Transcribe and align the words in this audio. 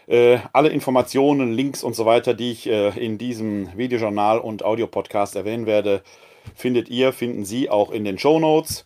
äh, 0.08 0.40
alle 0.54 0.70
Informationen, 0.70 1.54
Links 1.54 1.84
und 1.84 1.96
so 1.96 2.06
weiter, 2.06 2.34
die 2.34 2.52
ich 2.52 2.68
äh, 2.68 2.90
in 2.98 3.18
diesem 3.18 3.78
Videojournal 3.78 4.40
und 4.40 4.64
Audiopodcast 4.64 5.36
erwähnen 5.36 5.66
werde, 5.66 6.02
findet 6.56 6.90
ihr, 6.90 7.14
finden 7.14 7.46
Sie 7.46 7.70
auch 7.70 7.92
in 7.92 8.06
den 8.06 8.18
Show 8.18 8.40
Notes. 8.40 8.86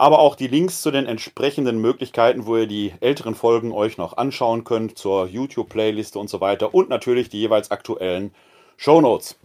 aber 0.00 0.18
auch 0.18 0.34
die 0.34 0.46
Links 0.46 0.80
zu 0.80 0.90
den 0.90 1.04
entsprechenden 1.04 1.78
Möglichkeiten, 1.78 2.46
wo 2.46 2.56
ihr 2.56 2.66
die 2.66 2.94
älteren 3.00 3.34
Folgen 3.34 3.70
euch 3.70 3.98
noch 3.98 4.16
anschauen 4.16 4.64
könnt, 4.64 4.96
zur 4.96 5.26
YouTube-Playliste 5.26 6.18
und 6.18 6.30
so 6.30 6.40
weiter 6.40 6.72
und 6.74 6.88
natürlich 6.88 7.28
die 7.28 7.38
jeweils 7.38 7.70
aktuellen 7.70 8.32
Show 8.78 9.02
Notes. 9.02 9.36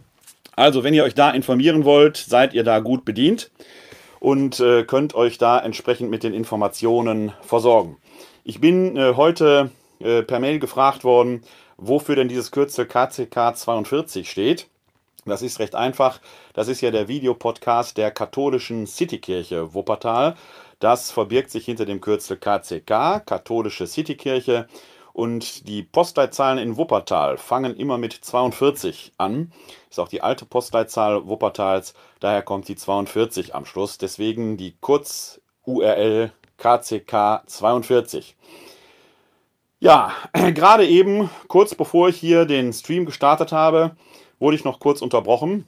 Also, 0.56 0.86
wenn 0.86 0.94
ihr 0.94 1.04
euch 1.04 1.14
da 1.14 1.32
informieren 1.32 1.84
wollt, 1.84 2.16
seid 2.16 2.54
ihr 2.54 2.64
da 2.64 2.80
gut 2.80 3.04
bedient 3.04 3.52
und 4.22 4.62
äh, 4.62 4.86
könnt 4.86 5.14
euch 5.14 5.38
da 5.38 5.60
entsprechend 5.60 6.10
mit 6.10 6.24
den 6.24 6.34
Informationen 6.34 7.34
versorgen. 7.42 7.98
Ich 8.46 8.62
bin 8.62 8.96
äh, 8.96 9.16
heute 9.18 9.72
äh, 10.00 10.22
per 10.22 10.40
Mail 10.40 10.60
gefragt 10.60 11.04
worden, 11.04 11.42
wofür 11.76 12.16
denn 12.16 12.30
dieses 12.30 12.52
Kürzel 12.52 12.86
KCK 12.86 13.58
42 13.58 14.32
steht. 14.32 14.68
Das 15.26 15.42
ist 15.42 15.60
recht 15.60 15.74
einfach. 15.74 16.20
Das 16.54 16.68
ist 16.68 16.82
ja 16.82 16.92
der 16.92 17.08
Videopodcast 17.08 17.98
der 17.98 18.12
katholischen 18.12 18.86
Citykirche 18.86 19.74
Wuppertal. 19.74 20.36
Das 20.80 21.10
verbirgt 21.10 21.50
sich 21.50 21.66
hinter 21.66 21.86
dem 21.86 22.00
Kürzel 22.00 22.38
KCK, 22.38 23.26
Katholische 23.26 23.88
Citykirche. 23.88 24.68
Und 25.14 25.68
die 25.68 25.82
Postleitzahlen 25.82 26.60
in 26.60 26.78
Wuppertal 26.78 27.38
fangen 27.38 27.76
immer 27.76 27.98
mit 27.98 28.14
42 28.14 29.14
an. 29.18 29.52
Ist 29.90 30.00
auch 30.00 30.10
die 30.10 30.22
alte 30.22 30.46
Postleitzahl 30.46 31.26
Wuppertals. 31.28 31.96
Daher 32.20 32.44
kommt 32.44 32.68
die 32.68 32.76
42 32.76 33.56
am 33.56 33.66
Schluss. 33.66 33.98
Deswegen 33.98 34.58
die 34.58 34.76
Kurz-URL 34.80 36.34
KCK 36.58 37.44
42. 37.48 38.36
Ja, 39.80 40.12
gerade 40.34 40.86
eben, 40.86 41.32
kurz 41.48 41.74
bevor 41.74 42.10
ich 42.10 42.18
hier 42.18 42.46
den 42.46 42.74
Stream 42.74 43.06
gestartet 43.06 43.52
habe, 43.52 43.96
wurde 44.46 44.58
ich 44.58 44.64
noch 44.64 44.80
kurz 44.80 45.02
unterbrochen, 45.02 45.68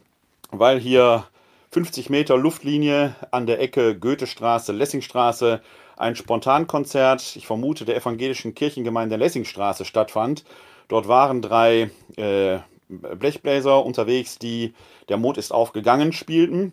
weil 0.52 0.78
hier 0.78 1.24
50 1.72 2.10
Meter 2.10 2.36
Luftlinie 2.36 3.16
an 3.32 3.44
der 3.44 3.60
Ecke 3.60 3.98
Goethestraße, 3.98 4.70
Lessingstraße 4.70 5.60
ein 5.96 6.14
Spontankonzert, 6.14 7.34
ich 7.34 7.48
vermute, 7.48 7.84
der 7.84 7.96
evangelischen 7.96 8.54
Kirchengemeinde 8.54 9.16
Lessingstraße 9.16 9.84
stattfand. 9.84 10.44
Dort 10.86 11.08
waren 11.08 11.42
drei 11.42 11.90
äh, 12.14 12.58
Blechbläser 12.88 13.84
unterwegs, 13.84 14.38
die 14.38 14.74
Der 15.08 15.16
Mond 15.16 15.38
ist 15.38 15.50
aufgegangen 15.50 16.12
spielten. 16.12 16.72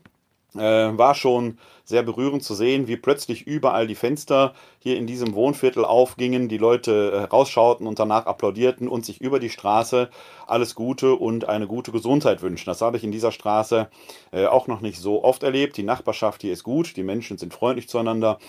Äh, 0.57 0.97
war 0.97 1.15
schon 1.15 1.57
sehr 1.83 2.01
berührend 2.01 2.43
zu 2.43 2.55
sehen, 2.55 2.87
wie 2.87 2.97
plötzlich 2.97 3.45
überall 3.45 3.87
die 3.87 3.95
Fenster 3.95 4.53
hier 4.79 4.97
in 4.97 5.05
diesem 5.05 5.35
Wohnviertel 5.35 5.85
aufgingen, 5.85 6.49
die 6.49 6.57
Leute 6.57 7.11
äh, 7.11 7.23
rausschauten 7.23 7.85
und 7.87 7.99
danach 7.99 8.25
applaudierten 8.25 8.87
und 8.87 9.05
sich 9.05 9.21
über 9.21 9.39
die 9.39 9.49
Straße 9.49 10.09
alles 10.47 10.73
Gute 10.73 11.15
und 11.15 11.47
eine 11.47 11.67
gute 11.67 11.91
Gesundheit 11.91 12.41
wünschen. 12.41 12.65
Das 12.65 12.81
habe 12.81 12.97
ich 12.97 13.03
in 13.03 13.11
dieser 13.11 13.31
Straße 13.31 13.87
äh, 14.31 14.45
auch 14.47 14.67
noch 14.67 14.81
nicht 14.81 14.99
so 14.99 15.23
oft 15.23 15.43
erlebt. 15.43 15.77
Die 15.77 15.83
Nachbarschaft 15.83 16.41
hier 16.41 16.53
ist 16.53 16.63
gut, 16.63 16.97
die 16.97 17.03
Menschen 17.03 17.37
sind 17.37 17.53
freundlich 17.53 17.87
zueinander, 17.87 18.39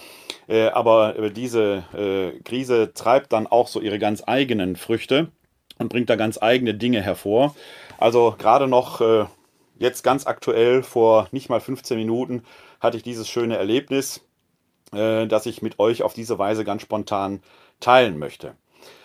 äh, 0.48 0.68
aber 0.68 1.16
äh, 1.18 1.30
diese 1.30 1.84
äh, 1.94 2.40
Krise 2.42 2.92
treibt 2.94 3.32
dann 3.32 3.46
auch 3.46 3.68
so 3.68 3.80
ihre 3.80 3.98
ganz 3.98 4.22
eigenen 4.26 4.76
Früchte 4.76 5.28
und 5.78 5.90
bringt 5.90 6.08
da 6.08 6.16
ganz 6.16 6.40
eigene 6.40 6.72
Dinge 6.72 7.02
hervor. 7.02 7.54
Also 7.98 8.34
gerade 8.38 8.66
noch 8.66 9.00
jetzt 9.78 10.03
ganz 10.03 10.26
aktuell, 10.26 10.82
vor 10.82 11.28
nicht 11.32 11.48
mal 11.48 11.60
15 11.60 11.97
Minuten, 11.97 12.42
hatte 12.81 12.97
ich 12.97 13.03
dieses 13.03 13.28
schöne 13.28 13.56
Erlebnis, 13.56 14.20
äh, 14.92 15.26
das 15.26 15.47
ich 15.47 15.62
mit 15.62 15.78
euch 15.78 16.03
auf 16.03 16.14
diese 16.14 16.38
Weise 16.38 16.64
ganz 16.64 16.82
spontan 16.82 17.42
teilen 17.81 18.19
möchte. 18.19 18.54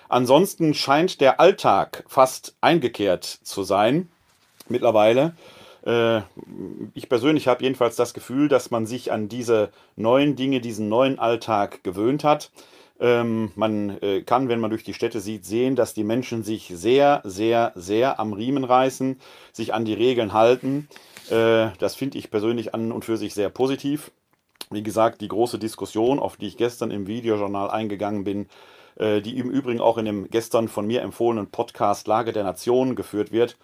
Ansonsten 0.10 0.74
scheint 0.74 1.22
der 1.22 1.40
Alltag 1.40 2.04
fast 2.08 2.56
eingekehrt 2.60 3.24
zu 3.26 3.64
sein 3.64 4.10
mittlerweile. 4.68 5.36
Äh, 5.86 6.22
ich 6.94 7.10
persönlich 7.10 7.48
habe 7.48 7.64
jedenfalls 7.64 7.96
das 7.96 8.14
Gefühl, 8.14 8.48
dass 8.48 8.72
man 8.72 8.86
sich 8.86 9.12
an 9.12 9.30
diese 9.30 9.72
neuen 9.96 10.36
Dinge, 10.36 10.62
diesen 10.62 10.90
neuen 10.90 11.18
Alltag 11.18 11.84
gewöhnt 11.84 12.24
hat. 12.24 12.52
Ähm, 13.02 13.52
man 13.56 13.98
äh, 14.02 14.22
kann, 14.22 14.48
wenn 14.48 14.60
man 14.60 14.70
durch 14.70 14.84
die 14.84 14.94
Städte 14.94 15.20
sieht, 15.20 15.44
sehen, 15.44 15.76
dass 15.76 15.96
die 15.96 16.04
Menschen 16.04 16.44
sich 16.44 16.72
sehr, 16.74 17.22
sehr, 17.24 17.72
sehr 17.74 18.20
am 18.20 18.32
Riemen 18.32 18.64
reißen, 18.64 19.20
sich 19.52 19.74
an 19.74 19.86
die 19.86 19.96
Regeln 19.96 20.34
halten. 20.34 20.88
Äh, 21.32 21.70
das 21.80 21.96
finde 21.96 22.20
ich 22.20 22.30
persönlich 22.30 22.76
an 22.76 22.92
und 22.92 23.04
für 23.04 23.18
sich 23.18 23.34
sehr 23.34 23.50
positiv. 23.50 24.12
Wie 24.70 24.84
gesagt, 24.84 25.22
die 25.22 25.28
große 25.28 25.58
Diskussion, 25.58 26.20
auf 26.20 26.38
die 26.38 26.48
ich 26.48 26.58
gestern 26.58 26.92
im 26.92 27.08
Videojournal 27.08 27.72
eingegangen 27.72 28.24
bin, 28.24 28.48
äh, 28.96 29.20
die 29.22 29.38
im 29.40 29.50
Übrigen 29.50 29.82
auch 29.82 29.98
in 29.98 30.06
dem 30.06 30.30
gestern 30.30 30.68
von 30.68 30.86
mir 30.86 31.02
empfohlenen 31.02 31.50
Podcast 31.50 32.08
Lage 32.08 32.34
der 32.34 32.44
Nation 32.44 32.96
geführt 32.96 33.32
wird, 33.32 33.58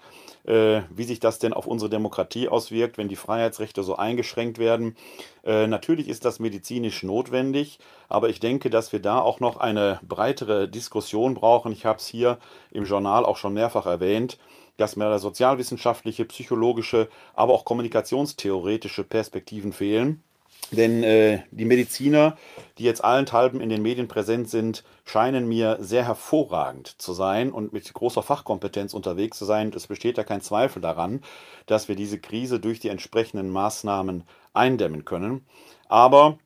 wie 0.47 1.03
sich 1.03 1.19
das 1.19 1.39
denn 1.39 1.53
auf 1.53 1.67
unsere 1.67 1.89
Demokratie 1.89 2.47
auswirkt, 2.47 2.97
wenn 2.97 3.09
die 3.09 3.15
Freiheitsrechte 3.15 3.83
so 3.83 3.95
eingeschränkt 3.95 4.57
werden. 4.57 4.95
Äh, 5.43 5.67
natürlich 5.67 6.07
ist 6.07 6.25
das 6.25 6.39
medizinisch 6.39 7.03
notwendig, 7.03 7.79
aber 8.09 8.29
ich 8.29 8.39
denke, 8.39 8.69
dass 8.69 8.91
wir 8.93 9.01
da 9.01 9.19
auch 9.19 9.39
noch 9.39 9.57
eine 9.57 9.99
breitere 10.07 10.67
Diskussion 10.67 11.33
brauchen. 11.33 11.71
Ich 11.71 11.85
habe 11.85 11.99
es 11.99 12.07
hier 12.07 12.37
im 12.71 12.85
Journal 12.85 13.25
auch 13.25 13.37
schon 13.37 13.53
mehrfach 13.53 13.85
erwähnt 13.85 14.37
dass 14.77 14.95
mir 14.95 15.09
da 15.09 15.17
sozialwissenschaftliche, 15.17 16.25
psychologische, 16.25 17.09
aber 17.33 17.53
auch 17.53 17.65
kommunikationstheoretische 17.65 19.03
Perspektiven 19.03 19.73
fehlen. 19.73 20.23
Denn 20.71 21.03
äh, 21.03 21.43
die 21.51 21.65
Mediziner, 21.65 22.37
die 22.77 22.83
jetzt 22.83 23.03
allenthalben 23.03 23.61
in 23.61 23.69
den 23.69 23.81
Medien 23.81 24.09
präsent 24.09 24.49
sind, 24.49 24.83
scheinen 25.05 25.47
mir 25.47 25.77
sehr 25.79 26.05
hervorragend 26.05 26.95
zu 27.01 27.13
sein 27.13 27.51
und 27.51 27.71
mit 27.71 27.93
großer 27.93 28.21
Fachkompetenz 28.21 28.93
unterwegs 28.93 29.37
zu 29.37 29.45
sein. 29.45 29.71
Es 29.73 29.87
besteht 29.87 30.17
ja 30.17 30.25
kein 30.25 30.41
Zweifel 30.41 30.81
daran, 30.81 31.21
dass 31.67 31.87
wir 31.87 31.95
diese 31.95 32.19
Krise 32.19 32.59
durch 32.59 32.81
die 32.81 32.89
entsprechenden 32.89 33.49
Maßnahmen 33.49 34.23
eindämmen 34.53 35.05
können. 35.05 35.45
Aber 35.87 36.37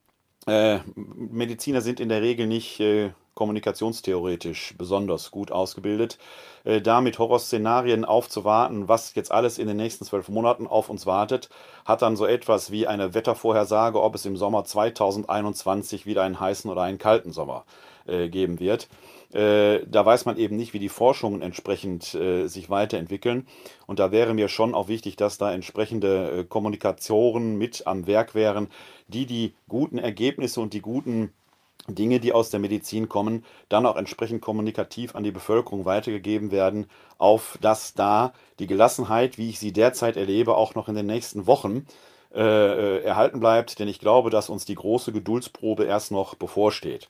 äh, 0.46 0.80
Mediziner 0.96 1.82
sind 1.82 2.00
in 2.00 2.10
der 2.10 2.22
Regel 2.22 2.46
nicht 2.46 2.80
äh, 2.80 3.12
kommunikationstheoretisch 3.34 4.76
besonders 4.78 5.32
gut 5.32 5.52
ausgebildet. 5.52 6.18
Äh, 6.64 6.82
da 6.82 7.02
mit 7.02 7.18
Horrorszenarien 7.20 8.06
aufzuwarten, 8.06 8.88
was 8.88 9.16
jetzt 9.16 9.32
alles 9.32 9.58
in 9.58 9.68
den 9.68 9.78
nächsten 9.78 10.06
zwölf 10.06 10.30
Monaten 10.30 10.68
auf 10.68 10.90
uns 10.90 11.06
wartet, 11.06 11.50
hat 11.86 12.02
dann 12.02 12.16
so 12.16 12.26
etwas 12.26 12.72
wie 12.72 12.88
eine 12.88 13.14
Wettervorhersage, 13.14 14.02
ob 14.02 14.16
es 14.16 14.26
im 14.26 14.38
Sommer 14.38 14.64
2021 14.64 16.06
wieder 16.06 16.24
einen 16.24 16.40
heißen 16.40 16.70
oder 16.70 16.82
einen 16.82 16.98
kalten 16.98 17.32
Sommer 17.32 17.66
äh, 18.06 18.30
geben 18.30 18.60
wird. 18.60 18.88
Äh, 19.34 19.86
da 19.88 20.06
weiß 20.06 20.26
man 20.26 20.38
eben 20.38 20.58
nicht, 20.58 20.74
wie 20.74 20.80
die 20.80 20.90
Forschungen 20.90 21.42
entsprechend 21.42 22.14
äh, 22.16 22.48
sich 22.48 22.70
weiterentwickeln. 22.70 23.48
Und 23.88 24.00
da 24.00 24.12
wäre 24.12 24.34
mir 24.34 24.50
schon 24.50 24.76
auch 24.76 24.88
wichtig, 24.88 25.16
dass 25.16 25.38
da 25.38 25.54
entsprechende 25.54 26.46
Kommunikatoren 26.50 27.58
mit 27.58 27.88
am 27.88 28.08
Werk 28.08 28.36
wären, 28.36 28.68
die 29.08 29.26
die 29.26 29.54
guten 29.70 29.98
Ergebnisse 30.00 30.60
und 30.60 30.74
die 30.74 30.82
guten 30.82 31.32
Dinge, 31.88 32.20
die 32.20 32.34
aus 32.34 32.50
der 32.50 32.60
Medizin 32.60 33.10
kommen, 33.10 33.44
dann 33.70 33.86
auch 33.86 33.96
entsprechend 33.96 34.42
kommunikativ 34.42 35.16
an 35.16 35.24
die 35.24 35.32
Bevölkerung 35.32 35.86
weitergegeben 35.86 36.52
werden, 36.52 36.88
auf 37.18 37.58
dass 37.62 37.94
da 37.94 38.34
die 38.60 38.68
Gelassenheit, 38.68 39.38
wie 39.38 39.50
ich 39.50 39.60
sie 39.60 39.74
derzeit 39.74 40.18
erlebe, 40.18 40.56
auch 40.56 40.76
noch 40.76 40.88
in 40.88 40.96
den 40.96 41.08
nächsten 41.08 41.48
Wochen 41.48 41.86
äh, 42.34 42.40
äh, 42.40 43.04
erhalten 43.04 43.42
bleibt, 43.42 43.80
denn 43.80 43.90
ich 43.90 44.00
glaube, 44.00 44.30
dass 44.30 44.50
uns 44.50 44.64
die 44.64 44.76
große 44.76 45.12
Geduldsprobe 45.12 45.84
erst 45.84 46.12
noch 46.12 46.36
bevorsteht. 46.36 47.10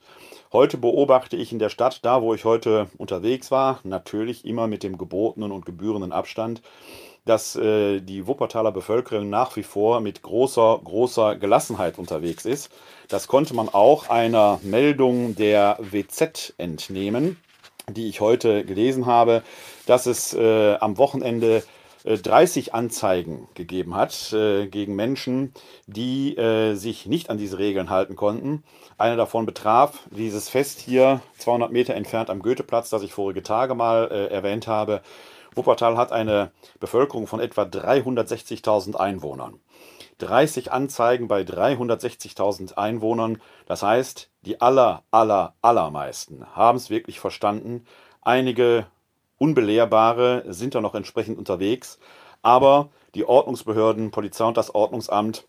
Heute 0.52 0.78
beobachte 0.78 1.36
ich 1.36 1.52
in 1.52 1.60
der 1.60 1.68
Stadt, 1.68 2.00
da 2.04 2.22
wo 2.22 2.34
ich 2.34 2.44
heute 2.44 2.88
unterwegs 2.98 3.52
war, 3.52 3.78
natürlich 3.84 4.44
immer 4.44 4.66
mit 4.66 4.82
dem 4.82 4.98
gebotenen 4.98 5.52
und 5.52 5.64
gebührenden 5.64 6.10
Abstand, 6.10 6.60
dass 7.24 7.56
äh, 7.56 8.00
die 8.00 8.26
Wuppertaler 8.26 8.72
Bevölkerung 8.72 9.30
nach 9.30 9.56
wie 9.56 9.62
vor 9.62 10.00
mit 10.00 10.22
großer, 10.22 10.80
großer 10.82 11.36
Gelassenheit 11.36 11.98
unterwegs 11.98 12.44
ist. 12.44 12.70
Das 13.08 13.28
konnte 13.28 13.54
man 13.54 13.68
auch 13.68 14.08
einer 14.08 14.58
Meldung 14.62 15.36
der 15.36 15.78
WZ 15.80 16.54
entnehmen, 16.58 17.36
die 17.88 18.08
ich 18.08 18.20
heute 18.20 18.64
gelesen 18.64 19.06
habe, 19.06 19.42
dass 19.86 20.06
es 20.06 20.34
äh, 20.34 20.74
am 20.76 20.98
Wochenende 20.98 21.62
30 22.04 22.68
äh, 22.68 22.70
Anzeigen 22.72 23.48
gegeben 23.54 23.94
hat 23.94 24.32
äh, 24.32 24.66
gegen 24.66 24.96
Menschen, 24.96 25.52
die 25.86 26.36
äh, 26.36 26.74
sich 26.74 27.06
nicht 27.06 27.30
an 27.30 27.38
diese 27.38 27.58
Regeln 27.58 27.90
halten 27.90 28.16
konnten. 28.16 28.64
Eine 28.98 29.16
davon 29.16 29.46
betraf 29.46 30.00
dieses 30.10 30.48
Fest 30.48 30.80
hier 30.80 31.20
200 31.38 31.70
Meter 31.70 31.94
entfernt 31.94 32.30
am 32.30 32.42
Goetheplatz, 32.42 32.90
das 32.90 33.02
ich 33.02 33.12
vorige 33.12 33.42
Tage 33.42 33.74
mal 33.74 34.08
äh, 34.10 34.26
erwähnt 34.32 34.66
habe. 34.66 35.02
Wuppertal 35.54 35.96
hat 35.96 36.12
eine 36.12 36.50
Bevölkerung 36.80 37.26
von 37.26 37.40
etwa 37.40 37.62
360.000 37.62 38.96
Einwohnern. 38.96 39.60
30 40.18 40.72
Anzeigen 40.72 41.28
bei 41.28 41.42
360.000 41.42 42.74
Einwohnern. 42.74 43.40
Das 43.66 43.82
heißt, 43.82 44.30
die 44.42 44.60
aller, 44.60 45.02
aller, 45.10 45.54
allermeisten 45.62 46.46
haben 46.54 46.76
es 46.76 46.90
wirklich 46.90 47.20
verstanden. 47.20 47.84
Einige 48.20 48.86
Unbelehrbare 49.38 50.44
sind 50.46 50.74
da 50.74 50.80
noch 50.80 50.94
entsprechend 50.94 51.38
unterwegs. 51.38 51.98
Aber 52.42 52.90
die 53.14 53.24
Ordnungsbehörden, 53.24 54.10
Polizei 54.10 54.44
und 54.44 54.56
das 54.56 54.74
Ordnungsamt 54.74 55.46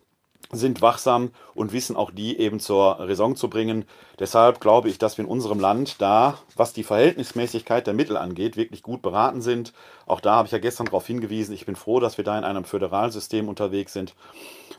sind 0.54 0.82
wachsam 0.82 1.32
und 1.54 1.74
wissen 1.74 1.96
auch 1.96 2.12
die 2.12 2.40
eben 2.40 2.60
zur 2.60 3.00
Raison 3.00 3.36
zu 3.36 3.50
bringen. 3.50 3.86
Deshalb 4.20 4.60
glaube 4.60 4.90
ich, 4.90 4.98
dass 4.98 5.18
wir 5.18 5.26
in 5.26 5.32
unserem 5.32 5.60
Land 5.60 6.02
da, 6.02 6.38
was 6.56 6.74
die 6.74 6.84
Verhältnismäßigkeit 6.84 7.86
der 7.86 7.94
Mittel 7.94 8.18
angeht, 8.18 8.56
wirklich 8.58 8.84
gut 8.84 9.02
beraten 9.02 9.42
sind. 9.42 9.74
Auch 10.06 10.22
da 10.22 10.36
habe 10.36 10.46
ich 10.46 10.52
ja 10.52 10.60
gestern 10.60 10.86
darauf 10.86 11.08
hingewiesen. 11.08 11.54
Ich 11.54 11.66
bin 11.66 11.76
froh, 11.76 12.00
dass 12.00 12.18
wir 12.18 12.24
da 12.24 12.38
in 12.38 12.44
einem 12.44 12.64
Föderalsystem 12.64 13.50
unterwegs 13.50 13.94
sind 13.94 14.16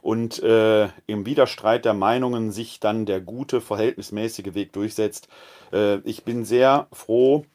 und 0.05 0.43
äh, 0.43 0.89
im 1.07 1.25
Widerstreit 1.25 1.87
der 1.87 1.95
Meinungen 1.95 2.53
sich 2.53 2.79
dann 2.79 3.07
der 3.07 3.23
gute, 3.23 3.63
verhältnismäßige 3.63 4.53
Weg 4.55 4.75
durchsetzt. 4.75 5.29
Äh, 5.73 6.01
ich 6.01 6.25
bin 6.25 6.45
sehr 6.45 6.89
froh, 6.93 7.47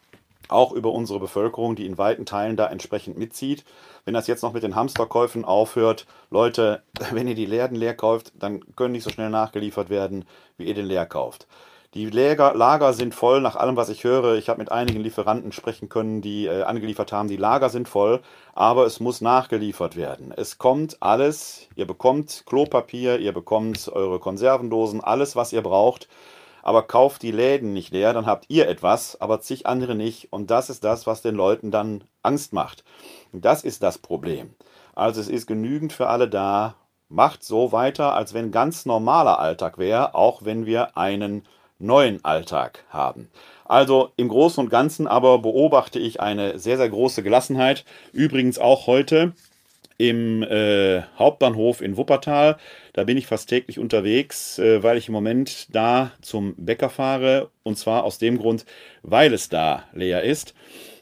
auch 0.48 0.72
über 0.72 0.92
unsere 0.92 1.20
Bevölkerung, 1.20 1.76
die 1.76 1.86
in 1.86 1.98
weiten 1.98 2.26
Teilen 2.26 2.58
da 2.58 2.68
entsprechend 2.68 3.18
mitzieht. 3.18 3.64
Wenn 4.06 4.14
das 4.14 4.28
jetzt 4.28 4.42
noch 4.42 4.54
mit 4.54 4.64
den 4.64 4.76
Hamsterkäufen 4.76 5.46
aufhört, 5.46 6.06
Leute, 6.32 6.82
wenn 7.12 7.28
ihr 7.28 7.36
die 7.36 7.46
Läden 7.46 7.76
leer 7.76 7.94
kauft, 7.94 8.32
dann 8.40 8.62
können 8.76 8.94
nicht 8.94 9.04
so 9.04 9.10
schnell 9.10 9.30
nachgeliefert 9.30 9.90
werden, 9.90 10.26
wie 10.58 10.66
ihr 10.66 10.74
den 10.74 10.86
leer 10.86 11.06
kauft. 11.06 11.48
Die 11.96 12.08
Lager, 12.08 12.54
Lager 12.54 12.94
sind 12.94 13.16
voll, 13.16 13.42
nach 13.42 13.56
allem, 13.56 13.76
was 13.76 13.90
ich 13.90 14.04
höre. 14.04 14.36
Ich 14.36 14.48
habe 14.48 14.60
mit 14.60 14.72
einigen 14.72 15.02
Lieferanten 15.02 15.52
sprechen 15.52 15.90
können, 15.90 16.22
die 16.22 16.46
äh, 16.46 16.62
angeliefert 16.62 17.12
haben. 17.12 17.28
Die 17.28 17.36
Lager 17.36 17.70
sind 17.70 17.90
voll, 17.90 18.22
aber 18.54 18.86
es 18.86 19.00
muss 19.00 19.22
nachgeliefert 19.22 19.96
werden. 19.96 20.32
Es 20.32 20.60
kommt 20.60 20.98
alles. 21.00 21.68
Ihr 21.76 21.88
bekommt 21.88 22.44
Klopapier, 22.46 23.18
ihr 23.18 23.34
bekommt 23.34 23.90
eure 23.92 24.20
Konservendosen, 24.20 25.02
alles, 25.04 25.36
was 25.36 25.52
ihr 25.52 25.64
braucht 25.64 26.08
aber 26.64 26.84
kauft 26.84 27.22
die 27.22 27.32
Läden 27.32 27.74
nicht 27.74 27.92
leer, 27.92 28.14
dann 28.14 28.26
habt 28.26 28.46
ihr 28.50 28.68
etwas, 28.68 29.20
aber 29.22 29.42
zig 29.42 29.66
andere 29.66 29.96
nicht. 29.96 30.32
Und 30.32 30.52
das 30.52 30.70
ist 30.70 30.84
das, 30.84 31.08
was 31.08 31.22
den 31.22 31.36
Leuten 31.36 31.72
dann 31.72 32.04
Angst 32.24 32.54
macht. 32.54 32.84
Das 33.32 33.64
ist 33.64 33.84
das 33.84 33.98
Problem. 33.98 34.54
Also 34.96 35.22
es 35.22 35.30
ist 35.30 35.48
genügend 35.48 35.94
für 35.94 36.08
alle 36.08 36.28
da. 36.28 36.76
Macht 37.08 37.44
so 37.44 37.72
weiter, 37.72 38.14
als 38.14 38.34
wenn 38.34 38.52
ganz 38.52 38.86
normaler 38.86 39.40
Alltag 39.40 39.80
wäre, 39.80 40.14
auch 40.14 40.46
wenn 40.46 40.66
wir 40.68 40.96
einen 40.96 41.44
neuen 41.80 42.24
Alltag 42.24 42.84
haben. 42.90 43.32
Also 43.66 44.12
im 44.18 44.28
Großen 44.30 44.64
und 44.64 44.70
Ganzen 44.70 45.08
aber 45.08 45.40
beobachte 45.40 45.98
ich 45.98 46.20
eine 46.20 46.60
sehr, 46.60 46.78
sehr 46.78 46.90
große 46.90 47.24
Gelassenheit. 47.24 47.86
Übrigens 48.12 48.60
auch 48.60 48.86
heute 48.86 49.34
im 50.00 50.44
äh, 50.44 51.04
Hauptbahnhof 51.20 51.82
in 51.82 51.98
Wuppertal. 51.98 52.58
Da 52.94 53.04
bin 53.04 53.18
ich 53.18 53.28
fast 53.28 53.50
täglich 53.50 53.78
unterwegs, 53.80 54.58
äh, 54.58 54.82
weil 54.82 54.98
ich 54.98 55.10
im 55.10 55.14
Moment 55.14 55.68
da 55.76 56.12
zum 56.22 56.56
Bäcker 56.56 56.90
fahre. 56.90 57.50
Und 57.64 57.78
zwar 57.78 58.06
aus 58.06 58.18
dem 58.18 58.40
Grund, 58.40 58.66
weil 59.04 59.34
es 59.34 59.50
da 59.50 59.84
leer 59.94 60.24
ist. 60.24 60.56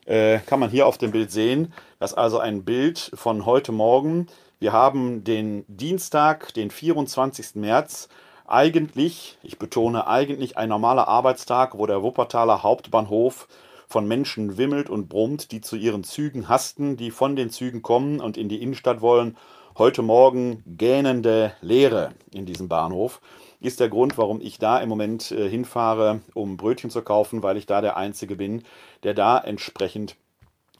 Äh, 0.08 0.40
kann 0.40 0.60
man 0.60 0.72
hier 0.72 0.88
auf 0.88 0.98
dem 0.98 1.12
Bild 1.12 1.32
sehen. 1.32 1.74
Das 2.00 2.12
ist 2.12 2.18
also 2.18 2.40
ein 2.40 2.66
Bild 2.66 3.12
von 3.14 3.46
heute 3.46 3.72
Morgen. 3.72 4.28
Wir 4.60 4.74
haben 4.74 5.24
den 5.24 5.64
Dienstag, 5.68 6.54
den 6.56 6.72
24. 6.72 7.54
März. 7.54 8.10
Eigentlich, 8.48 9.38
ich 9.44 9.60
betone 9.60 10.08
eigentlich, 10.08 10.58
ein 10.58 10.70
normaler 10.70 11.08
Arbeitstag, 11.08 11.78
wo 11.78 11.86
der 11.86 12.02
Wuppertaler 12.02 12.64
Hauptbahnhof 12.64 13.48
von 13.88 14.08
Menschen 14.08 14.58
wimmelt 14.58 14.90
und 14.90 15.10
brummt, 15.10 15.52
die 15.52 15.62
zu 15.62 15.76
ihren 15.76 16.04
Zügen 16.04 16.50
hasten, 16.50 16.98
die 16.98 17.12
von 17.12 17.36
den 17.36 17.50
Zügen 17.50 17.82
kommen 17.82 18.20
und 18.20 18.38
in 18.38 18.50
die 18.50 18.62
Innenstadt 18.62 19.02
wollen. 19.02 19.38
Heute 19.78 20.02
Morgen 20.02 20.64
gähnende 20.66 21.54
Leere 21.62 22.12
in 22.32 22.46
diesem 22.46 22.68
Bahnhof 22.68 23.22
ist 23.60 23.80
der 23.80 23.90
Grund, 23.90 24.18
warum 24.18 24.42
ich 24.42 24.60
da 24.60 24.80
im 24.80 24.90
Moment 24.90 25.32
äh, 25.32 25.50
hinfahre, 25.50 26.22
um 26.34 26.58
Brötchen 26.58 26.90
zu 26.90 27.02
kaufen, 27.02 27.44
weil 27.44 27.58
ich 27.58 27.66
da 27.66 27.82
der 27.82 27.98
Einzige 27.98 28.36
bin, 28.36 28.64
der 29.04 29.14
da 29.14 29.38
entsprechend 29.38 30.16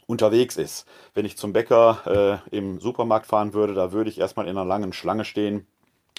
unterwegs 0.06 0.58
ist. 0.58 0.86
Wenn 1.14 1.26
ich 1.26 1.38
zum 1.38 1.54
Bäcker 1.54 2.42
äh, 2.52 2.56
im 2.56 2.80
Supermarkt 2.80 3.26
fahren 3.26 3.54
würde, 3.54 3.74
da 3.74 3.92
würde 3.92 4.10
ich 4.10 4.20
erstmal 4.20 4.48
in 4.48 4.58
einer 4.58 4.66
langen 4.66 4.94
Schlange 4.94 5.26
stehen, 5.26 5.66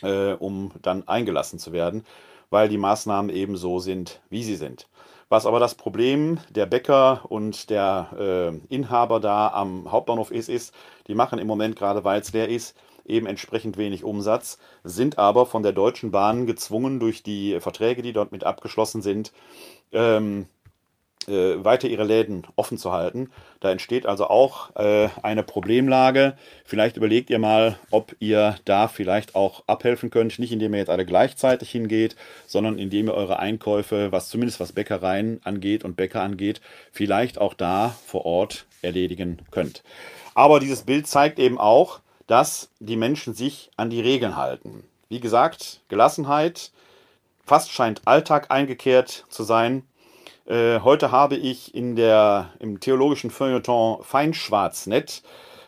äh, 0.02 0.32
um 0.32 0.72
dann 0.82 1.06
eingelassen 1.06 1.58
zu 1.58 1.72
werden, 1.72 2.04
weil 2.50 2.68
die 2.68 2.78
Maßnahmen 2.78 3.30
eben 3.30 3.56
so 3.56 3.78
sind, 3.78 4.20
wie 4.30 4.42
sie 4.42 4.56
sind. 4.56 4.88
Was 5.28 5.44
aber 5.44 5.60
das 5.60 5.74
Problem 5.74 6.38
der 6.48 6.64
Bäcker 6.64 7.26
und 7.28 7.68
der 7.68 8.08
äh, 8.18 8.74
Inhaber 8.74 9.20
da 9.20 9.48
am 9.48 9.92
Hauptbahnhof 9.92 10.30
ist, 10.30 10.48
ist, 10.48 10.74
die 11.06 11.14
machen 11.14 11.38
im 11.38 11.46
Moment 11.46 11.76
gerade, 11.76 12.02
weil 12.04 12.20
es 12.20 12.32
leer 12.32 12.48
ist, 12.48 12.74
eben 13.04 13.26
entsprechend 13.26 13.76
wenig 13.76 14.04
Umsatz, 14.04 14.58
sind 14.84 15.18
aber 15.18 15.44
von 15.44 15.62
der 15.62 15.72
Deutschen 15.72 16.10
Bahn 16.10 16.46
gezwungen 16.46 16.98
durch 16.98 17.22
die 17.22 17.60
Verträge, 17.60 18.00
die 18.02 18.12
dort 18.14 18.32
mit 18.32 18.44
abgeschlossen 18.44 19.02
sind, 19.02 19.32
ähm, 19.92 20.46
äh, 21.28 21.64
weiter 21.64 21.88
ihre 21.88 22.04
Läden 22.04 22.46
offen 22.56 22.78
zu 22.78 22.92
halten. 22.92 23.30
Da 23.60 23.70
entsteht 23.70 24.06
also 24.06 24.28
auch 24.28 24.74
äh, 24.76 25.08
eine 25.22 25.42
Problemlage. 25.42 26.36
Vielleicht 26.64 26.96
überlegt 26.96 27.30
ihr 27.30 27.38
mal, 27.38 27.78
ob 27.90 28.14
ihr 28.20 28.56
da 28.64 28.88
vielleicht 28.88 29.34
auch 29.34 29.64
abhelfen 29.66 30.10
könnt. 30.10 30.38
Nicht 30.38 30.52
indem 30.52 30.74
ihr 30.74 30.80
jetzt 30.80 30.90
alle 30.90 31.06
gleichzeitig 31.06 31.70
hingeht, 31.70 32.16
sondern 32.46 32.78
indem 32.78 33.08
ihr 33.08 33.14
eure 33.14 33.38
Einkäufe, 33.38 34.12
was 34.12 34.28
zumindest 34.28 34.60
was 34.60 34.72
Bäckereien 34.72 35.40
angeht 35.44 35.84
und 35.84 35.96
Bäcker 35.96 36.22
angeht, 36.22 36.60
vielleicht 36.92 37.38
auch 37.38 37.54
da 37.54 37.94
vor 38.06 38.24
Ort 38.26 38.66
erledigen 38.82 39.38
könnt. 39.50 39.82
Aber 40.34 40.60
dieses 40.60 40.82
Bild 40.82 41.06
zeigt 41.06 41.38
eben 41.38 41.58
auch, 41.58 42.00
dass 42.28 42.70
die 42.78 42.96
Menschen 42.96 43.34
sich 43.34 43.70
an 43.76 43.90
die 43.90 44.00
Regeln 44.00 44.36
halten. 44.36 44.84
Wie 45.08 45.20
gesagt, 45.20 45.80
Gelassenheit, 45.88 46.70
fast 47.44 47.72
scheint 47.72 48.02
Alltag 48.04 48.50
eingekehrt 48.50 49.24
zu 49.30 49.42
sein. 49.42 49.87
Äh, 50.48 50.80
heute 50.80 51.12
habe 51.12 51.36
ich 51.36 51.74
in 51.74 51.94
der, 51.94 52.54
im 52.58 52.80
theologischen 52.80 53.30
Feuilleton 53.30 54.02
Feinschwarznet 54.02 55.22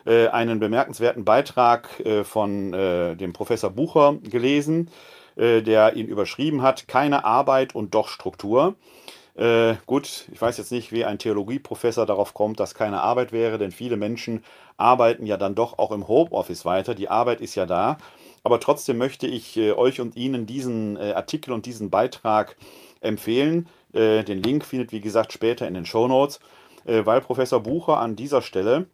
äh, 0.07 0.27
einen 0.29 0.59
bemerkenswerten 0.59 1.23
Beitrag 1.23 1.99
äh, 1.99 2.23
von 2.23 2.73
äh, 2.73 3.15
dem 3.15 3.31
Professor 3.31 3.69
Bucher 3.69 4.15
gelesen, 4.23 4.89
äh, 5.35 5.61
der 5.61 5.95
ihn 5.95 6.07
überschrieben 6.07 6.63
hat, 6.63 6.87
keine 6.87 7.25
Arbeit 7.25 7.75
und 7.75 7.93
doch 7.93 8.07
Struktur. 8.07 8.73
Äh, 9.35 9.75
gut, 9.85 10.27
ich 10.31 10.41
weiß 10.41 10.57
jetzt 10.57 10.71
nicht, 10.71 10.91
wie 10.91 11.05
ein 11.05 11.19
Theologieprofessor 11.19 12.07
darauf 12.07 12.33
kommt, 12.33 12.59
dass 12.59 12.73
keine 12.73 13.01
Arbeit 13.01 13.31
wäre, 13.31 13.59
denn 13.59 13.71
viele 13.71 13.97
Menschen 13.97 14.43
arbeiten 14.77 15.27
ja 15.27 15.37
dann 15.37 15.53
doch 15.53 15.77
auch 15.77 15.91
im 15.91 16.07
Homeoffice 16.07 16.65
weiter. 16.65 16.95
Die 16.95 17.07
Arbeit 17.07 17.39
ist 17.39 17.53
ja 17.53 17.67
da. 17.67 17.97
Aber 18.43 18.59
trotzdem 18.59 18.97
möchte 18.97 19.27
ich 19.27 19.57
äh, 19.57 19.73
euch 19.73 20.01
und 20.01 20.15
Ihnen 20.15 20.47
diesen 20.47 20.97
äh, 20.97 21.13
Artikel 21.13 21.53
und 21.53 21.67
diesen 21.67 21.91
Beitrag 21.91 22.55
empfehlen. 22.99 23.67
Äh, 23.93 24.23
den 24.23 24.41
Link 24.41 24.65
findet, 24.65 24.91
wie 24.91 25.01
gesagt, 25.01 25.33
später 25.33 25.67
in 25.67 25.73
den 25.73 25.85
Show 25.85 26.07
Notes, 26.07 26.39
äh, 26.85 27.05
weil 27.05 27.21
Professor 27.21 27.61
Bucher 27.61 27.97
an 27.97 28.15
dieser 28.15 28.41
Stelle, 28.41 28.87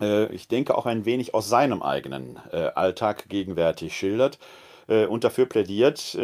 äh, 0.00 0.32
ich 0.32 0.48
denke, 0.48 0.76
auch 0.76 0.86
ein 0.86 1.04
wenig 1.04 1.34
aus 1.34 1.48
seinem 1.48 1.82
eigenen 1.82 2.38
Alltag 2.50 3.28
gegenwärtig 3.28 3.96
schildert 3.96 4.38
und 4.86 5.24
dafür 5.24 5.46
plädiert, 5.46 6.18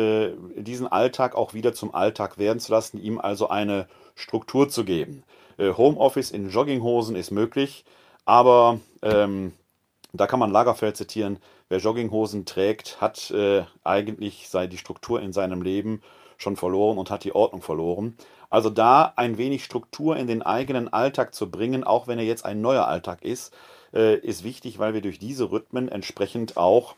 diesen 0.56 0.88
Alltag 0.88 1.36
auch 1.36 1.54
wieder 1.54 1.72
zum 1.72 1.94
Alltag 1.94 2.38
werden 2.38 2.58
zu 2.58 2.72
lassen, 2.72 3.00
ihm 3.00 3.18
also 3.18 3.48
eine 3.48 3.86
Struktur 4.14 4.68
zu 4.68 4.84
geben. 4.84 5.22
Homeoffice 5.58 6.32
in 6.32 6.50
Jogginghosen 6.50 7.14
ist 7.14 7.30
möglich, 7.30 7.84
aber 8.24 8.80
ähm, 9.00 9.52
da 10.12 10.26
kann 10.26 10.40
man 10.40 10.50
Lagerfeld 10.50 10.96
zitieren, 10.96 11.38
wer 11.68 11.78
Jogginghosen 11.78 12.44
trägt, 12.44 13.00
hat 13.00 13.30
äh, 13.30 13.64
eigentlich 13.84 14.48
sei 14.48 14.66
die 14.66 14.78
Struktur 14.78 15.22
in 15.22 15.32
seinem 15.32 15.62
Leben 15.62 16.02
schon 16.38 16.56
verloren 16.56 16.96
und 16.96 17.10
hat 17.10 17.24
die 17.24 17.34
Ordnung 17.34 17.60
verloren. 17.60 18.16
Also 18.48 18.70
da 18.70 19.12
ein 19.16 19.36
wenig 19.36 19.64
Struktur 19.64 20.16
in 20.16 20.26
den 20.26 20.42
eigenen 20.42 20.90
Alltag 20.90 21.34
zu 21.34 21.50
bringen, 21.50 21.84
auch 21.84 22.06
wenn 22.06 22.18
er 22.18 22.24
jetzt 22.24 22.46
ein 22.46 22.62
neuer 22.62 22.88
Alltag 22.88 23.22
ist, 23.22 23.54
äh, 23.92 24.16
ist 24.16 24.44
wichtig, 24.44 24.78
weil 24.78 24.94
wir 24.94 25.02
durch 25.02 25.18
diese 25.18 25.50
Rhythmen 25.50 25.88
entsprechend 25.88 26.56
auch 26.56 26.94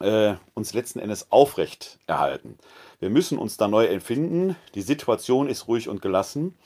äh, 0.00 0.34
uns 0.54 0.74
letzten 0.74 0.98
Endes 0.98 1.30
aufrecht 1.30 1.98
erhalten. 2.06 2.58
Wir 3.00 3.10
müssen 3.10 3.38
uns 3.38 3.56
da 3.56 3.68
neu 3.68 3.86
empfinden. 3.86 4.56
Die 4.74 4.82
Situation 4.82 5.48
ist 5.48 5.68
ruhig 5.68 5.88
und 5.88 6.02
gelassen. 6.02 6.56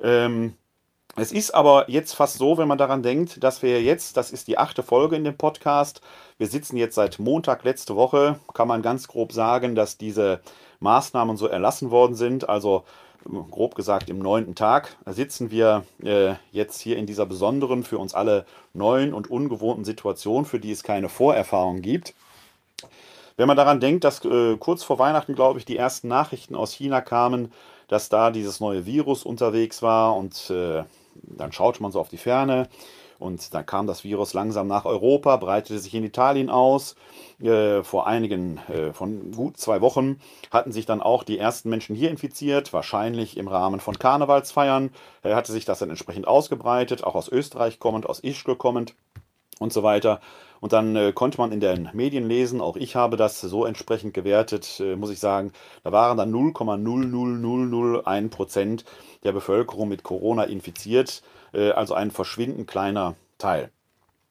Ähm, 0.00 0.54
es 1.16 1.32
ist 1.32 1.52
aber 1.52 1.90
jetzt 1.90 2.14
fast 2.14 2.38
so, 2.38 2.58
wenn 2.58 2.68
man 2.68 2.78
daran 2.78 3.02
denkt, 3.02 3.42
dass 3.42 3.62
wir 3.62 3.82
jetzt, 3.82 4.16
das 4.16 4.30
ist 4.30 4.46
die 4.46 4.56
achte 4.56 4.84
Folge 4.84 5.16
in 5.16 5.24
dem 5.24 5.36
Podcast, 5.36 6.00
wir 6.36 6.46
sitzen 6.46 6.76
jetzt 6.76 6.94
seit 6.94 7.18
Montag 7.18 7.64
letzte 7.64 7.96
Woche, 7.96 8.38
kann 8.54 8.68
man 8.68 8.82
ganz 8.82 9.08
grob 9.08 9.32
sagen, 9.32 9.74
dass 9.74 9.98
diese 9.98 10.40
Maßnahmen 10.80 11.36
so 11.36 11.46
erlassen 11.46 11.90
worden 11.90 12.14
sind. 12.14 12.48
Also 12.48 12.84
grob 13.50 13.74
gesagt 13.74 14.08
im 14.08 14.18
neunten 14.18 14.54
Tag 14.54 14.96
sitzen 15.06 15.50
wir 15.50 15.84
äh, 16.02 16.34
jetzt 16.52 16.80
hier 16.80 16.96
in 16.96 17.06
dieser 17.06 17.26
besonderen, 17.26 17.82
für 17.82 17.98
uns 17.98 18.14
alle 18.14 18.46
neuen 18.74 19.12
und 19.12 19.30
ungewohnten 19.30 19.84
Situation, 19.84 20.44
für 20.44 20.60
die 20.60 20.72
es 20.72 20.82
keine 20.82 21.08
Vorerfahrung 21.08 21.82
gibt. 21.82 22.14
Wenn 23.36 23.48
man 23.48 23.56
daran 23.56 23.80
denkt, 23.80 24.04
dass 24.04 24.24
äh, 24.24 24.56
kurz 24.56 24.82
vor 24.82 24.98
Weihnachten, 24.98 25.34
glaube 25.34 25.58
ich, 25.58 25.64
die 25.64 25.76
ersten 25.76 26.08
Nachrichten 26.08 26.54
aus 26.54 26.72
China 26.72 27.00
kamen, 27.00 27.52
dass 27.86 28.08
da 28.08 28.30
dieses 28.30 28.60
neue 28.60 28.84
Virus 28.84 29.24
unterwegs 29.24 29.82
war 29.82 30.16
und 30.16 30.50
äh, 30.50 30.84
dann 31.14 31.52
schaute 31.52 31.82
man 31.82 31.92
so 31.92 32.00
auf 32.00 32.08
die 32.08 32.16
Ferne 32.16 32.68
und 33.18 33.52
dann 33.54 33.66
kam 33.66 33.86
das 33.86 34.04
Virus 34.04 34.32
langsam 34.34 34.66
nach 34.66 34.84
Europa, 34.84 35.36
breitete 35.36 35.78
sich 35.78 35.94
in 35.94 36.04
Italien 36.04 36.50
aus. 36.50 36.94
Äh, 37.40 37.82
vor 37.82 38.06
einigen, 38.06 38.58
äh, 38.68 38.92
von 38.92 39.32
gut 39.32 39.56
zwei 39.56 39.80
Wochen 39.80 40.20
hatten 40.50 40.72
sich 40.72 40.86
dann 40.86 41.02
auch 41.02 41.24
die 41.24 41.38
ersten 41.38 41.68
Menschen 41.70 41.94
hier 41.96 42.10
infiziert, 42.10 42.72
wahrscheinlich 42.72 43.36
im 43.36 43.48
Rahmen 43.48 43.80
von 43.80 43.98
Karnevalsfeiern. 43.98 44.90
Äh, 45.22 45.34
hatte 45.34 45.52
sich 45.52 45.64
das 45.64 45.80
dann 45.80 45.90
entsprechend 45.90 46.26
ausgebreitet, 46.26 47.04
auch 47.04 47.14
aus 47.14 47.28
Österreich 47.28 47.78
kommend, 47.78 48.06
aus 48.06 48.20
Ischgl 48.20 48.56
kommend 48.56 48.94
und 49.58 49.72
so 49.72 49.82
weiter. 49.82 50.20
Und 50.60 50.72
dann 50.72 50.96
äh, 50.96 51.12
konnte 51.12 51.38
man 51.38 51.52
in 51.52 51.60
den 51.60 51.88
Medien 51.92 52.28
lesen, 52.28 52.60
auch 52.60 52.76
ich 52.76 52.96
habe 52.96 53.16
das 53.16 53.40
so 53.40 53.64
entsprechend 53.64 54.14
gewertet, 54.14 54.80
äh, 54.80 54.96
muss 54.96 55.10
ich 55.10 55.20
sagen, 55.20 55.52
da 55.84 55.92
waren 55.92 56.16
dann 56.16 56.32
0,00001 56.32 58.28
Prozent 58.30 58.84
der 59.22 59.32
Bevölkerung 59.32 59.88
mit 59.88 60.02
Corona 60.02 60.44
infiziert, 60.44 61.22
äh, 61.52 61.70
also 61.70 61.94
ein 61.94 62.10
verschwindend 62.10 62.66
kleiner 62.66 63.14
Teil. 63.38 63.70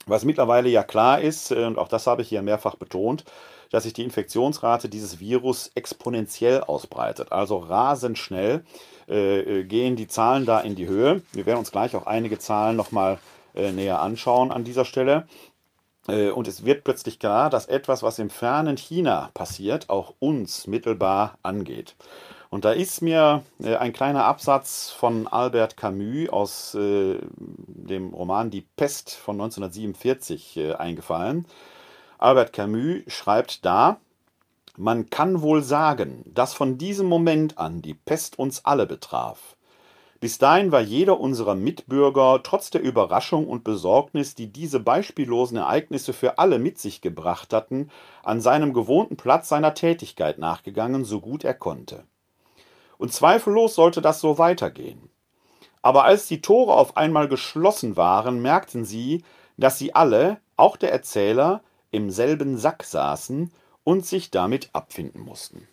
Was 0.06 0.26
mittlerweile 0.26 0.70
ja 0.70 0.84
klar 0.84 1.22
ist, 1.22 1.52
äh, 1.52 1.66
und 1.66 1.78
auch 1.78 1.88
das 1.88 2.08
habe 2.08 2.22
ich 2.22 2.30
hier 2.30 2.42
mehrfach 2.42 2.76
betont, 2.76 3.24
dass 3.72 3.84
sich 3.84 3.94
die 3.94 4.04
Infektionsrate 4.04 4.90
dieses 4.90 5.20
Virus 5.20 5.72
exponentiell 5.76 6.62
ausbreitet. 6.62 7.32
Also 7.32 7.58
rasend 7.58 8.18
schnell 8.18 8.64
äh, 9.10 9.40
äh, 9.40 9.64
gehen 9.64 9.96
die 9.96 10.08
Zahlen 10.08 10.46
da 10.46 10.60
in 10.60 10.76
die 10.76 10.88
Höhe. 10.88 11.22
Wir 11.34 11.46
werden 11.46 11.60
uns 11.60 11.72
gleich 11.72 11.96
auch 11.96 12.06
einige 12.06 12.40
Zahlen 12.40 12.76
nochmal 12.78 13.20
äh, 13.58 13.72
näher 13.72 14.02
anschauen 14.02 14.52
an 14.52 14.64
dieser 14.64 14.86
Stelle. 14.86 15.28
Äh, 16.08 16.30
und 16.30 16.48
es 16.48 16.66
wird 16.66 16.84
plötzlich 16.84 17.20
klar, 17.20 17.50
dass 17.50 17.66
etwas, 17.66 18.04
was 18.04 18.20
im 18.20 18.30
fernen 18.30 18.78
China 18.78 19.32
passiert, 19.34 19.90
auch 19.90 20.14
uns 20.20 20.68
mittelbar 20.68 21.38
angeht. 21.44 21.96
Und 22.50 22.64
da 22.64 22.72
ist 22.72 23.02
mir 23.02 23.44
äh, 23.62 23.76
ein 23.76 23.92
kleiner 23.92 24.24
Absatz 24.24 24.90
von 24.90 25.28
Albert 25.28 25.76
Camus 25.76 26.30
aus 26.30 26.72
dem 26.74 28.14
Roman 28.14 28.50
Die 28.50 28.62
Pest 28.62 29.12
von 29.12 29.36
1947 29.36 30.58
äh, 30.58 30.74
eingefallen. 30.74 31.46
Albert 32.18 32.54
Camus 32.54 33.02
schreibt 33.08 33.66
da, 33.66 33.98
man 34.78 35.10
kann 35.10 35.42
wohl 35.42 35.64
sagen, 35.64 36.24
dass 36.26 36.54
von 36.54 36.78
diesem 36.78 37.08
Moment 37.08 37.58
an 37.58 37.82
die 37.82 37.96
Pest 37.96 38.38
uns 38.38 38.64
alle 38.64 38.86
betraf. 38.86 39.57
Bis 40.20 40.40
dahin 40.40 40.72
war 40.72 40.82
jeder 40.82 41.20
unserer 41.20 41.54
Mitbürger 41.54 42.42
trotz 42.42 42.72
der 42.72 42.82
Überraschung 42.82 43.48
und 43.48 43.64
Besorgnis, 43.64 44.34
die 44.34 44.48
diese 44.48 44.80
beispiellosen 44.80 45.58
Ereignisse 45.58 46.12
für 46.12 46.40
alle 46.40 46.58
mit 46.58 46.80
sich 46.80 47.02
gebracht 47.02 47.54
hatten, 47.54 47.92
an 48.24 48.42
seinem 48.42 48.74
gewohnten 48.74 49.16
Platz 49.16 49.48
seiner 49.48 49.76
Tätigkeit 49.76 50.40
nachgegangen, 50.40 51.06
so 51.06 51.22
gut 51.22 51.44
er 51.44 51.54
konnte. 51.54 52.04
Und 52.98 53.14
zweifellos 53.14 53.76
sollte 53.76 54.02
das 54.02 54.20
so 54.20 54.40
weitergehen. 54.40 55.10
Aber 55.84 56.06
als 56.06 56.28
die 56.28 56.42
Tore 56.42 56.74
auf 56.74 56.98
einmal 56.98 57.28
geschlossen 57.28 57.96
waren, 57.96 58.42
merkten 58.42 58.86
sie, 58.86 59.24
dass 59.58 59.78
sie 59.78 59.94
alle, 59.94 60.38
auch 60.56 60.78
der 60.78 60.92
Erzähler, 60.92 61.62
im 61.92 62.10
selben 62.10 62.58
Sack 62.58 62.84
saßen 62.84 63.52
und 63.84 64.06
sich 64.06 64.32
damit 64.32 64.72
abfinden 64.74 65.22
mussten. 65.22 65.68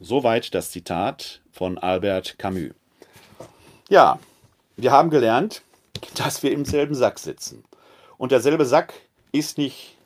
Soweit 0.00 0.54
das 0.54 0.70
Zitat 0.70 1.42
von 1.52 1.76
Albert 1.76 2.38
Camus. 2.38 2.79
Ja, 3.90 4.20
wir 4.76 4.92
haben 4.92 5.10
gelernt, 5.10 5.62
dass 6.16 6.44
wir 6.44 6.52
im 6.52 6.64
selben 6.64 6.94
Sack 6.94 7.18
sitzen. 7.18 7.64
Und 8.18 8.30
derselbe 8.30 8.64
Sack 8.64 8.94
ist 9.32 9.58
nicht 9.58 9.98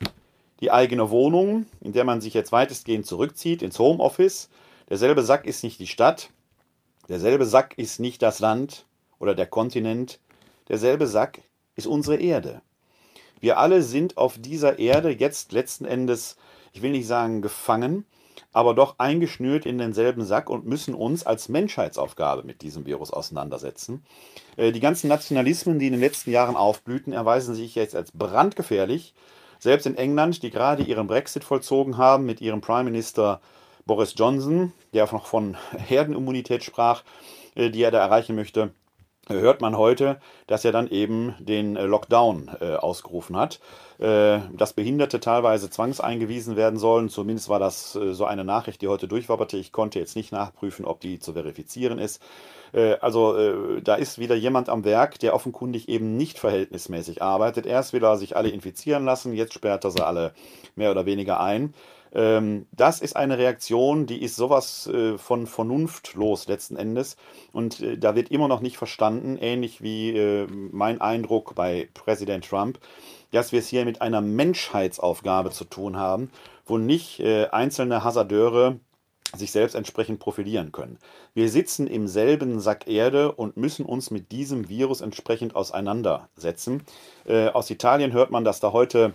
die 0.59 0.71
eigene 0.71 1.11
Wohnung, 1.11 1.67
in 1.81 1.93
der 1.93 2.03
man 2.03 2.19
sich 2.19 2.33
jetzt 2.33 2.51
weitestgehend 2.51 3.05
zurückzieht, 3.05 3.61
ins 3.61 3.77
Homeoffice. 3.77 4.49
Derselbe 4.89 5.21
Sack 5.21 5.45
ist 5.45 5.63
nicht 5.63 5.79
die 5.79 5.85
Stadt. 5.85 6.31
Derselbe 7.09 7.45
Sack 7.45 7.77
ist 7.77 7.99
nicht 7.99 8.23
das 8.23 8.39
Land 8.39 8.87
oder 9.19 9.35
der 9.35 9.45
Kontinent. 9.45 10.17
Derselbe 10.67 11.05
Sack 11.05 11.43
ist 11.75 11.85
unsere 11.85 12.15
Erde. 12.15 12.63
Wir 13.39 13.59
alle 13.59 13.83
sind 13.83 14.17
auf 14.17 14.39
dieser 14.39 14.79
Erde 14.79 15.11
jetzt 15.11 15.51
letzten 15.51 15.85
Endes, 15.85 16.37
ich 16.73 16.81
will 16.81 16.89
nicht 16.89 17.05
sagen 17.05 17.43
gefangen, 17.43 18.07
aber 18.55 18.73
doch 18.73 18.95
eingeschnürt 18.99 19.65
in 19.65 19.77
denselben 19.77 20.23
Sack 20.23 20.49
und 20.49 20.65
müssen 20.65 20.95
uns 20.95 21.25
als 21.25 21.49
Menschheitsaufgabe 21.49 22.43
mit 22.43 22.61
diesem 22.61 22.85
Virus 22.85 23.11
auseinandersetzen. 23.11 24.05
Äh, 24.55 24.71
die 24.71 24.79
ganzen 24.79 25.09
Nationalismen, 25.09 25.77
die 25.77 25.87
in 25.87 25.91
den 25.91 25.99
letzten 25.99 26.31
Jahren 26.31 26.55
aufblühten, 26.55 27.11
erweisen 27.11 27.53
sich 27.53 27.75
jetzt 27.75 27.97
als 27.97 28.13
brandgefährlich. 28.13 29.13
Selbst 29.59 29.85
in 29.85 29.97
England, 29.97 30.41
die 30.41 30.51
gerade 30.51 30.83
ihren 30.83 31.07
Brexit 31.07 31.43
vollzogen 31.43 31.97
haben 31.97 32.25
mit 32.25 32.39
ihrem 32.39 32.61
Prime 32.61 32.85
Minister 32.85 33.41
Boris 33.85 34.13
Johnson, 34.15 34.71
der 34.93 35.11
noch 35.11 35.25
von 35.25 35.57
Herdenimmunität 35.77 36.63
sprach, 36.63 37.03
äh, 37.55 37.69
die 37.69 37.83
er 37.83 37.91
da 37.91 37.99
erreichen 37.99 38.37
möchte, 38.37 38.71
hört 39.27 39.61
man 39.61 39.77
heute, 39.77 40.19
dass 40.47 40.65
er 40.65 40.71
dann 40.71 40.87
eben 40.87 41.35
den 41.39 41.75
äh, 41.75 41.85
Lockdown 41.85 42.51
äh, 42.61 42.75
ausgerufen 42.75 43.37
hat, 43.37 43.59
äh, 43.97 44.39
dass 44.53 44.73
Behinderte 44.73 45.19
teilweise 45.19 45.69
zwangseingewiesen 45.69 46.55
werden 46.55 46.77
sollen. 46.77 47.09
Zumindest 47.09 47.49
war 47.49 47.59
das 47.59 47.95
äh, 47.95 48.13
so 48.13 48.25
eine 48.25 48.43
Nachricht, 48.43 48.81
die 48.81 48.87
heute 48.87 49.07
durchwabberte. 49.07 49.57
Ich 49.57 49.71
konnte 49.71 49.99
jetzt 49.99 50.15
nicht 50.15 50.31
nachprüfen, 50.31 50.85
ob 50.85 50.99
die 50.99 51.19
zu 51.19 51.33
verifizieren 51.33 51.97
ist. 51.97 52.21
Äh, 52.73 52.95
also 53.01 53.35
äh, 53.35 53.81
da 53.81 53.95
ist 53.95 54.19
wieder 54.19 54.35
jemand 54.35 54.69
am 54.69 54.85
Werk, 54.85 55.19
der 55.19 55.33
offenkundig 55.33 55.89
eben 55.89 56.17
nicht 56.17 56.37
verhältnismäßig 56.37 57.21
arbeitet. 57.21 57.65
Erst 57.65 57.93
will 57.93 58.03
er 58.03 58.17
sich 58.17 58.35
alle 58.35 58.49
infizieren 58.49 59.05
lassen, 59.05 59.33
jetzt 59.33 59.53
sperrt 59.53 59.85
er 59.85 59.91
sie 59.91 60.05
alle 60.05 60.33
mehr 60.75 60.91
oder 60.91 61.05
weniger 61.05 61.39
ein. 61.39 61.73
Ähm, 62.15 62.65
das 62.71 63.01
ist 63.01 63.15
eine 63.15 63.37
Reaktion, 63.37 64.05
die 64.05 64.23
ist 64.23 64.37
sowas 64.37 64.87
äh, 64.87 65.17
von 65.17 65.45
vernunftlos 65.45 66.47
letzten 66.47 66.77
Endes. 66.77 67.17
Und 67.51 67.81
äh, 67.81 67.97
da 67.97 68.15
wird 68.15 68.31
immer 68.31 68.47
noch 68.47 68.61
nicht 68.61 68.77
verstanden, 68.77 69.37
ähnlich 69.37 69.81
wie 69.81 70.11
äh, 70.11 70.47
mein 70.49 71.01
Eindruck 71.01 71.53
bei 71.55 71.89
Präsident 71.93 72.49
Trump, 72.49 72.79
dass 73.31 73.51
wir 73.51 73.59
es 73.59 73.67
hier 73.67 73.83
mit 73.83 74.01
einer 74.01 74.21
Menschheitsaufgabe 74.21 75.51
zu 75.51 75.65
tun 75.65 75.97
haben, 75.97 76.31
wo 76.65 76.77
nicht 76.77 77.21
einzelne 77.21 78.03
Hasardeure 78.03 78.79
sich 79.35 79.51
selbst 79.51 79.75
entsprechend 79.75 80.19
profilieren 80.19 80.71
können. 80.71 80.97
Wir 81.33 81.49
sitzen 81.49 81.85
im 81.85 82.07
selben 82.07 82.59
Sack 82.61 82.87
Erde 82.87 83.33
und 83.33 83.57
müssen 83.57 83.85
uns 83.85 84.09
mit 84.09 84.31
diesem 84.31 84.69
Virus 84.69 85.01
entsprechend 85.01 85.55
auseinandersetzen. 85.55 86.83
Aus 87.53 87.69
Italien 87.69 88.13
hört 88.13 88.31
man, 88.31 88.45
dass 88.45 88.61
da 88.61 88.71
heute 88.71 89.13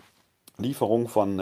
Lieferungen 0.59 1.09
von 1.09 1.41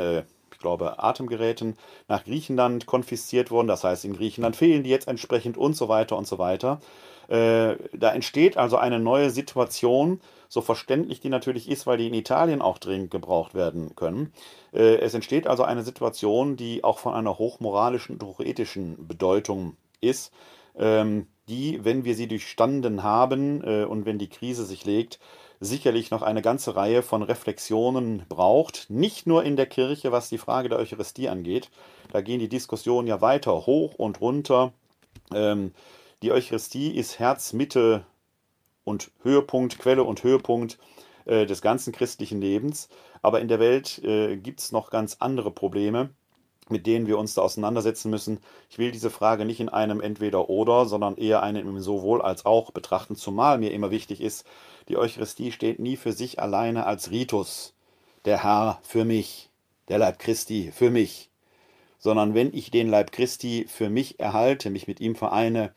ich 0.53 0.59
glaube, 0.59 1.03
Atemgeräten 1.03 1.77
nach 2.09 2.25
Griechenland 2.25 2.87
konfisziert 2.87 3.51
wurden. 3.51 3.69
Das 3.69 3.85
heißt, 3.85 4.05
in 4.05 4.15
Griechenland 4.15 4.57
fehlen 4.57 4.83
die 4.83 4.91
jetzt 4.91 5.09
entsprechend 5.09 5.57
und 5.57 5.75
so 5.75 5.89
weiter 5.89 6.17
und 6.17 6.27
so 6.27 6.39
weiter. 6.39 6.81
Äh, 7.29 7.77
da 7.93 8.13
entsteht 8.13 8.57
also 8.57 8.77
eine 8.79 8.99
neue 8.99 9.31
Situation, 9.31 10.21
so 10.49 10.63
verständlich 10.63 11.21
die 11.21 11.29
natürlich 11.29 11.69
ist, 11.69 11.87
weil 11.87 11.99
die 11.99 12.07
in 12.07 12.15
Italien 12.15 12.63
auch 12.63 12.79
dringend 12.79 13.11
gebraucht 13.11 13.55
werden 13.55 13.95
können. 13.97 14.33
Äh, 14.73 14.97
es 14.97 15.13
entsteht 15.15 15.47
also 15.47 15.63
eine 15.63 15.83
Situation, 15.83 16.57
die 16.57 16.85
auch 16.85 16.99
von 16.99 17.15
einer 17.15 17.39
hochmoralischen 17.39 18.17
und 18.17 18.23
hochethischen 18.23 19.07
Bedeutung 19.07 19.77
ist, 20.01 20.33
ähm, 20.77 21.27
die, 21.49 21.85
wenn 21.85 22.05
wir 22.05 22.15
sie 22.15 22.29
durchstanden 22.29 23.03
haben 23.03 23.63
äh, 23.63 23.85
und 23.85 24.07
wenn 24.07 24.19
die 24.19 24.29
Krise 24.29 24.65
sich 24.65 24.85
legt, 24.87 25.19
sicherlich 25.61 26.11
noch 26.11 26.23
eine 26.23 26.43
ganze 26.43 26.77
Reihe 26.77 27.03
von 27.03 27.23
Reflexionen 27.23 28.25
braucht. 28.29 28.87
Nicht 28.89 29.27
nur 29.27 29.45
in 29.45 29.57
der 29.57 29.67
Kirche, 29.67 30.13
was 30.13 30.29
die 30.29 30.39
Frage 30.39 30.69
der 30.69 30.79
Eucharistie 30.79 31.29
angeht. 31.29 31.71
Da 32.13 32.21
gehen 32.21 32.41
die 32.41 32.49
Diskussionen 32.49 33.09
ja 33.09 33.21
weiter 33.21 33.67
hoch 33.67 33.95
und 33.95 34.21
runter. 34.21 34.73
Ähm, 35.35 35.73
die 36.23 36.33
Eucharistie 36.33 36.91
ist 36.97 37.19
Herz, 37.19 37.53
Mitte 37.53 38.05
und 38.85 39.11
Höhepunkt, 39.23 39.79
Quelle 39.79 40.05
und 40.05 40.23
Höhepunkt 40.23 40.79
äh, 41.27 41.47
des 41.47 41.63
ganzen 41.63 41.93
christlichen 41.93 42.41
Lebens. 42.41 42.89
Aber 43.23 43.41
in 43.41 43.49
der 43.49 43.61
Welt 43.61 43.99
äh, 44.05 44.37
gibt 44.37 44.61
es 44.61 44.73
noch 44.73 44.91
ganz 44.91 45.17
andere 45.21 45.51
Probleme 45.51 46.11
mit 46.71 46.87
denen 46.87 47.07
wir 47.07 47.19
uns 47.19 47.35
da 47.35 47.43
auseinandersetzen 47.43 48.11
müssen. 48.11 48.39
Ich 48.71 48.79
will 48.79 48.91
diese 48.91 49.11
Frage 49.11 49.45
nicht 49.45 49.61
in 49.61 49.69
einem 49.69 50.01
Entweder-Oder, 50.01 50.87
sondern 50.87 51.17
eher 51.17 51.43
einen 51.43 51.81
sowohl 51.81 52.23
als 52.23 52.47
auch 52.47 52.71
betrachten, 52.71 53.17
zumal 53.17 53.59
mir 53.59 53.73
immer 53.73 53.91
wichtig 53.91 54.21
ist, 54.21 54.47
die 54.89 54.97
Eucharistie 54.97 55.53
steht 55.53 55.79
nie 55.79 55.97
für 55.97 56.13
sich 56.13 56.39
alleine 56.41 56.87
als 56.87 57.11
Ritus. 57.11 57.75
Der 58.25 58.43
Herr 58.43 58.79
für 58.83 59.05
mich, 59.05 59.51
der 59.89 59.99
Leib 59.99 60.19
Christi 60.19 60.73
für 60.73 60.91
mich. 60.91 61.31
Sondern 61.99 62.35
wenn 62.35 62.55
ich 62.55 62.71
den 62.71 62.89
Leib 62.89 63.13
Christi 63.13 63.67
für 63.69 63.91
mich 63.91 64.21
erhalte, 64.21 64.71
mich 64.71 64.87
mit 64.87 65.01
ihm 65.01 65.15
vereine, 65.15 65.73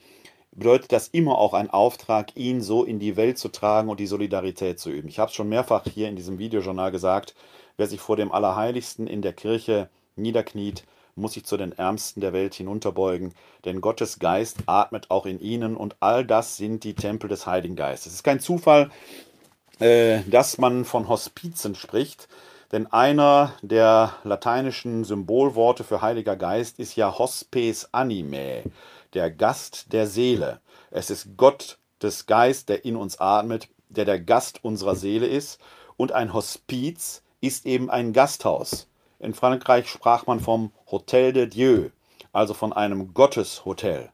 bedeutet 0.51 0.91
das 0.91 1.07
immer 1.07 1.37
auch 1.37 1.53
ein 1.53 1.69
Auftrag, 1.69 2.35
ihn 2.35 2.61
so 2.61 2.83
in 2.83 2.99
die 2.99 3.15
Welt 3.15 3.37
zu 3.37 3.49
tragen 3.49 3.89
und 3.89 3.99
die 3.99 4.07
Solidarität 4.07 4.79
zu 4.79 4.89
üben. 4.89 5.07
Ich 5.07 5.19
habe 5.19 5.29
es 5.29 5.35
schon 5.35 5.49
mehrfach 5.49 5.83
hier 5.85 6.09
in 6.09 6.15
diesem 6.15 6.39
Videojournal 6.39 6.91
gesagt, 6.91 7.35
wer 7.77 7.87
sich 7.87 8.01
vor 8.01 8.17
dem 8.17 8.31
Allerheiligsten 8.31 9.07
in 9.07 9.21
der 9.21 9.33
Kirche 9.33 9.89
niederkniet, 10.15 10.83
muss 11.15 11.33
sich 11.33 11.45
zu 11.45 11.57
den 11.57 11.71
Ärmsten 11.71 12.21
der 12.21 12.33
Welt 12.33 12.53
hinunterbeugen, 12.53 13.33
denn 13.65 13.81
Gottes 13.81 14.19
Geist 14.19 14.59
atmet 14.65 15.11
auch 15.11 15.25
in 15.25 15.39
ihnen 15.39 15.75
und 15.75 15.95
all 15.99 16.25
das 16.25 16.57
sind 16.57 16.83
die 16.83 16.93
Tempel 16.93 17.29
des 17.29 17.45
Heiligen 17.45 17.75
Geistes. 17.75 18.13
Es 18.13 18.19
ist 18.19 18.23
kein 18.23 18.39
Zufall, 18.39 18.89
äh, 19.79 20.21
dass 20.27 20.57
man 20.57 20.85
von 20.85 21.07
Hospizen 21.09 21.75
spricht, 21.75 22.27
denn 22.71 22.87
einer 22.87 23.53
der 23.61 24.15
lateinischen 24.23 25.03
Symbolworte 25.03 25.83
für 25.83 26.01
Heiliger 26.01 26.37
Geist 26.37 26.79
ist 26.79 26.95
ja 26.95 27.17
Hospes 27.17 27.89
Animae, 27.91 28.63
der 29.13 29.29
Gast 29.29 29.91
der 29.91 30.07
Seele. 30.07 30.61
Es 30.89 31.09
ist 31.09 31.35
Gott 31.35 31.77
des 32.01 32.25
Geist, 32.25 32.69
der 32.69 32.85
in 32.85 32.95
uns 32.95 33.19
atmet, 33.19 33.67
der 33.89 34.05
der 34.05 34.19
Gast 34.19 34.63
unserer 34.63 34.95
Seele 34.95 35.27
ist 35.27 35.59
und 35.97 36.13
ein 36.13 36.33
Hospiz 36.33 37.23
ist 37.41 37.65
eben 37.65 37.89
ein 37.89 38.13
Gasthaus. 38.13 38.87
In 39.21 39.35
Frankreich 39.35 39.87
sprach 39.87 40.25
man 40.25 40.39
vom 40.39 40.71
Hotel 40.89 41.31
de 41.31 41.45
Dieu, 41.45 41.89
also 42.33 42.55
von 42.55 42.73
einem 42.73 43.13
Gotteshotel. 43.13 44.09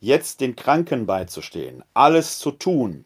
Jetzt 0.00 0.40
den 0.40 0.56
Kranken 0.56 1.04
beizustehen, 1.04 1.84
alles 1.92 2.38
zu 2.38 2.52
tun, 2.52 3.04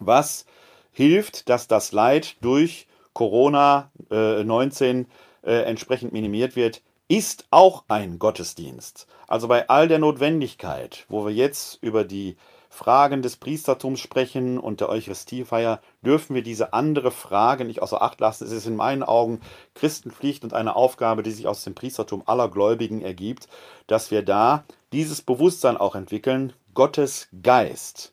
was 0.00 0.46
hilft, 0.90 1.48
dass 1.48 1.68
das 1.68 1.92
Leid 1.92 2.36
durch 2.40 2.88
Corona-19 3.12 5.06
äh, 5.44 5.48
äh, 5.48 5.62
entsprechend 5.62 6.12
minimiert 6.12 6.56
wird, 6.56 6.82
ist 7.06 7.46
auch 7.50 7.84
ein 7.86 8.18
Gottesdienst. 8.18 9.06
Also 9.28 9.46
bei 9.46 9.68
all 9.68 9.86
der 9.86 10.00
Notwendigkeit, 10.00 11.06
wo 11.08 11.24
wir 11.24 11.32
jetzt 11.32 11.80
über 11.82 12.02
die 12.02 12.36
Fragen 12.72 13.20
des 13.20 13.36
Priestertums 13.36 13.98
sprechen 13.98 14.56
und 14.56 14.80
der 14.80 14.88
Eucharistiefeier, 14.88 15.80
dürfen 16.02 16.34
wir 16.34 16.42
diese 16.42 16.72
andere 16.72 17.10
Frage 17.10 17.64
nicht 17.64 17.82
außer 17.82 18.00
Acht 18.00 18.20
lassen. 18.20 18.44
Es 18.44 18.52
ist 18.52 18.66
in 18.66 18.76
meinen 18.76 19.02
Augen 19.02 19.40
Christenpflicht 19.74 20.44
und 20.44 20.54
eine 20.54 20.76
Aufgabe, 20.76 21.24
die 21.24 21.32
sich 21.32 21.48
aus 21.48 21.64
dem 21.64 21.74
Priestertum 21.74 22.22
aller 22.26 22.48
Gläubigen 22.48 23.02
ergibt, 23.02 23.48
dass 23.88 24.12
wir 24.12 24.22
da 24.22 24.64
dieses 24.92 25.20
Bewusstsein 25.20 25.76
auch 25.76 25.96
entwickeln. 25.96 26.52
Gottes 26.72 27.28
Geist 27.42 28.12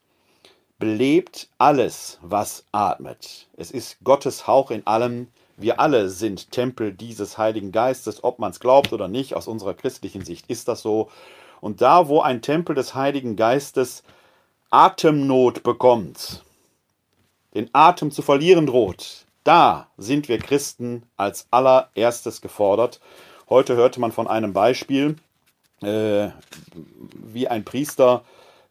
belebt 0.79 1.49
alles, 1.59 2.17
was 2.21 2.65
atmet. 2.71 3.47
Es 3.55 3.69
ist 3.69 3.97
Gottes 4.03 4.47
Hauch 4.47 4.71
in 4.71 4.85
allem. 4.87 5.27
Wir 5.55 5.79
alle 5.79 6.09
sind 6.09 6.51
Tempel 6.51 6.93
dieses 6.93 7.37
Heiligen 7.37 7.71
Geistes, 7.71 8.23
ob 8.23 8.39
man 8.39 8.51
es 8.51 8.59
glaubt 8.59 8.91
oder 8.91 9.07
nicht. 9.07 9.35
Aus 9.35 9.47
unserer 9.47 9.75
christlichen 9.75 10.25
Sicht 10.25 10.47
ist 10.47 10.67
das 10.67 10.81
so. 10.81 11.09
Und 11.61 11.81
da, 11.81 12.07
wo 12.07 12.21
ein 12.21 12.41
Tempel 12.41 12.75
des 12.75 12.95
Heiligen 12.95 13.35
Geistes 13.35 14.03
Atemnot 14.69 15.63
bekommt, 15.63 16.43
den 17.53 17.69
Atem 17.73 18.11
zu 18.11 18.21
verlieren 18.21 18.65
droht, 18.65 19.25
da 19.45 19.87
sind 19.97 20.27
wir 20.27 20.39
Christen 20.39 21.03
als 21.15 21.47
allererstes 21.51 22.41
gefordert. 22.41 22.99
Heute 23.49 23.77
hörte 23.77 24.01
man 24.01 24.11
von 24.11 24.27
einem 24.27 24.51
Beispiel, 24.51 25.15
äh, 25.81 26.29
wie 27.13 27.47
ein 27.47 27.63
Priester 27.63 28.25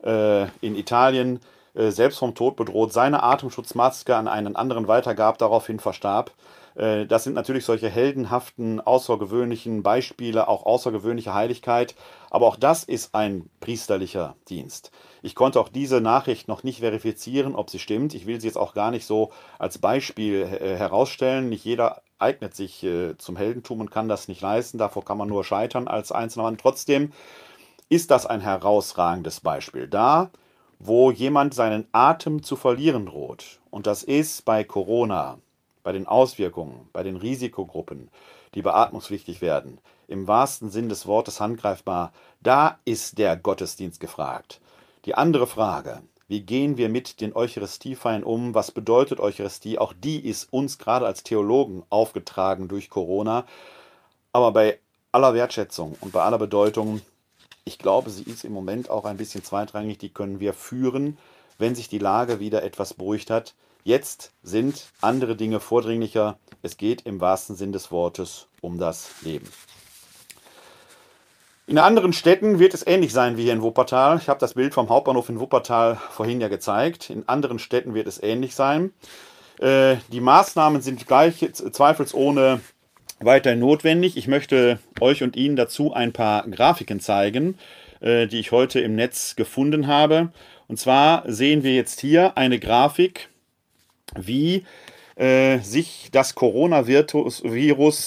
äh, 0.05 0.49
in 0.61 0.77
Italien 0.77 1.41
äh, 1.75 1.91
selbst 1.91 2.19
vom 2.19 2.35
Tod 2.35 2.57
bedroht 2.57 2.93
seine 2.93 3.23
Atemschutzmaske 3.23 4.15
an 4.17 4.29
einen 4.29 4.55
anderen 4.55 4.89
weitergab, 4.89 5.39
daraufhin 5.39 5.81
verstarb. 5.81 6.31
Äh, 6.77 7.07
das 7.07 7.25
sind 7.25 7.35
natürlich 7.35 7.65
solche 7.65 7.89
heldenhaften, 7.89 8.81
außergewöhnlichen 8.81 9.83
Beispiele, 9.83 10.49
auch 10.49 10.65
außergewöhnliche 10.65 11.35
Heiligkeit. 11.35 11.95
Aber 12.31 12.47
auch 12.47 12.57
das 12.57 12.85
ist 12.85 13.15
ein 13.15 13.49
priesterlicher 13.61 14.37
Dienst. 14.49 14.91
Ich 15.23 15.35
konnte 15.35 15.61
auch 15.61 15.69
diese 15.69 16.01
Nachricht 16.01 16.49
noch 16.49 16.63
nicht 16.63 16.81
verifizieren, 16.81 17.55
ob 17.55 17.71
sie 17.71 17.79
stimmt. 17.79 18.15
Ich 18.15 18.27
will 18.27 18.41
sie 18.41 18.47
jetzt 18.47 18.59
auch 18.59 18.75
gar 18.75 18.91
nicht 18.91 19.07
so 19.07 19.33
als 19.59 19.79
Beispiel 19.79 20.43
äh, 20.43 20.77
herausstellen. 20.77 21.49
Nicht 21.49 21.65
jeder 21.65 22.03
eignet 22.19 22.55
sich 22.55 22.83
äh, 22.85 23.17
zum 23.19 23.37
Heldentum 23.37 23.81
und 23.81 23.91
kann 23.91 24.09
das 24.09 24.29
nicht 24.29 24.41
leisten. 24.41 24.79
Davor 24.79 25.05
kann 25.05 25.19
man 25.19 25.29
nur 25.29 25.45
scheitern 25.45 25.89
als 25.89 26.13
einzelner 26.13 26.45
Mann. 26.45 26.59
Trotzdem 26.59 27.13
ist 27.89 28.11
das 28.11 28.27
ein 28.27 28.41
herausragendes 28.41 29.41
Beispiel. 29.41 29.89
Da, 29.89 30.31
wo 30.79 31.11
jemand 31.11 31.55
seinen 31.55 31.87
Atem 31.93 32.43
zu 32.43 32.57
verlieren 32.57 33.07
droht, 33.07 33.61
und 33.71 33.87
das 33.87 34.03
ist 34.03 34.45
bei 34.45 34.65
Corona, 34.65 35.39
bei 35.87 35.93
den 35.93 36.09
Auswirkungen, 36.09 36.89
bei 36.93 37.05
den 37.05 37.15
Risikogruppen, 37.15 38.11
die 38.57 38.63
beatmungspflichtig 38.63 39.41
werden, 39.41 39.79
im 40.09 40.27
wahrsten 40.27 40.69
Sinn 40.69 40.89
des 40.89 41.07
Wortes 41.07 41.39
handgreifbar, 41.39 42.13
da 42.41 42.81
ist 42.85 43.19
der 43.19 43.37
Gottesdienst 43.37 44.01
gefragt. 44.01 44.61
Die 45.05 45.15
andere 45.15 45.47
Frage, 45.47 46.03
wie 46.27 46.41
gehen 46.41 46.77
wir 46.77 46.89
mit 46.89 47.21
den 47.21 47.37
Eucharistiefeiern 47.37 48.25
um? 48.25 48.53
Was 48.53 48.73
bedeutet 48.73 49.21
Eucharistie? 49.21 49.79
Auch 49.79 49.93
die 49.93 50.19
ist 50.29 50.53
uns 50.53 50.79
gerade 50.79 51.07
als 51.07 51.23
Theologen 51.23 51.85
aufgetragen 51.89 52.67
durch 52.67 52.91
Corona. 52.91 53.47
Aber 54.33 54.51
bei 54.51 54.81
aller 55.13 55.35
Wertschätzung 55.35 55.97
und 56.01 56.11
bei 56.11 56.23
aller 56.23 56.39
Bedeutung, 56.39 57.01
ich 57.65 57.79
glaube, 57.79 58.11
sie 58.11 58.25
ist 58.25 58.45
im 58.45 58.53
Moment 58.53 58.91
auch 58.91 59.05
ein 59.05 59.19
bisschen 59.19 59.45
zweitrangig. 59.45 59.99
Die 59.99 60.13
können 60.13 60.41
wir 60.41 60.53
führen, 60.53 61.17
wenn 61.59 61.77
sich 61.77 61.89
die 61.89 62.01
Lage 62.01 62.41
wieder 62.41 62.65
etwas 62.65 62.93
beruhigt 62.93 63.31
hat. 63.31 63.55
Jetzt 63.87 64.33
sind 64.43 64.87
andere 65.01 65.37
Dinge 65.37 65.61
vordringlicher. 65.61 66.41
Es 66.61 66.77
geht 66.77 67.03
im 67.03 67.21
wahrsten 67.21 67.55
Sinn 67.55 67.71
des 67.71 67.93
Wortes 67.93 68.49
um 68.61 68.79
das 68.79 69.23
Leben. 69.23 69.49
In 71.69 71.79
anderen 71.79 72.13
Städten 72.13 72.59
wird 72.59 72.75
es 72.75 72.85
ähnlich 72.85 73.13
sein 73.13 73.37
wie 73.37 73.45
hier 73.45 73.53
in 73.53 73.63
Wuppertal. 73.63 74.19
Ich 74.19 74.29
habe 74.29 74.41
das 74.41 74.55
Bild 74.55 74.75
vom 74.75 74.89
Hauptbahnhof 74.89 75.29
in 75.29 75.39
Wuppertal 75.39 76.01
vorhin 76.11 76.41
ja 76.41 76.49
gezeigt. 76.49 77.11
In 77.11 77.29
anderen 77.29 77.61
Städten 77.61 77.95
wird 77.95 78.09
es 78.09 78.21
ähnlich 78.21 78.57
sein. 78.57 78.91
Äh, 79.61 79.99
die 80.11 80.21
Maßnahmen 80.21 80.83
sind 80.83 81.07
gleich 81.07 81.49
zweifelsohne 81.53 82.59
weiterhin 83.21 83.61
notwendig. 83.61 84.17
Ich 84.17 84.27
möchte 84.27 84.81
euch 84.99 85.23
und 85.23 85.37
Ihnen 85.37 85.55
dazu 85.55 85.93
ein 85.93 86.13
paar 86.13 86.43
Grafiken 86.49 86.99
zeigen, 86.99 87.57
äh, 88.01 88.27
die 88.27 88.41
ich 88.41 88.51
heute 88.51 88.81
im 88.81 88.97
Netz 88.97 89.37
gefunden 89.37 89.87
habe. 89.87 90.33
Und 90.67 90.81
zwar 90.81 91.23
sehen 91.31 91.63
wir 91.63 91.77
jetzt 91.77 92.01
hier 92.01 92.37
eine 92.37 92.59
Grafik, 92.59 93.29
wie 94.19 94.65
äh, 95.17 95.61
sich 95.61 96.11
das 96.13 96.35
Coronavirus 96.35 97.41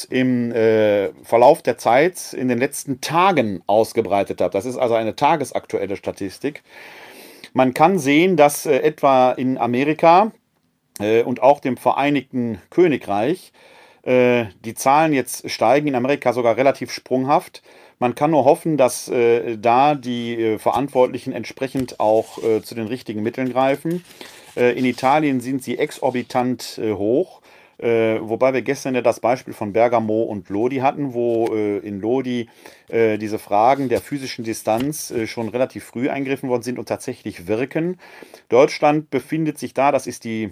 im 0.05 0.51
äh, 0.51 1.09
Verlauf 1.23 1.63
der 1.63 1.77
Zeit 1.77 2.33
in 2.33 2.47
den 2.47 2.59
letzten 2.59 3.01
Tagen 3.01 3.63
ausgebreitet 3.65 4.41
hat. 4.41 4.53
Das 4.53 4.65
ist 4.65 4.77
also 4.77 4.93
eine 4.93 5.15
tagesaktuelle 5.15 5.95
Statistik. 5.95 6.61
Man 7.53 7.73
kann 7.73 7.97
sehen, 7.97 8.37
dass 8.37 8.65
äh, 8.65 8.77
etwa 8.77 9.31
in 9.31 9.57
Amerika 9.57 10.31
äh, 10.99 11.23
und 11.23 11.41
auch 11.41 11.59
dem 11.59 11.77
Vereinigten 11.77 12.61
Königreich 12.69 13.53
äh, 14.03 14.45
die 14.63 14.75
Zahlen 14.75 15.13
jetzt 15.13 15.49
steigen, 15.49 15.87
in 15.87 15.95
Amerika 15.95 16.31
sogar 16.31 16.57
relativ 16.57 16.91
sprunghaft. 16.91 17.63
Man 17.97 18.13
kann 18.15 18.31
nur 18.31 18.45
hoffen, 18.45 18.77
dass 18.77 19.09
äh, 19.09 19.57
da 19.57 19.95
die 19.95 20.57
Verantwortlichen 20.59 21.33
entsprechend 21.33 21.99
auch 21.99 22.37
zu 22.63 22.75
den 22.75 22.87
richtigen 22.87 23.23
Mitteln 23.23 23.51
greifen. 23.51 24.05
Äh, 24.55 24.77
in 24.77 24.85
Italien 24.85 25.39
sind 25.39 25.63
sie 25.63 25.77
exorbitant 25.77 26.79
äh, 26.81 26.93
hoch. 26.93 27.41
Äh, 27.77 28.19
wobei 28.21 28.53
wir 28.53 28.61
gestern 28.61 28.95
ja 28.95 29.01
das 29.01 29.21
Beispiel 29.21 29.53
von 29.53 29.71
Bergamo 29.71 30.23
und 30.23 30.49
Lodi 30.49 30.77
hatten, 30.77 31.13
wo 31.13 31.45
in 31.47 32.01
Lodi 32.01 32.49
diese 32.91 33.39
Fragen 33.39 33.87
der 33.87 34.01
physischen 34.01 34.43
Distanz 34.43 35.13
schon 35.27 35.47
relativ 35.47 35.85
früh 35.85 36.09
eingriffen 36.09 36.49
worden 36.49 36.63
sind 36.63 36.77
und 36.77 36.89
tatsächlich 36.89 37.47
wirken. 37.47 37.97
Deutschland 38.49 39.09
befindet 39.09 39.57
sich 39.57 39.73
da, 39.73 39.93
das 39.93 40.07
ist 40.07 40.25
die 40.25 40.51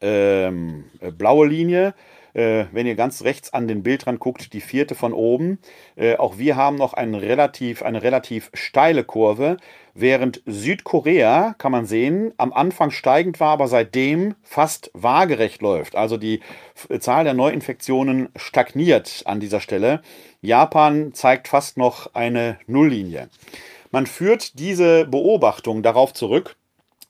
ähm, 0.00 0.84
blaue 1.18 1.48
Linie, 1.48 1.92
äh, 2.38 2.66
wenn 2.70 2.86
ihr 2.86 2.94
ganz 2.94 3.24
rechts 3.24 3.52
an 3.52 3.66
den 3.66 3.82
Bildrand 3.82 4.20
guckt, 4.20 4.52
die 4.52 4.60
vierte 4.60 4.94
von 4.94 5.12
oben. 5.12 5.58
Äh, 5.96 6.16
auch 6.16 6.38
wir 6.38 6.54
haben 6.54 6.76
noch 6.76 6.94
ein 6.94 7.16
relativ, 7.16 7.82
eine 7.82 8.02
relativ 8.02 8.50
steile 8.54 9.02
Kurve, 9.02 9.56
während 9.92 10.42
Südkorea, 10.46 11.56
kann 11.58 11.72
man 11.72 11.84
sehen, 11.84 12.32
am 12.36 12.52
Anfang 12.52 12.92
steigend 12.92 13.40
war, 13.40 13.50
aber 13.50 13.66
seitdem 13.66 14.36
fast 14.44 14.92
waagerecht 14.94 15.60
läuft. 15.62 15.96
Also 15.96 16.16
die 16.16 16.40
Zahl 17.00 17.24
der 17.24 17.34
Neuinfektionen 17.34 18.28
stagniert 18.36 19.22
an 19.24 19.40
dieser 19.40 19.60
Stelle. 19.60 20.00
Japan 20.40 21.12
zeigt 21.14 21.48
fast 21.48 21.76
noch 21.76 22.14
eine 22.14 22.58
Nulllinie. 22.68 23.28
Man 23.90 24.06
führt 24.06 24.60
diese 24.60 25.06
Beobachtung 25.06 25.82
darauf 25.82 26.12
zurück, 26.12 26.54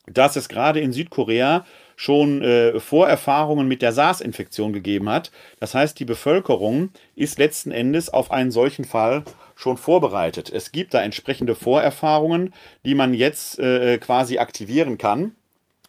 dass 0.07 0.35
es 0.35 0.49
gerade 0.49 0.79
in 0.79 0.91
Südkorea 0.91 1.65
schon 1.99 2.41
äh, 2.41 2.79
Vorerfahrungen 2.79 3.67
mit 3.67 3.81
der 3.81 3.91
SARS-Infektion 3.91 4.71
gegeben 4.71 5.09
hat. 5.09 5.31
Das 5.59 5.75
heißt, 5.75 5.99
die 5.99 6.05
Bevölkerung 6.05 6.91
ist 7.17 7.37
letzten 7.39 7.71
Endes 7.71 8.09
auf 8.09 8.31
einen 8.31 8.51
solchen 8.51 8.85
Fall 8.85 9.25
schon 9.53 9.75
vorbereitet. 9.75 10.49
Es 10.49 10.71
gibt 10.71 10.93
da 10.93 11.01
entsprechende 11.01 11.55
Vorerfahrungen, 11.55 12.53
die 12.85 12.95
man 12.95 13.13
jetzt 13.13 13.59
äh, 13.59 13.97
quasi 13.97 14.37
aktivieren 14.37 14.97
kann 14.97 15.35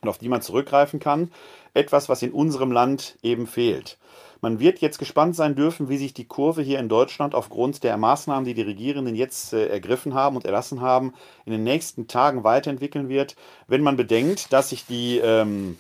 und 0.01 0.09
auf 0.09 0.18
die 0.18 0.29
man 0.29 0.42
zurückgreifen 0.42 0.99
kann. 0.99 1.31
Etwas, 1.75 2.09
was 2.09 2.23
in 2.23 2.33
unserem 2.33 2.73
Land 2.73 3.16
eben 3.23 3.46
fehlt. 3.46 3.96
Man 4.40 4.59
wird 4.59 4.81
jetzt 4.81 4.99
gespannt 4.99 5.37
sein 5.37 5.55
dürfen, 5.55 5.88
wie 5.88 5.99
sich 5.99 6.12
die 6.12 6.25
Kurve 6.25 6.62
hier 6.62 6.81
in 6.81 6.88
Deutschland 6.88 7.37
aufgrund 7.37 7.85
der 7.85 7.96
Maßnahmen, 7.96 8.44
die 8.44 8.55
die 8.55 8.62
Regierenden 8.62 9.14
jetzt 9.14 9.53
äh, 9.53 9.68
ergriffen 9.68 10.14
haben 10.14 10.35
und 10.35 10.44
erlassen 10.44 10.81
haben, 10.81 11.14
in 11.44 11.53
den 11.53 11.62
nächsten 11.62 12.09
Tagen 12.09 12.42
weiterentwickeln 12.42 13.09
wird, 13.09 13.37
wenn 13.68 13.83
man 13.83 13.96
bedenkt, 13.96 14.53
dass 14.53 14.70
sich 14.70 14.87
die 14.87 15.18
ähm, 15.18 15.79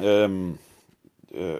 ähm, 0.00 0.58
äh, 1.32 1.58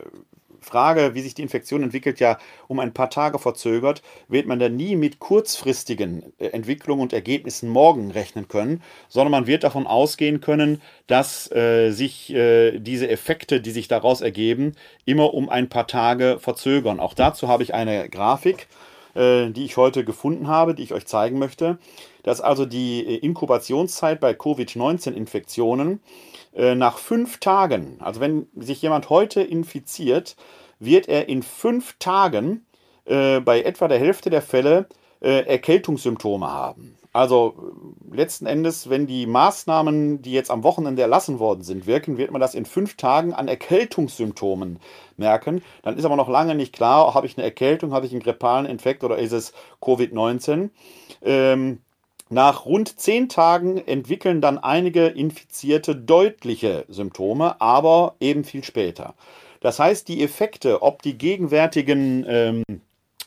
Frage, 0.63 1.15
wie 1.15 1.21
sich 1.21 1.35
die 1.35 1.43
Infektion 1.43 1.83
entwickelt, 1.83 2.21
ja 2.21 2.39
um 2.69 2.79
ein 2.79 2.95
paar 2.95 3.11
Tage 3.11 3.39
verzögert, 3.39 4.03
wird 4.29 4.47
man 4.47 4.59
dann 4.59 4.77
nie 4.77 4.97
mit 4.97 5.19
kurzfristigen 5.19 6.33
äh, 6.39 6.47
Entwicklungen 6.49 7.03
und 7.03 7.13
Ergebnissen 7.13 7.69
morgen 7.69 8.11
rechnen 8.11 8.49
können, 8.49 8.83
sondern 9.09 9.33
man 9.33 9.47
wird 9.47 9.65
davon 9.65 9.87
ausgehen 9.87 10.41
können, 10.41 10.81
dass 11.07 11.51
äh, 11.53 11.91
sich 11.91 12.33
äh, 12.33 12.79
diese 12.79 13.09
Effekte, 13.09 13.61
die 13.61 13.73
sich 13.73 13.89
daraus 13.89 14.21
ergeben, 14.21 14.73
immer 15.05 15.35
um 15.35 15.49
ein 15.49 15.69
paar 15.69 15.87
Tage 15.87 16.39
verzögern. 16.41 17.01
Auch 17.01 17.15
dazu 17.15 17.49
habe 17.49 17.63
ich 17.63 17.75
eine 17.75 18.09
Grafik, 18.09 18.69
äh, 19.15 19.51
die 19.51 19.65
ich 19.65 19.77
heute 19.77 20.05
gefunden 20.05 20.47
habe, 20.47 20.75
die 20.75 20.85
ich 20.85 20.95
euch 20.95 21.07
zeigen 21.07 21.39
möchte. 21.39 21.79
dass 22.23 22.41
also 22.41 22.67
die 22.67 23.05
äh, 23.05 23.17
Inkubationszeit 23.17 24.21
bei 24.21 24.33
Covid-19-Infektionen 24.33 26.01
äh, 26.55 26.75
nach 26.75 26.99
fünf 26.99 27.39
Tagen, 27.39 27.97
also 28.01 28.21
wenn 28.21 28.47
sich 28.57 28.83
jemand 28.83 29.11
heute 29.11 29.43
infiziert, 29.43 30.37
wird 30.79 31.09
er 31.09 31.29
in 31.29 31.43
fünf 31.43 31.97
Tagen 31.99 32.67
äh, 33.05 33.41
bei 33.41 33.63
etwa 33.63 33.89
der 33.89 33.99
Hälfte 33.99 34.31
der 34.31 34.43
Fälle 34.43 34.87
äh, 35.21 35.47
Erkältungssymptome 35.47 36.51
haben. 36.51 36.97
Also 37.13 37.55
äh, 38.11 38.17
letzten 38.17 38.47
Endes, 38.47 38.89
wenn 38.89 39.07
die 39.07 39.27
Maßnahmen, 39.27 40.23
die 40.23 40.33
jetzt 40.33 40.51
am 40.51 40.63
Wochenende 40.63 41.03
erlassen 41.03 41.39
worden 41.39 41.63
sind, 41.63 41.87
wirken, 41.87 42.17
wird 42.17 42.31
man 42.31 42.41
das 42.41 42.55
in 42.55 42.65
fünf 42.65 42.97
Tagen 42.97 43.35
an 43.35 43.49
Erkältungssymptomen 43.49 44.79
merken. 45.17 45.63
Dann 45.83 45.97
ist 45.97 46.05
aber 46.05 46.17
noch 46.17 46.29
lange 46.29 46.55
nicht 46.55 46.75
klar, 46.75 47.15
habe 47.15 47.27
ich 47.27 47.37
eine 47.37 47.45
Erkältung, 47.45 47.93
habe 47.93 48.07
ich 48.07 48.13
einen 48.13 48.23
grippalen 48.23 48.67
Infekt 48.67 49.05
oder 49.05 49.19
ist 49.19 49.33
es 49.33 49.53
Covid-19. 49.81 50.71
Ähm, 51.23 51.81
nach 52.33 52.65
rund 52.65 52.99
zehn 52.99 53.29
Tagen 53.29 53.77
entwickeln 53.87 54.41
dann 54.41 54.59
einige 54.59 55.07
Infizierte 55.07 55.95
deutliche 55.95 56.87
Symptome, 56.89 57.61
aber 57.61 58.15
eben 58.21 58.45
viel 58.45 58.65
später. 58.65 59.15
Das 59.61 59.79
heißt, 59.79 60.09
die 60.09 60.23
Effekte, 60.23 60.83
ob 60.83 61.03
die 61.03 61.19
gegenwärtigen 61.19 62.25
ähm, 62.27 62.63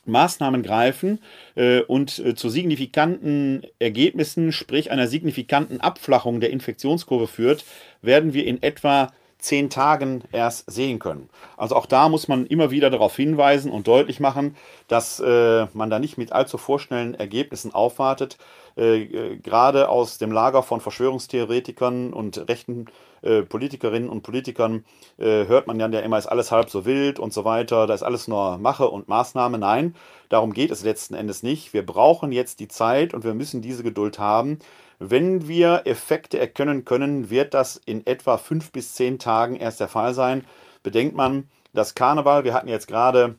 Maßnahmen 0.06 0.62
greifen 0.62 1.20
äh, 1.54 1.80
und 1.82 2.18
äh, 2.18 2.34
zu 2.34 2.48
signifikanten 2.48 3.62
Ergebnissen, 3.78 4.50
sprich 4.50 4.90
einer 4.90 5.06
signifikanten 5.06 5.80
Abflachung 5.80 6.40
der 6.40 6.50
Infektionskurve 6.50 7.28
führt, 7.28 7.64
werden 8.02 8.34
wir 8.34 8.44
in 8.44 8.62
etwa 8.62 9.12
zehn 9.46 9.70
Tagen 9.70 10.24
erst 10.32 10.70
sehen 10.70 10.98
können. 10.98 11.30
Also 11.56 11.76
auch 11.76 11.86
da 11.86 12.08
muss 12.08 12.28
man 12.28 12.46
immer 12.46 12.70
wieder 12.70 12.90
darauf 12.90 13.16
hinweisen 13.16 13.70
und 13.70 13.86
deutlich 13.86 14.20
machen, 14.20 14.56
dass 14.88 15.20
äh, 15.20 15.66
man 15.72 15.88
da 15.90 15.98
nicht 15.98 16.18
mit 16.18 16.32
allzu 16.32 16.58
vorschnellen 16.58 17.14
Ergebnissen 17.14 17.72
aufwartet. 17.72 18.36
Äh, 18.76 19.04
äh, 19.04 19.36
gerade 19.36 19.88
aus 19.88 20.18
dem 20.18 20.32
Lager 20.32 20.62
von 20.62 20.80
Verschwörungstheoretikern 20.80 22.12
und 22.12 22.48
rechten 22.48 22.86
äh, 23.26 23.42
Politikerinnen 23.42 24.08
und 24.08 24.22
Politikern 24.22 24.84
äh, 25.18 25.46
hört 25.46 25.66
man 25.66 25.80
ja 25.80 25.86
immer, 25.86 26.18
ist 26.18 26.26
alles 26.26 26.52
halb 26.52 26.70
so 26.70 26.84
wild 26.84 27.18
und 27.18 27.32
so 27.32 27.44
weiter, 27.44 27.86
da 27.86 27.94
ist 27.94 28.02
alles 28.02 28.28
nur 28.28 28.58
Mache 28.58 28.88
und 28.88 29.08
Maßnahme. 29.08 29.58
Nein, 29.58 29.94
darum 30.28 30.52
geht 30.52 30.70
es 30.70 30.84
letzten 30.84 31.14
Endes 31.14 31.42
nicht. 31.42 31.72
Wir 31.72 31.84
brauchen 31.84 32.32
jetzt 32.32 32.60
die 32.60 32.68
Zeit 32.68 33.14
und 33.14 33.24
wir 33.24 33.34
müssen 33.34 33.62
diese 33.62 33.82
Geduld 33.82 34.18
haben. 34.18 34.58
Wenn 34.98 35.46
wir 35.46 35.82
Effekte 35.84 36.38
erkennen 36.38 36.84
können, 36.84 37.28
wird 37.28 37.52
das 37.52 37.76
in 37.84 38.06
etwa 38.06 38.38
fünf 38.38 38.72
bis 38.72 38.94
zehn 38.94 39.18
Tagen 39.18 39.56
erst 39.56 39.80
der 39.80 39.88
Fall 39.88 40.14
sein. 40.14 40.44
Bedenkt 40.82 41.16
man, 41.16 41.48
das 41.74 41.94
Karneval, 41.94 42.44
wir 42.44 42.54
hatten 42.54 42.68
jetzt 42.68 42.88
gerade 42.88 43.36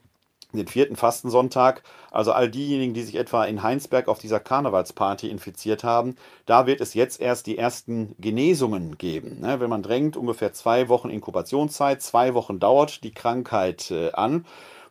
den 0.53 0.67
vierten 0.67 0.95
Fastensonntag, 0.95 1.83
also 2.11 2.31
all 2.31 2.49
diejenigen, 2.49 2.93
die 2.93 3.03
sich 3.03 3.15
etwa 3.15 3.45
in 3.45 3.63
Heinsberg 3.63 4.07
auf 4.07 4.19
dieser 4.19 4.39
Karnevalsparty 4.39 5.29
infiziert 5.29 5.83
haben, 5.83 6.15
da 6.45 6.65
wird 6.65 6.81
es 6.81 6.93
jetzt 6.93 7.19
erst 7.19 7.47
die 7.47 7.57
ersten 7.57 8.15
Genesungen 8.19 8.97
geben. 8.97 9.41
Ne? 9.41 9.59
Wenn 9.59 9.69
man 9.69 9.83
drängt, 9.83 10.15
ungefähr 10.17 10.53
zwei 10.53 10.89
Wochen 10.89 11.09
Inkubationszeit, 11.09 12.01
zwei 12.01 12.33
Wochen 12.33 12.59
dauert 12.59 13.03
die 13.03 13.11
Krankheit 13.11 13.91
äh, 13.91 14.11
an 14.11 14.45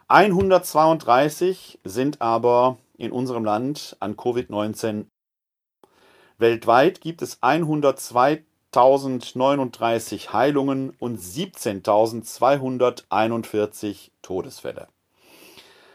132 0.08 1.80
sind 1.84 2.22
aber 2.22 2.78
in 2.96 3.10
unserem 3.10 3.44
Land 3.44 3.96
an 4.00 4.16
Covid-19. 4.16 5.06
Weltweit 6.38 7.00
gibt 7.00 7.22
es 7.22 7.38
102.039 8.80 10.32
Heilungen 10.32 10.94
und 10.98 11.20
17.241 11.20 14.10
Todesfälle. 14.22 14.88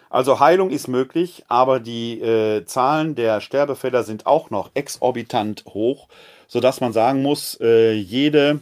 Also 0.10 0.40
Heilung 0.40 0.72
ist 0.72 0.88
möglich, 0.88 1.44
aber 1.50 1.80
die 1.80 2.20
äh, 2.20 2.66
Zahlen 2.66 3.14
der 3.14 3.42
Sterbefälle 3.42 4.04
sind 4.04 4.26
auch 4.26 4.50
noch 4.50 4.72
exorbitant 4.74 5.66
hoch, 5.66 6.08
sodass 6.48 6.82
man 6.82 6.94
sagen 6.94 7.22
muss, 7.22 7.60
äh, 7.62 7.94
jede 7.94 8.60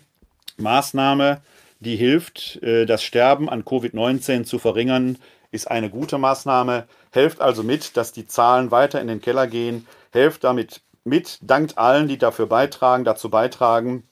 Maßnahme, 0.57 1.39
die 1.79 1.95
hilft, 1.95 2.61
äh, 2.63 2.85
das 2.85 3.01
Sterben 3.01 3.49
an 3.49 3.63
Covid-19 3.63 4.43
zu 4.43 4.59
verringern, 4.59 5.17
ist 5.51 5.71
eine 5.71 5.89
gute 5.89 6.17
Maßnahme. 6.17 6.85
Helft 7.11 7.39
also 7.39 7.63
mit, 7.63 7.95
dass 7.95 8.11
die 8.11 8.27
Zahlen 8.27 8.71
weiter 8.71 8.99
in 8.99 9.07
den 9.07 9.21
Keller 9.21 9.47
gehen. 9.47 9.87
Helft 10.11 10.43
damit 10.43 10.81
mit, 11.07 11.39
dankt 11.41 11.77
allen, 11.77 12.07
die 12.07 12.17
dafür 12.17 12.45
beitragen, 12.45 13.03
dazu 13.03 13.29
beitragen, 13.29 14.03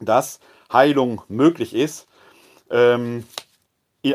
dass 0.00 0.40
Heilung 0.72 1.22
möglich 1.28 1.74
ist. 1.74 2.06
Ähm, 2.70 3.24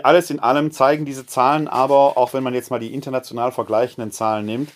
alles 0.03 0.29
in 0.29 0.39
allem 0.39 0.71
zeigen 0.71 1.05
diese 1.05 1.25
Zahlen 1.25 1.67
aber, 1.67 2.17
auch 2.17 2.33
wenn 2.33 2.43
man 2.43 2.53
jetzt 2.53 2.71
mal 2.71 2.79
die 2.79 2.93
international 2.93 3.51
vergleichenden 3.51 4.11
Zahlen 4.11 4.45
nimmt, 4.45 4.71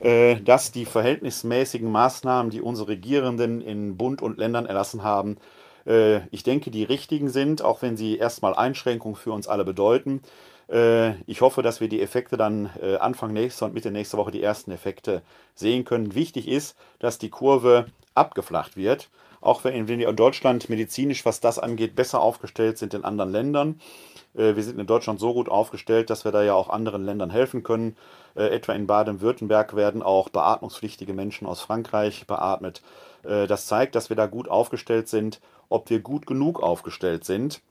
äh, 0.00 0.36
dass 0.40 0.72
die 0.72 0.84
verhältnismäßigen 0.84 1.90
Maßnahmen, 1.90 2.50
die 2.50 2.60
unsere 2.60 2.88
Regierenden 2.88 3.60
in 3.60 3.96
Bund 3.96 4.20
und 4.20 4.38
Ländern 4.38 4.66
erlassen 4.66 5.02
haben, 5.02 5.38
äh, 5.86 6.26
ich 6.28 6.42
denke, 6.42 6.70
die 6.70 6.84
richtigen 6.84 7.28
sind, 7.28 7.62
auch 7.62 7.82
wenn 7.82 7.96
sie 7.96 8.16
erstmal 8.16 8.54
Einschränkungen 8.54 9.16
für 9.16 9.32
uns 9.32 9.48
alle 9.48 9.64
bedeuten. 9.64 10.20
Äh, 10.72 11.20
ich 11.26 11.42
hoffe, 11.42 11.62
dass 11.62 11.80
wir 11.80 11.88
die 11.88 12.02
Effekte 12.02 12.36
dann 12.36 12.70
Anfang 13.00 13.32
nächster 13.32 13.66
und 13.66 13.74
Mitte 13.74 13.90
nächster 13.90 14.18
Woche 14.18 14.30
die 14.30 14.42
ersten 14.42 14.72
Effekte 14.72 15.22
sehen 15.54 15.84
können. 15.84 16.14
Wichtig 16.14 16.48
ist, 16.48 16.76
dass 16.98 17.18
die 17.18 17.30
Kurve 17.30 17.86
abgeflacht 18.14 18.76
wird 18.76 19.08
auch 19.42 19.64
wenn 19.64 19.88
wir 19.88 20.08
in 20.08 20.16
Deutschland 20.16 20.70
medizinisch, 20.70 21.26
was 21.26 21.40
das 21.40 21.58
angeht, 21.58 21.96
besser 21.96 22.20
aufgestellt 22.20 22.78
sind 22.78 22.94
in 22.94 23.04
anderen 23.04 23.32
Ländern. 23.32 23.80
Äh, 24.34 24.56
wir 24.56 24.62
sind 24.62 24.78
in 24.78 24.86
Deutschland 24.86 25.20
so 25.20 25.34
gut 25.34 25.48
aufgestellt, 25.48 26.08
dass 26.10 26.24
wir 26.24 26.32
da 26.32 26.42
ja 26.42 26.54
auch 26.54 26.70
anderen 26.70 27.04
Ländern 27.04 27.28
helfen 27.28 27.62
können. 27.62 27.96
Äh, 28.34 28.44
etwa 28.44 28.72
in 28.72 28.86
Baden-Württemberg 28.86 29.76
werden 29.76 30.02
auch 30.02 30.28
beatmungspflichtige 30.28 31.12
Menschen 31.12 31.46
aus 31.46 31.60
Frankreich 31.60 32.26
beatmet. 32.26 32.82
Äh, 33.24 33.48
das 33.48 33.66
zeigt, 33.66 33.96
dass 33.96 34.08
wir 34.08 34.16
da 34.16 34.26
gut 34.26 34.48
aufgestellt 34.48 35.08
sind. 35.08 35.40
Ob 35.68 35.90
wir 35.90 36.00
gut 36.00 36.26
genug 36.26 36.62
aufgestellt 36.62 37.24
sind, 37.24 37.62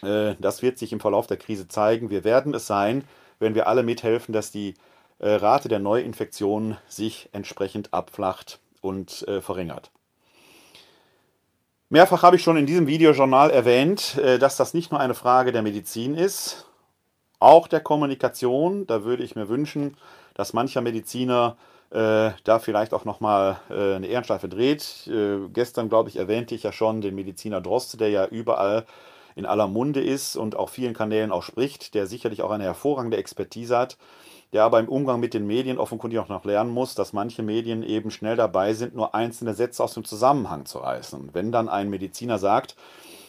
das 0.00 0.60
wird 0.60 0.78
sich 0.78 0.92
im 0.92 1.00
Verlauf 1.00 1.26
der 1.26 1.36
Krise 1.36 1.68
zeigen. 1.68 2.10
Wir 2.10 2.24
werden 2.24 2.52
es 2.52 2.66
sein, 2.66 3.04
wenn 3.38 3.54
wir 3.54 3.68
alle 3.68 3.82
mithelfen, 3.82 4.32
dass 4.32 4.50
die 4.50 4.74
Rate 5.20 5.68
der 5.68 5.78
Neuinfektionen 5.78 6.76
sich 6.88 7.28
entsprechend 7.32 7.94
abflacht 7.94 8.58
und 8.82 9.24
verringert. 9.40 9.90
Mehrfach 11.94 12.24
habe 12.24 12.34
ich 12.34 12.42
schon 12.42 12.56
in 12.56 12.66
diesem 12.66 12.88
Videojournal 12.88 13.50
erwähnt, 13.50 14.18
äh, 14.18 14.40
dass 14.40 14.56
das 14.56 14.74
nicht 14.74 14.90
nur 14.90 15.00
eine 15.00 15.14
Frage 15.14 15.52
der 15.52 15.62
Medizin 15.62 16.16
ist, 16.16 16.66
auch 17.38 17.68
der 17.68 17.78
Kommunikation. 17.80 18.84
Da 18.88 19.04
würde 19.04 19.22
ich 19.22 19.36
mir 19.36 19.48
wünschen, 19.48 19.96
dass 20.34 20.54
mancher 20.54 20.80
Mediziner 20.80 21.56
äh, 21.90 22.30
da 22.42 22.58
vielleicht 22.58 22.94
auch 22.94 23.04
nochmal 23.04 23.60
äh, 23.70 23.94
eine 23.94 24.08
Ehrenschleife 24.08 24.48
dreht. 24.48 25.06
Äh, 25.06 25.48
gestern, 25.52 25.88
glaube 25.88 26.08
ich, 26.08 26.16
erwähnte 26.16 26.56
ich 26.56 26.64
ja 26.64 26.72
schon 26.72 27.00
den 27.00 27.14
Mediziner 27.14 27.60
Droste, 27.60 27.96
der 27.96 28.08
ja 28.08 28.26
überall 28.26 28.86
in 29.36 29.46
aller 29.46 29.66
Munde 29.66 30.02
ist 30.02 30.36
und 30.36 30.56
auf 30.56 30.70
vielen 30.70 30.94
Kanälen 30.94 31.32
auch 31.32 31.42
spricht, 31.42 31.94
der 31.94 32.06
sicherlich 32.06 32.42
auch 32.42 32.50
eine 32.50 32.64
hervorragende 32.64 33.16
Expertise 33.16 33.76
hat 33.76 33.96
der 34.54 34.62
aber 34.62 34.78
im 34.78 34.88
Umgang 34.88 35.18
mit 35.18 35.34
den 35.34 35.48
Medien 35.48 35.78
offenkundig 35.78 36.20
auch 36.20 36.28
noch 36.28 36.44
lernen 36.44 36.70
muss, 36.70 36.94
dass 36.94 37.12
manche 37.12 37.42
Medien 37.42 37.82
eben 37.82 38.12
schnell 38.12 38.36
dabei 38.36 38.72
sind, 38.72 38.94
nur 38.94 39.12
einzelne 39.12 39.52
Sätze 39.52 39.82
aus 39.82 39.94
dem 39.94 40.04
Zusammenhang 40.04 40.64
zu 40.64 40.78
reißen. 40.78 41.30
Wenn 41.32 41.50
dann 41.50 41.68
ein 41.68 41.90
Mediziner 41.90 42.38
sagt, 42.38 42.76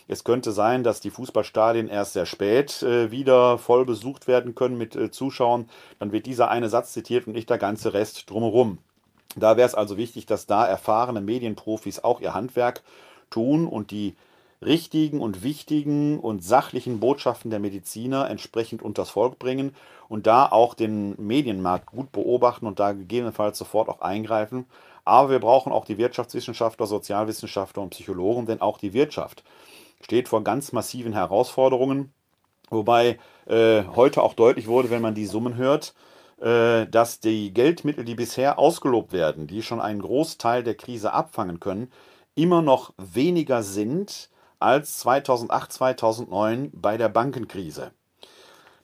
es 0.07 0.23
könnte 0.23 0.51
sein, 0.51 0.83
dass 0.83 0.99
die 0.99 1.09
Fußballstadien 1.09 1.89
erst 1.89 2.13
sehr 2.13 2.27
spät 2.27 2.83
äh, 2.83 3.09
wieder 3.09 3.57
voll 3.57 3.85
besucht 3.85 4.27
werden 4.27 4.53
können 4.53 4.77
mit 4.77 4.95
äh, 4.95 5.09
Zuschauern, 5.09 5.67
dann 5.97 6.11
wird 6.11 6.27
dieser 6.27 6.51
eine 6.51 6.69
Satz 6.69 6.93
zitiert 6.93 7.25
und 7.25 7.33
nicht 7.33 7.49
der 7.49 7.57
ganze 7.57 7.95
Rest 7.95 8.29
drumherum. 8.29 8.77
Da 9.35 9.57
wäre 9.57 9.67
es 9.67 9.73
also 9.73 9.97
wichtig, 9.97 10.27
dass 10.27 10.45
da 10.45 10.67
erfahrene 10.67 11.21
Medienprofis 11.21 12.03
auch 12.03 12.21
ihr 12.21 12.35
Handwerk 12.35 12.83
tun 13.31 13.67
und 13.67 13.89
die 13.89 14.15
richtigen 14.65 15.21
und 15.21 15.43
wichtigen 15.43 16.19
und 16.19 16.43
sachlichen 16.43 16.99
Botschaften 16.99 17.51
der 17.51 17.59
Mediziner 17.59 18.29
entsprechend 18.29 18.81
unters 18.81 19.09
Volk 19.09 19.39
bringen 19.39 19.75
und 20.09 20.27
da 20.27 20.45
auch 20.45 20.73
den 20.73 21.15
Medienmarkt 21.17 21.87
gut 21.87 22.11
beobachten 22.11 22.67
und 22.67 22.79
da 22.79 22.93
gegebenenfalls 22.93 23.57
sofort 23.57 23.89
auch 23.89 24.01
eingreifen. 24.01 24.65
Aber 25.03 25.29
wir 25.29 25.39
brauchen 25.39 25.71
auch 25.71 25.85
die 25.85 25.97
Wirtschaftswissenschaftler, 25.97 26.87
Sozialwissenschaftler 26.87 27.83
und 27.83 27.91
Psychologen, 27.91 28.47
denn 28.47 28.61
auch 28.61 28.77
die 28.77 28.93
Wirtschaft 28.93 29.43
steht 30.01 30.27
vor 30.27 30.43
ganz 30.43 30.71
massiven 30.71 31.13
Herausforderungen. 31.13 32.11
Wobei 32.69 33.19
äh, 33.47 33.83
heute 33.95 34.23
auch 34.23 34.33
deutlich 34.33 34.67
wurde, 34.67 34.89
wenn 34.89 35.01
man 35.01 35.15
die 35.15 35.27
Summen 35.27 35.55
hört, 35.55 35.93
äh, 36.41 36.87
dass 36.87 37.19
die 37.19 37.53
Geldmittel, 37.53 38.03
die 38.03 38.15
bisher 38.15 38.59
ausgelobt 38.59 39.13
werden, 39.13 39.47
die 39.47 39.61
schon 39.61 39.79
einen 39.79 40.01
Großteil 40.01 40.63
der 40.63 40.75
Krise 40.75 41.13
abfangen 41.13 41.59
können, 41.59 41.91
immer 42.35 42.61
noch 42.61 42.93
weniger 42.97 43.63
sind 43.63 44.29
als 44.59 44.97
2008, 44.99 45.71
2009 45.73 46.71
bei 46.73 46.97
der 46.97 47.09
Bankenkrise. 47.09 47.91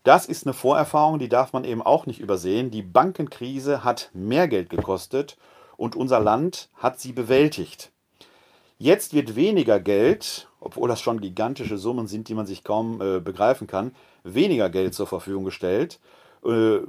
Das 0.03 0.25
ist 0.25 0.47
eine 0.47 0.53
Vorerfahrung, 0.53 1.19
die 1.19 1.29
darf 1.29 1.53
man 1.53 1.63
eben 1.63 1.81
auch 1.81 2.07
nicht 2.07 2.19
übersehen. 2.19 2.71
Die 2.71 2.81
Bankenkrise 2.81 3.83
hat 3.83 4.09
mehr 4.13 4.47
Geld 4.47 4.69
gekostet 4.69 5.37
und 5.77 5.95
unser 5.95 6.19
Land 6.19 6.69
hat 6.75 6.99
sie 6.99 7.13
bewältigt. 7.13 7.91
Jetzt 8.79 9.13
wird 9.13 9.35
weniger 9.35 9.79
Geld, 9.79 10.47
obwohl 10.59 10.89
das 10.89 10.99
schon 11.01 11.21
gigantische 11.21 11.77
Summen 11.77 12.07
sind, 12.07 12.29
die 12.29 12.33
man 12.33 12.47
sich 12.47 12.63
kaum 12.63 12.99
äh, 12.99 13.19
begreifen 13.19 13.67
kann, 13.67 13.93
weniger 14.23 14.71
Geld 14.71 14.95
zur 14.95 15.05
Verfügung 15.05 15.43
gestellt, 15.43 15.99
äh, 16.43 16.79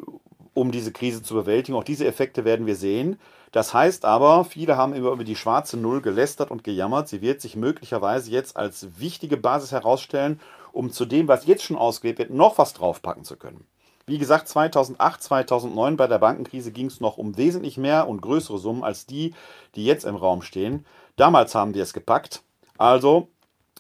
um 0.55 0.71
diese 0.73 0.93
Krise 0.93 1.23
zu 1.23 1.35
bewältigen. 1.35 1.77
Auch 1.77 1.85
diese 1.85 2.07
Effekte 2.07 2.47
werden 2.47 2.65
wir 2.65 2.77
sehen. 2.77 3.19
Das 3.53 3.75
heißt 3.75 4.07
aber, 4.07 4.45
viele 4.47 4.79
haben 4.79 4.95
über 4.95 5.15
die 5.25 5.37
schwarze 5.37 5.77
Null 5.77 6.01
gelästert 6.01 6.51
und 6.51 6.65
gejammert. 6.65 7.09
Sie 7.09 7.21
wird 7.21 7.43
sich 7.43 7.55
möglicherweise 7.55 8.31
jetzt 8.31 8.57
als 8.57 8.99
wichtige 8.99 9.37
Basis 9.37 9.73
herausstellen, 9.73 10.41
um 10.73 10.91
zu 10.91 11.05
dem, 11.05 11.29
was 11.29 11.47
jetzt 11.47 11.63
schon 11.63 11.77
ausgelebt 11.77 12.19
wird, 12.19 12.31
noch 12.31 12.57
was 12.57 12.73
draufpacken 12.73 13.25
zu 13.25 13.37
können. 13.37 13.67
Wie 14.07 14.19
gesagt, 14.19 14.49
2008, 14.49 15.23
2009 15.23 15.97
bei 15.97 16.07
der 16.07 16.19
Bankenkrise 16.19 16.73
ging 16.73 16.87
es 16.87 17.01
noch 17.01 17.19
um 17.19 17.37
wesentlich 17.37 17.77
mehr 17.77 18.09
und 18.09 18.23
größere 18.23 18.59
Summen 18.59 18.83
als 18.83 19.07
die, 19.07 19.35
die 19.75 19.85
jetzt 19.85 20.05
im 20.05 20.17
Raum 20.17 20.43
stehen. 20.43 20.87
Damals 21.17 21.55
haben 21.55 21.75
wir 21.75 21.83
es 21.83 21.93
gepackt. 21.93 22.43
Also, 22.79 23.29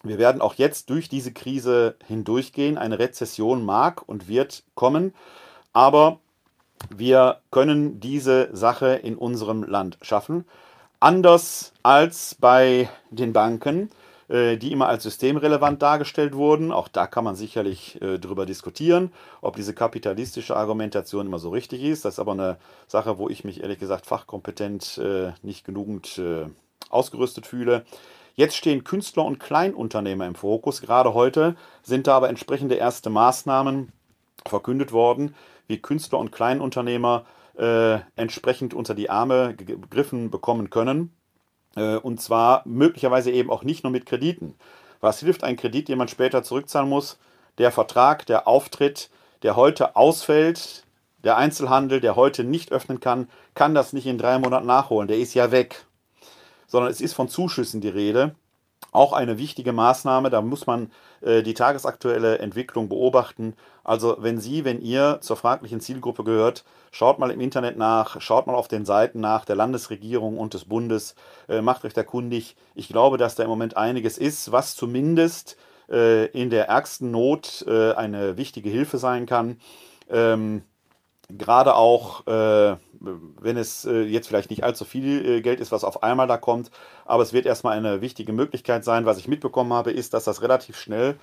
wir 0.04 0.18
werden 0.18 0.42
auch 0.42 0.54
jetzt 0.54 0.90
durch 0.90 1.08
diese 1.08 1.32
Krise 1.32 1.96
hindurchgehen. 2.06 2.76
Eine 2.76 2.98
Rezession 2.98 3.64
mag 3.64 4.06
und 4.06 4.28
wird 4.28 4.64
kommen. 4.74 5.14
Aber 5.72 6.20
wir 6.98 7.38
können 7.50 8.00
diese 8.00 8.48
Sache 8.52 8.94
in 8.94 9.16
unserem 9.16 9.62
Land 9.62 9.98
schaffen. 10.02 10.44
Anders 11.00 11.72
als 11.83 12.37
bei 12.38 12.88
den 13.11 13.33
Banken, 13.33 13.90
äh, 14.28 14.57
die 14.57 14.72
immer 14.72 14.88
als 14.88 15.02
systemrelevant 15.02 15.83
dargestellt 15.83 16.35
wurden. 16.35 16.72
Auch 16.72 16.88
da 16.88 17.07
kann 17.07 17.24
man 17.24 17.37
sicherlich 17.37 18.00
äh, 18.00 18.18
drüber 18.18 18.46
diskutieren, 18.46 19.12
ob 19.40 19.57
diese 19.57 19.74
kapitalistische 19.74 20.57
Argumentation 20.57 21.26
immer 21.26 21.38
so 21.38 21.50
richtig 21.50 21.83
ist. 21.83 22.05
Das 22.05 22.14
ist 22.14 22.18
aber 22.18 22.33
eine 22.33 22.57
Sache, 22.87 23.18
wo 23.18 23.28
ich 23.28 23.44
mich 23.44 23.62
ehrlich 23.62 23.78
gesagt 23.78 24.07
fachkompetent 24.07 24.98
äh, 24.98 25.33
nicht 25.42 25.64
genügend 25.64 26.18
äh, 26.18 26.46
ausgerüstet 26.88 27.46
fühle. 27.46 27.85
Jetzt 28.35 28.57
stehen 28.57 28.85
Künstler 28.85 29.24
und 29.24 29.38
Kleinunternehmer 29.38 30.26
im 30.26 30.35
Fokus. 30.35 30.81
Gerade 30.81 31.12
heute 31.12 31.55
sind 31.83 32.07
da 32.07 32.16
aber 32.16 32.31
entsprechende 32.31 32.76
erste 32.76 33.11
Maßnahmen 33.11 33.92
verkündet 34.46 34.92
worden, 34.92 35.35
wie 35.66 35.79
Künstler 35.79 36.18
und 36.18 36.33
Kleinunternehmer 36.33 37.25
äh, 37.59 37.98
entsprechend 38.16 38.75
unter 38.75 38.94
die 38.94 39.11
Arme 39.11 39.55
gegriffen 39.55 40.31
bekommen 40.31 40.70
können. 40.70 41.14
Äh, 41.77 41.96
und 41.96 42.20
zwar 42.20 42.62
möglicherweise 42.64 43.31
eben 43.31 43.51
auch 43.51 43.64
nicht 43.64 43.85
nur 43.85 43.92
mit 43.92 44.07
Krediten. 44.07 44.55
Was 45.01 45.20
hilft 45.20 45.44
ein 45.44 45.57
Kredit, 45.57 45.88
den 45.88 45.98
man 45.98 46.09
später 46.09 46.42
zurückzahlen 46.42 46.88
muss? 46.88 47.18
Der 47.59 47.72
Vertrag, 47.72 48.25
der 48.27 48.46
Auftritt, 48.46 49.11
der 49.42 49.57
heute 49.57 49.96
ausfällt, 49.96 50.85
der 51.25 51.37
Einzelhandel, 51.37 52.01
der 52.01 52.16
heute 52.16 52.44
nicht 52.44 52.72
öffnen 52.72 53.01
kann, 53.01 53.29
kann 53.55 53.75
das 53.75 53.92
nicht 53.92 54.07
in 54.07 54.18
drei 54.18 54.38
Monaten 54.38 54.66
nachholen. 54.66 55.09
Der 55.09 55.18
ist 55.18 55.35
ja 55.35 55.51
weg. 55.51 55.85
Sondern 56.66 56.90
es 56.90 57.01
ist 57.01 57.12
von 57.12 57.29
Zuschüssen 57.29 57.81
die 57.81 57.88
Rede. 57.88 58.35
Auch 58.92 59.14
eine 59.14 59.38
wichtige 59.38 59.72
Maßnahme, 59.72 60.28
da 60.28 60.42
muss 60.42 60.66
man 60.66 60.92
äh, 61.22 61.42
die 61.42 61.55
tagesaktuelle 61.55 62.38
Entwicklung 62.38 62.90
beobachten. 62.90 63.55
Also 63.85 64.16
wenn 64.20 64.38
Sie, 64.38 64.66
wenn 64.66 64.83
ihr 64.83 65.18
zur 65.22 65.37
fraglichen 65.37 65.81
Zielgruppe 65.81 66.24
gehört, 66.24 66.64
schaut 66.90 67.18
mal 67.18 67.31
im 67.31 67.40
Internet 67.40 67.78
nach, 67.78 68.20
schaut 68.20 68.46
mal 68.46 68.55
auf 68.55 68.68
den 68.68 68.85
Seiten 68.85 69.20
nach 69.20 69.46
der 69.46 69.57
Landesregierung 69.57 70.37
und 70.38 70.52
des 70.52 70.66
Bundes, 70.66 71.14
äh, 71.48 71.62
macht 71.62 71.87
euch 71.87 71.94
da 71.94 72.02
kundig. 72.02 72.55
Ich 72.74 72.88
glaube, 72.88 73.16
dass 73.16 73.35
da 73.35 73.42
im 73.42 73.48
Moment 73.48 73.78
einiges 73.78 74.18
ist, 74.18 74.52
was 74.52 74.76
zumindest 74.76 75.57
äh, 75.90 76.26
in 76.26 76.50
der 76.50 76.68
ärgsten 76.68 77.11
Not 77.11 77.64
äh, 77.66 77.92
eine 77.94 78.37
wichtige 78.37 78.68
Hilfe 78.68 78.98
sein 78.98 79.24
kann. 79.24 79.59
Ähm, 80.11 80.64
gerade 81.38 81.75
auch, 81.75 82.27
äh, 82.27 82.77
wenn 83.01 83.57
es 83.57 83.85
äh, 83.85 84.03
jetzt 84.03 84.29
vielleicht 84.29 84.51
nicht 84.51 84.64
allzu 84.64 84.85
viel 84.85 85.25
äh, 85.25 85.40
Geld 85.40 85.61
ist, 85.61 85.73
was 85.73 85.85
auf 85.85 86.03
einmal 86.03 86.27
da 86.27 86.37
kommt, 86.37 86.71
aber 87.05 87.23
es 87.23 87.33
wird 87.33 87.47
erstmal 87.47 87.77
eine 87.77 88.01
wichtige 88.01 88.33
Möglichkeit 88.33 88.85
sein. 88.85 89.07
Was 89.07 89.18
ich 89.18 89.29
mitbekommen 89.29 89.73
habe, 89.73 89.90
ist, 89.90 90.14
dass 90.14 90.25
das 90.25 90.42
relativ 90.42 90.79
schnell 90.79 91.16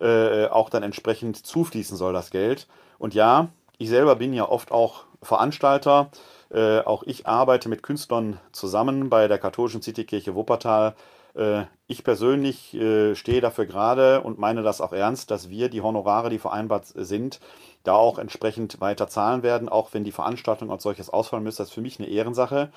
äh, 0.00 0.46
auch 0.46 0.70
dann 0.70 0.82
entsprechend 0.82 1.44
zufließen 1.44 1.96
soll, 1.96 2.12
das 2.12 2.30
Geld. 2.30 2.66
Und 2.98 3.14
ja, 3.14 3.48
ich 3.78 3.88
selber 3.88 4.16
bin 4.16 4.32
ja 4.32 4.48
oft 4.48 4.72
auch 4.72 5.04
Veranstalter. 5.22 6.10
Äh, 6.50 6.80
auch 6.80 7.02
ich 7.04 7.26
arbeite 7.26 7.68
mit 7.68 7.82
Künstlern 7.82 8.38
zusammen 8.52 9.08
bei 9.10 9.28
der 9.28 9.38
katholischen 9.38 9.82
Citykirche 9.82 10.34
Wuppertal. 10.34 10.94
Äh, 11.34 11.64
ich 11.86 12.02
persönlich 12.02 12.70
stehe 13.14 13.40
dafür 13.42 13.66
gerade 13.66 14.22
und 14.22 14.38
meine 14.38 14.62
das 14.62 14.80
auch 14.80 14.92
ernst, 14.92 15.30
dass 15.30 15.50
wir 15.50 15.68
die 15.68 15.82
Honorare, 15.82 16.30
die 16.30 16.38
vereinbart 16.38 16.86
sind, 16.86 17.40
da 17.82 17.92
auch 17.92 18.18
entsprechend 18.18 18.80
weiter 18.80 19.06
zahlen 19.06 19.42
werden, 19.42 19.68
auch 19.68 19.92
wenn 19.92 20.04
die 20.04 20.12
Veranstaltung 20.12 20.70
als 20.70 20.82
solches 20.82 21.10
ausfallen 21.10 21.44
müsste. 21.44 21.62
Das 21.62 21.68
ist 21.68 21.74
für 21.74 21.82
mich 21.82 22.00
eine 22.00 22.08
Ehrensache. 22.08 22.72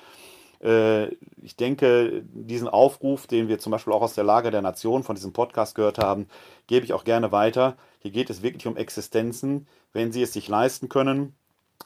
Äh, 0.62 1.14
ich 1.42 1.56
denke, 1.56 2.22
diesen 2.32 2.68
Aufruf, 2.68 3.26
den 3.26 3.48
wir 3.48 3.58
zum 3.58 3.72
Beispiel 3.72 3.92
auch 3.92 4.02
aus 4.02 4.14
der 4.14 4.24
Lage 4.24 4.50
der 4.50 4.62
Nation 4.62 5.02
von 5.02 5.14
diesem 5.14 5.32
Podcast 5.32 5.74
gehört 5.74 5.98
haben, 5.98 6.28
gebe 6.66 6.84
ich 6.84 6.92
auch 6.92 7.04
gerne 7.04 7.32
weiter. 7.32 7.76
Hier 8.00 8.10
geht 8.10 8.30
es 8.30 8.42
wirklich 8.42 8.66
um 8.66 8.76
Existenzen. 8.76 9.66
Wenn 9.92 10.12
Sie 10.12 10.22
es 10.22 10.32
sich 10.32 10.48
leisten 10.48 10.88
können, 10.88 11.34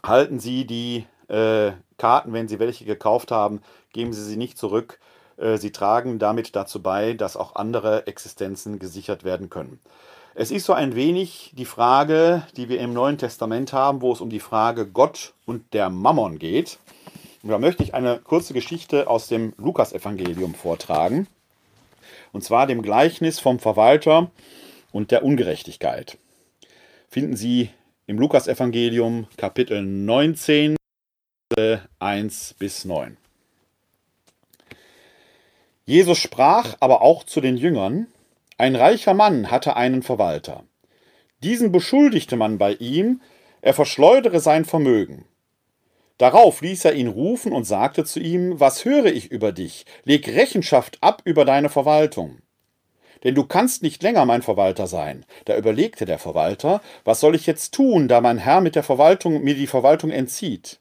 halten 0.04 0.40
Sie 0.40 0.66
die 0.66 1.06
äh, 1.28 1.72
Karten, 1.98 2.32
wenn 2.32 2.48
Sie 2.48 2.58
welche 2.58 2.84
gekauft 2.84 3.30
haben, 3.30 3.60
geben 3.92 4.12
Sie 4.12 4.24
sie 4.24 4.36
nicht 4.36 4.58
zurück. 4.58 4.98
Äh, 5.36 5.58
sie 5.58 5.72
tragen 5.72 6.18
damit 6.18 6.56
dazu 6.56 6.82
bei, 6.82 7.14
dass 7.14 7.36
auch 7.36 7.56
andere 7.56 8.06
Existenzen 8.06 8.78
gesichert 8.78 9.24
werden 9.24 9.50
können. 9.50 9.80
Es 10.34 10.50
ist 10.50 10.64
so 10.64 10.72
ein 10.72 10.94
wenig 10.96 11.52
die 11.54 11.66
Frage, 11.66 12.42
die 12.56 12.68
wir 12.70 12.80
im 12.80 12.94
Neuen 12.94 13.18
Testament 13.18 13.72
haben, 13.72 14.00
wo 14.00 14.12
es 14.12 14.20
um 14.22 14.30
die 14.30 14.40
Frage 14.40 14.86
Gott 14.86 15.34
und 15.44 15.74
der 15.74 15.90
Mammon 15.90 16.38
geht. 16.38 16.78
Und 17.42 17.50
da 17.50 17.58
möchte 17.58 17.82
ich 17.82 17.92
eine 17.92 18.18
kurze 18.18 18.54
Geschichte 18.54 19.08
aus 19.08 19.28
dem 19.28 19.52
Lukasevangelium 19.58 20.54
vortragen. 20.54 21.26
Und 22.32 22.44
zwar 22.44 22.66
dem 22.66 22.80
Gleichnis 22.80 23.40
vom 23.40 23.58
Verwalter 23.58 24.30
und 24.90 25.10
der 25.10 25.22
Ungerechtigkeit. 25.22 26.16
Finden 27.08 27.36
Sie 27.36 27.68
im 28.06 28.18
Lukasevangelium 28.18 29.26
Kapitel 29.36 29.82
19, 29.82 30.76
1 31.98 32.54
bis 32.58 32.84
9. 32.86 33.18
Jesus 35.84 36.18
sprach 36.18 36.76
aber 36.80 37.02
auch 37.02 37.24
zu 37.24 37.40
den 37.40 37.56
Jüngern, 37.56 38.06
ein 38.58 38.76
reicher 38.76 39.14
Mann 39.14 39.50
hatte 39.50 39.76
einen 39.76 40.02
Verwalter. 40.02 40.64
Diesen 41.42 41.72
beschuldigte 41.72 42.36
man 42.36 42.58
bei 42.58 42.74
ihm, 42.74 43.20
er 43.60 43.74
verschleudere 43.74 44.38
sein 44.40 44.64
Vermögen. 44.64 45.24
Darauf 46.18 46.60
ließ 46.60 46.84
er 46.84 46.94
ihn 46.94 47.08
rufen 47.08 47.52
und 47.52 47.64
sagte 47.64 48.04
zu 48.04 48.20
ihm, 48.20 48.60
Was 48.60 48.84
höre 48.84 49.06
ich 49.06 49.32
über 49.32 49.50
dich? 49.50 49.86
Leg 50.04 50.28
Rechenschaft 50.28 50.98
ab 51.00 51.22
über 51.24 51.44
deine 51.44 51.68
Verwaltung. 51.68 52.38
Denn 53.24 53.34
du 53.34 53.44
kannst 53.44 53.82
nicht 53.82 54.02
länger 54.02 54.24
mein 54.24 54.42
Verwalter 54.42 54.86
sein. 54.86 55.24
Da 55.44 55.56
überlegte 55.56 56.04
der 56.04 56.18
Verwalter, 56.18 56.80
was 57.04 57.18
soll 57.18 57.34
ich 57.34 57.46
jetzt 57.46 57.74
tun, 57.74 58.06
da 58.06 58.20
mein 58.20 58.38
Herr 58.38 58.60
mit 58.60 58.76
der 58.76 58.82
Verwaltung 58.84 59.42
mir 59.42 59.54
die 59.54 59.66
Verwaltung 59.66 60.10
entzieht? 60.10 60.78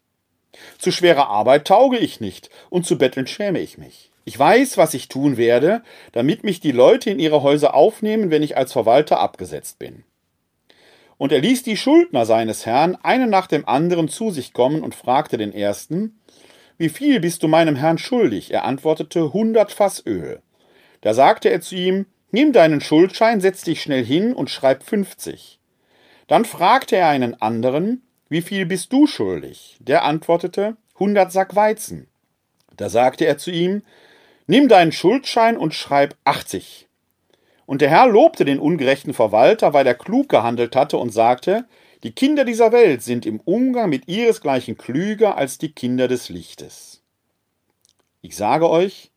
Zu 0.77 0.91
schwerer 0.91 1.27
Arbeit 1.27 1.65
tauge 1.65 1.97
ich 1.97 2.19
nicht, 2.19 2.49
und 2.69 2.85
zu 2.85 2.97
betteln 2.97 3.25
schäme 3.25 3.59
ich 3.59 3.77
mich. 3.79 4.10
Ich 4.23 4.37
weiß, 4.37 4.77
was 4.77 4.93
ich 4.93 5.07
tun 5.07 5.37
werde, 5.37 5.81
damit 6.11 6.43
mich 6.43 6.59
die 6.59 6.71
Leute 6.71 7.09
in 7.09 7.19
ihre 7.19 7.41
Häuser 7.41 7.73
aufnehmen, 7.73 8.29
wenn 8.29 8.43
ich 8.43 8.55
als 8.55 8.71
Verwalter 8.71 9.19
abgesetzt 9.19 9.79
bin. 9.79 10.03
Und 11.17 11.31
er 11.31 11.39
ließ 11.39 11.63
die 11.63 11.77
Schuldner 11.77 12.25
seines 12.25 12.65
Herrn 12.65 12.95
einen 13.03 13.29
nach 13.29 13.47
dem 13.47 13.67
anderen 13.67 14.09
zu 14.09 14.31
sich 14.31 14.53
kommen 14.53 14.81
und 14.81 14.95
fragte 14.95 15.37
den 15.37 15.53
ersten, 15.53 16.19
Wie 16.77 16.89
viel 16.89 17.19
bist 17.19 17.43
du 17.43 17.47
meinem 17.47 17.75
Herrn 17.75 17.97
schuldig? 17.97 18.51
Er 18.51 18.65
antwortete, 18.65 19.33
hundert 19.33 19.71
Fass 19.71 20.03
Öl. 20.05 20.41
Da 21.01 21.13
sagte 21.13 21.49
er 21.49 21.61
zu 21.61 21.75
ihm, 21.75 22.05
Nimm 22.31 22.53
deinen 22.53 22.79
Schuldschein, 22.79 23.41
setz 23.41 23.63
dich 23.63 23.81
schnell 23.81 24.05
hin 24.05 24.33
und 24.33 24.49
schreib 24.49 24.83
fünfzig. 24.83 25.59
Dann 26.27 26.45
fragte 26.45 26.95
er 26.95 27.09
einen 27.09 27.39
anderen, 27.41 28.03
Wie 28.29 28.41
viel 28.41 28.65
bist 28.65 28.93
du 28.93 29.05
schuldig? 29.05 29.77
Der 29.79 30.05
antwortete, 30.05 30.77
hundert 30.97 31.31
Sack 31.31 31.55
Weizen. 31.55 32.07
Da 32.77 32.89
sagte 32.89 33.25
er 33.25 33.37
zu 33.37 33.51
ihm, 33.51 33.83
Nimm 34.51 34.67
deinen 34.67 34.91
Schuldschein 34.91 35.55
und 35.55 35.73
schreib 35.73 36.13
80. 36.25 36.89
Und 37.65 37.79
der 37.79 37.89
Herr 37.89 38.07
lobte 38.07 38.43
den 38.43 38.59
ungerechten 38.59 39.13
Verwalter, 39.13 39.71
weil 39.71 39.87
er 39.87 39.93
klug 39.93 40.27
gehandelt 40.27 40.75
hatte 40.75 40.97
und 40.97 41.13
sagte, 41.13 41.63
die 42.03 42.11
Kinder 42.11 42.43
dieser 42.43 42.73
Welt 42.73 43.01
sind 43.01 43.25
im 43.25 43.39
Umgang 43.39 43.89
mit 43.89 44.09
ihresgleichen 44.09 44.77
klüger 44.77 45.37
als 45.37 45.57
die 45.57 45.71
Kinder 45.71 46.09
des 46.09 46.27
Lichtes. 46.27 47.01
Ich 48.21 48.35
sage 48.35 48.69
euch, 48.69 49.11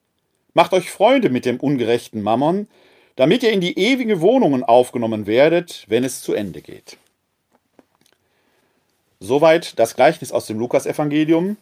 macht 0.53 0.73
euch 0.73 0.89
Freunde 0.93 1.31
mit 1.31 1.47
dem 1.47 1.59
ungerechten 1.59 2.23
Mammon, 2.23 2.69
damit 3.17 3.43
ihr 3.43 3.51
in 3.51 3.61
die 3.61 3.77
ewige 3.77 4.21
Wohnungen 4.21 4.63
aufgenommen 4.63 5.27
werdet, 5.27 5.85
wenn 5.89 6.05
es 6.05 6.23
zu 6.23 6.35
Ende 6.35 6.63
geht. 6.63 6.97
Soweit 9.19 9.81
das 9.81 9.97
Gleichnis 9.97 10.31
aus 10.31 10.47
dem 10.47 10.61
Lukasevangelium. 10.61 11.57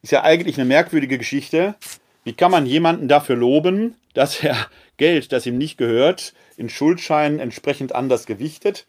Ist 0.00 0.12
ja 0.12 0.22
eigentlich 0.22 0.56
eine 0.56 0.64
merkwürdige 0.64 1.18
Geschichte, 1.18 1.76
wie 2.24 2.34
kann 2.34 2.50
man 2.50 2.66
jemanden 2.66 3.08
dafür 3.08 3.36
loben, 3.36 3.96
dass 4.14 4.42
er 4.42 4.56
Geld, 4.96 5.32
das 5.32 5.46
ihm 5.46 5.58
nicht 5.58 5.78
gehört, 5.78 6.34
in 6.56 6.68
Schuldscheinen 6.68 7.40
entsprechend 7.40 7.94
anders 7.94 8.26
gewichtet? 8.26 8.86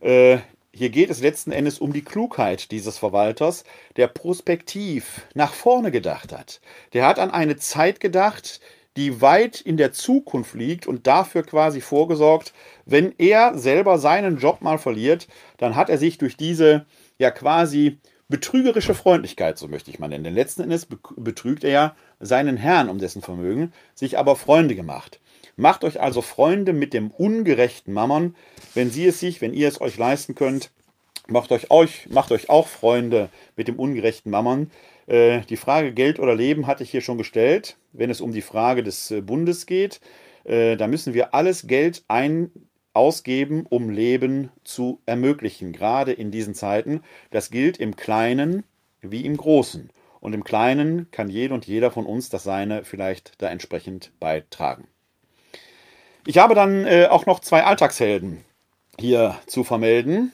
Äh, 0.00 0.38
hier 0.72 0.90
geht 0.90 1.08
es 1.08 1.20
letzten 1.20 1.52
Endes 1.52 1.78
um 1.78 1.94
die 1.94 2.04
Klugheit 2.04 2.70
dieses 2.70 2.98
Verwalters, 2.98 3.64
der 3.96 4.08
prospektiv 4.08 5.22
nach 5.32 5.54
vorne 5.54 5.90
gedacht 5.90 6.34
hat. 6.34 6.60
Der 6.92 7.06
hat 7.06 7.18
an 7.18 7.30
eine 7.30 7.56
Zeit 7.56 7.98
gedacht, 7.98 8.60
die 8.96 9.22
weit 9.22 9.60
in 9.60 9.78
der 9.78 9.92
Zukunft 9.92 10.54
liegt 10.54 10.86
und 10.86 11.06
dafür 11.06 11.44
quasi 11.44 11.80
vorgesorgt, 11.80 12.52
wenn 12.84 13.14
er 13.16 13.56
selber 13.56 13.98
seinen 13.98 14.38
Job 14.38 14.60
mal 14.60 14.78
verliert, 14.78 15.28
dann 15.56 15.76
hat 15.76 15.88
er 15.88 15.96
sich 15.96 16.18
durch 16.18 16.36
diese 16.36 16.84
ja 17.18 17.30
quasi 17.30 17.98
betrügerische 18.28 18.94
Freundlichkeit, 18.94 19.56
so 19.58 19.68
möchte 19.68 19.90
ich 19.90 19.98
mal 19.98 20.08
nennen. 20.08 20.24
Denn 20.24 20.34
letzten 20.34 20.62
Endes 20.62 20.86
betrügt 21.16 21.64
er 21.64 21.70
ja 21.70 21.96
seinen 22.20 22.56
Herrn 22.56 22.88
um 22.88 22.98
dessen 22.98 23.22
Vermögen, 23.22 23.72
sich 23.94 24.18
aber 24.18 24.36
Freunde 24.36 24.74
gemacht. 24.74 25.20
Macht 25.56 25.84
euch 25.84 26.00
also 26.00 26.20
Freunde 26.22 26.72
mit 26.72 26.92
dem 26.92 27.10
ungerechten 27.10 27.92
Mammon, 27.92 28.34
wenn 28.74 28.90
sie 28.90 29.06
es 29.06 29.20
sich, 29.20 29.40
wenn 29.40 29.54
ihr 29.54 29.68
es 29.68 29.80
euch 29.80 29.96
leisten 29.96 30.34
könnt. 30.34 30.70
Macht 31.28 31.50
euch, 31.50 31.70
euch, 31.70 32.08
macht 32.10 32.30
euch 32.30 32.50
auch 32.50 32.68
Freunde 32.68 33.30
mit 33.56 33.66
dem 33.66 33.78
ungerechten 33.78 34.30
Mammon. 34.30 34.70
Äh, 35.06 35.40
die 35.48 35.56
Frage 35.56 35.92
Geld 35.92 36.18
oder 36.18 36.34
Leben 36.34 36.66
hatte 36.66 36.82
ich 36.82 36.90
hier 36.90 37.00
schon 37.00 37.18
gestellt. 37.18 37.76
Wenn 37.92 38.10
es 38.10 38.20
um 38.20 38.32
die 38.32 38.42
Frage 38.42 38.82
des 38.82 39.10
äh, 39.10 39.22
Bundes 39.22 39.66
geht, 39.66 40.00
äh, 40.44 40.76
da 40.76 40.86
müssen 40.86 41.14
wir 41.14 41.34
alles 41.34 41.66
Geld 41.66 42.04
ein, 42.06 42.50
ausgeben, 42.96 43.66
um 43.68 43.90
Leben 43.90 44.50
zu 44.64 45.00
ermöglichen, 45.04 45.72
gerade 45.72 46.12
in 46.12 46.30
diesen 46.30 46.54
Zeiten. 46.54 47.02
Das 47.30 47.50
gilt 47.50 47.76
im 47.76 47.94
Kleinen 47.94 48.64
wie 49.02 49.24
im 49.24 49.36
Großen. 49.36 49.90
Und 50.26 50.32
im 50.32 50.42
Kleinen 50.42 51.08
kann 51.12 51.28
jede 51.28 51.54
und 51.54 51.68
jeder 51.68 51.92
von 51.92 52.04
uns 52.04 52.30
das 52.30 52.42
Seine 52.42 52.82
vielleicht 52.82 53.40
da 53.40 53.48
entsprechend 53.48 54.10
beitragen. 54.18 54.88
Ich 56.26 56.38
habe 56.38 56.56
dann 56.56 56.84
äh, 56.84 57.06
auch 57.08 57.26
noch 57.26 57.38
zwei 57.38 57.62
Alltagshelden 57.62 58.44
hier 58.98 59.38
zu 59.46 59.62
vermelden. 59.62 60.32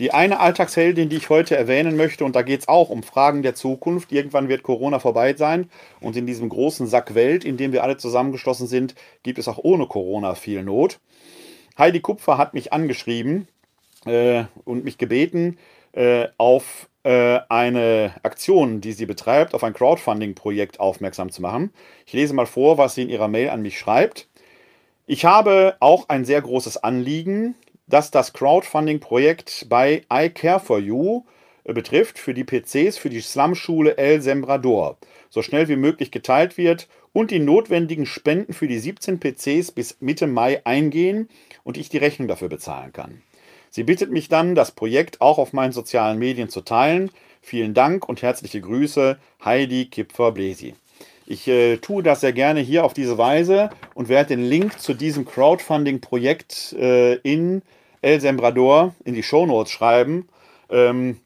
Die 0.00 0.12
eine 0.12 0.38
Alltagsheldin, 0.38 1.08
die 1.08 1.16
ich 1.16 1.30
heute 1.30 1.56
erwähnen 1.56 1.96
möchte, 1.96 2.26
und 2.26 2.36
da 2.36 2.42
geht 2.42 2.60
es 2.60 2.68
auch 2.68 2.90
um 2.90 3.02
Fragen 3.02 3.42
der 3.42 3.54
Zukunft. 3.54 4.12
Irgendwann 4.12 4.50
wird 4.50 4.62
Corona 4.62 4.98
vorbei 4.98 5.34
sein 5.34 5.70
und 6.00 6.14
in 6.14 6.26
diesem 6.26 6.50
großen 6.50 6.86
Sack 6.86 7.14
Welt, 7.14 7.46
in 7.46 7.56
dem 7.56 7.72
wir 7.72 7.84
alle 7.84 7.96
zusammengeschlossen 7.96 8.66
sind, 8.66 8.94
gibt 9.22 9.38
es 9.38 9.48
auch 9.48 9.56
ohne 9.56 9.86
Corona 9.86 10.34
viel 10.34 10.62
Not. 10.62 11.00
Heidi 11.78 12.00
Kupfer 12.00 12.36
hat 12.36 12.52
mich 12.52 12.74
angeschrieben 12.74 13.48
äh, 14.04 14.44
und 14.66 14.84
mich 14.84 14.98
gebeten, 14.98 15.56
äh, 15.92 16.28
auf 16.36 16.90
eine 17.06 18.14
Aktion, 18.22 18.80
die 18.80 18.92
sie 18.92 19.06
betreibt, 19.06 19.54
auf 19.54 19.62
ein 19.62 19.74
Crowdfunding-Projekt 19.74 20.80
aufmerksam 20.80 21.30
zu 21.30 21.40
machen. 21.40 21.72
Ich 22.04 22.12
lese 22.12 22.34
mal 22.34 22.46
vor, 22.46 22.78
was 22.78 22.94
sie 22.94 23.02
in 23.02 23.08
ihrer 23.08 23.28
Mail 23.28 23.50
an 23.50 23.62
mich 23.62 23.78
schreibt. 23.78 24.26
Ich 25.06 25.24
habe 25.24 25.76
auch 25.78 26.08
ein 26.08 26.24
sehr 26.24 26.42
großes 26.42 26.78
Anliegen, 26.78 27.54
dass 27.86 28.10
das 28.10 28.32
Crowdfunding-Projekt 28.32 29.66
bei 29.68 30.02
I 30.12 30.30
Care 30.30 30.58
for 30.58 30.80
You 30.80 31.22
äh, 31.64 31.72
betrifft 31.72 32.18
für 32.18 32.34
die 32.34 32.44
PCs 32.44 32.98
für 32.98 33.10
die 33.10 33.20
Slum-Schule 33.20 33.96
El 33.98 34.20
Sembrador 34.20 34.96
so 35.30 35.42
schnell 35.42 35.68
wie 35.68 35.76
möglich 35.76 36.10
geteilt 36.10 36.56
wird 36.56 36.88
und 37.12 37.30
die 37.30 37.38
notwendigen 37.38 38.06
Spenden 38.06 38.52
für 38.52 38.68
die 38.68 38.78
17 38.78 39.20
PCs 39.20 39.72
bis 39.72 39.98
Mitte 40.00 40.26
Mai 40.26 40.64
eingehen 40.64 41.28
und 41.62 41.76
ich 41.76 41.88
die 41.88 41.98
Rechnung 41.98 42.28
dafür 42.28 42.48
bezahlen 42.48 42.92
kann. 42.92 43.22
Sie 43.76 43.84
bittet 43.84 44.10
mich 44.10 44.30
dann, 44.30 44.54
das 44.54 44.70
Projekt 44.70 45.20
auch 45.20 45.36
auf 45.36 45.52
meinen 45.52 45.72
sozialen 45.72 46.18
Medien 46.18 46.48
zu 46.48 46.62
teilen. 46.62 47.10
Vielen 47.42 47.74
Dank 47.74 48.08
und 48.08 48.22
herzliche 48.22 48.62
Grüße, 48.62 49.18
Heidi 49.44 49.90
Kipfer-Blesi. 49.90 50.74
Ich 51.26 51.46
äh, 51.46 51.76
tue 51.76 52.02
das 52.02 52.22
sehr 52.22 52.32
gerne 52.32 52.60
hier 52.60 52.86
auf 52.86 52.94
diese 52.94 53.18
Weise 53.18 53.68
und 53.92 54.08
werde 54.08 54.34
den 54.34 54.42
Link 54.42 54.80
zu 54.80 54.94
diesem 54.94 55.26
Crowdfunding-Projekt 55.26 56.72
äh, 56.72 57.16
in 57.16 57.60
El 58.00 58.18
Sembrador 58.22 58.94
in 59.04 59.12
die 59.12 59.22
Shownotes 59.22 59.72
schreiben. 59.72 60.26
Ähm, 60.70 61.20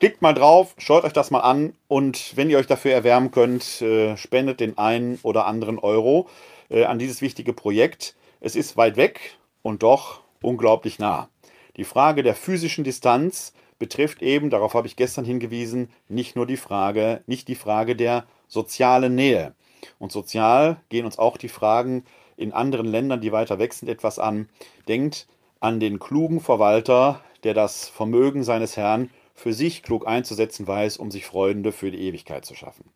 klickt 0.00 0.20
mal 0.20 0.34
drauf, 0.34 0.74
schaut 0.76 1.04
euch 1.04 1.14
das 1.14 1.30
mal 1.30 1.40
an 1.40 1.72
und 1.88 2.36
wenn 2.36 2.50
ihr 2.50 2.58
euch 2.58 2.66
dafür 2.66 2.92
erwärmen 2.92 3.30
könnt, 3.30 3.80
äh, 3.80 4.18
spendet 4.18 4.60
den 4.60 4.76
einen 4.76 5.18
oder 5.22 5.46
anderen 5.46 5.78
Euro 5.78 6.28
äh, 6.68 6.84
an 6.84 6.98
dieses 6.98 7.22
wichtige 7.22 7.54
Projekt. 7.54 8.14
Es 8.42 8.56
ist 8.56 8.76
weit 8.76 8.98
weg 8.98 9.38
und 9.62 9.82
doch 9.82 10.23
unglaublich 10.44 10.98
nah. 10.98 11.28
Die 11.76 11.84
Frage 11.84 12.22
der 12.22 12.34
physischen 12.34 12.84
Distanz 12.84 13.52
betrifft 13.78 14.22
eben, 14.22 14.50
darauf 14.50 14.74
habe 14.74 14.86
ich 14.86 14.96
gestern 14.96 15.24
hingewiesen, 15.24 15.90
nicht 16.08 16.36
nur 16.36 16.46
die 16.46 16.56
Frage, 16.56 17.22
nicht 17.26 17.48
die 17.48 17.56
Frage 17.56 17.96
der 17.96 18.24
soziale 18.46 19.10
Nähe. 19.10 19.54
Und 19.98 20.12
sozial 20.12 20.80
gehen 20.88 21.04
uns 21.04 21.18
auch 21.18 21.36
die 21.36 21.48
Fragen 21.48 22.04
in 22.36 22.52
anderen 22.52 22.86
Ländern, 22.86 23.20
die 23.20 23.32
weiter 23.32 23.58
weg 23.58 23.74
sind, 23.74 23.88
etwas 23.88 24.18
an. 24.18 24.48
Denkt 24.88 25.26
an 25.60 25.80
den 25.80 25.98
klugen 25.98 26.40
Verwalter, 26.40 27.22
der 27.42 27.54
das 27.54 27.88
Vermögen 27.88 28.44
seines 28.44 28.76
Herrn 28.76 29.10
für 29.34 29.52
sich 29.52 29.82
klug 29.82 30.06
einzusetzen 30.06 30.66
weiß, 30.66 30.96
um 30.96 31.10
sich 31.10 31.26
Freunde 31.26 31.72
für 31.72 31.90
die 31.90 32.00
Ewigkeit 32.00 32.44
zu 32.44 32.54
schaffen. 32.54 32.90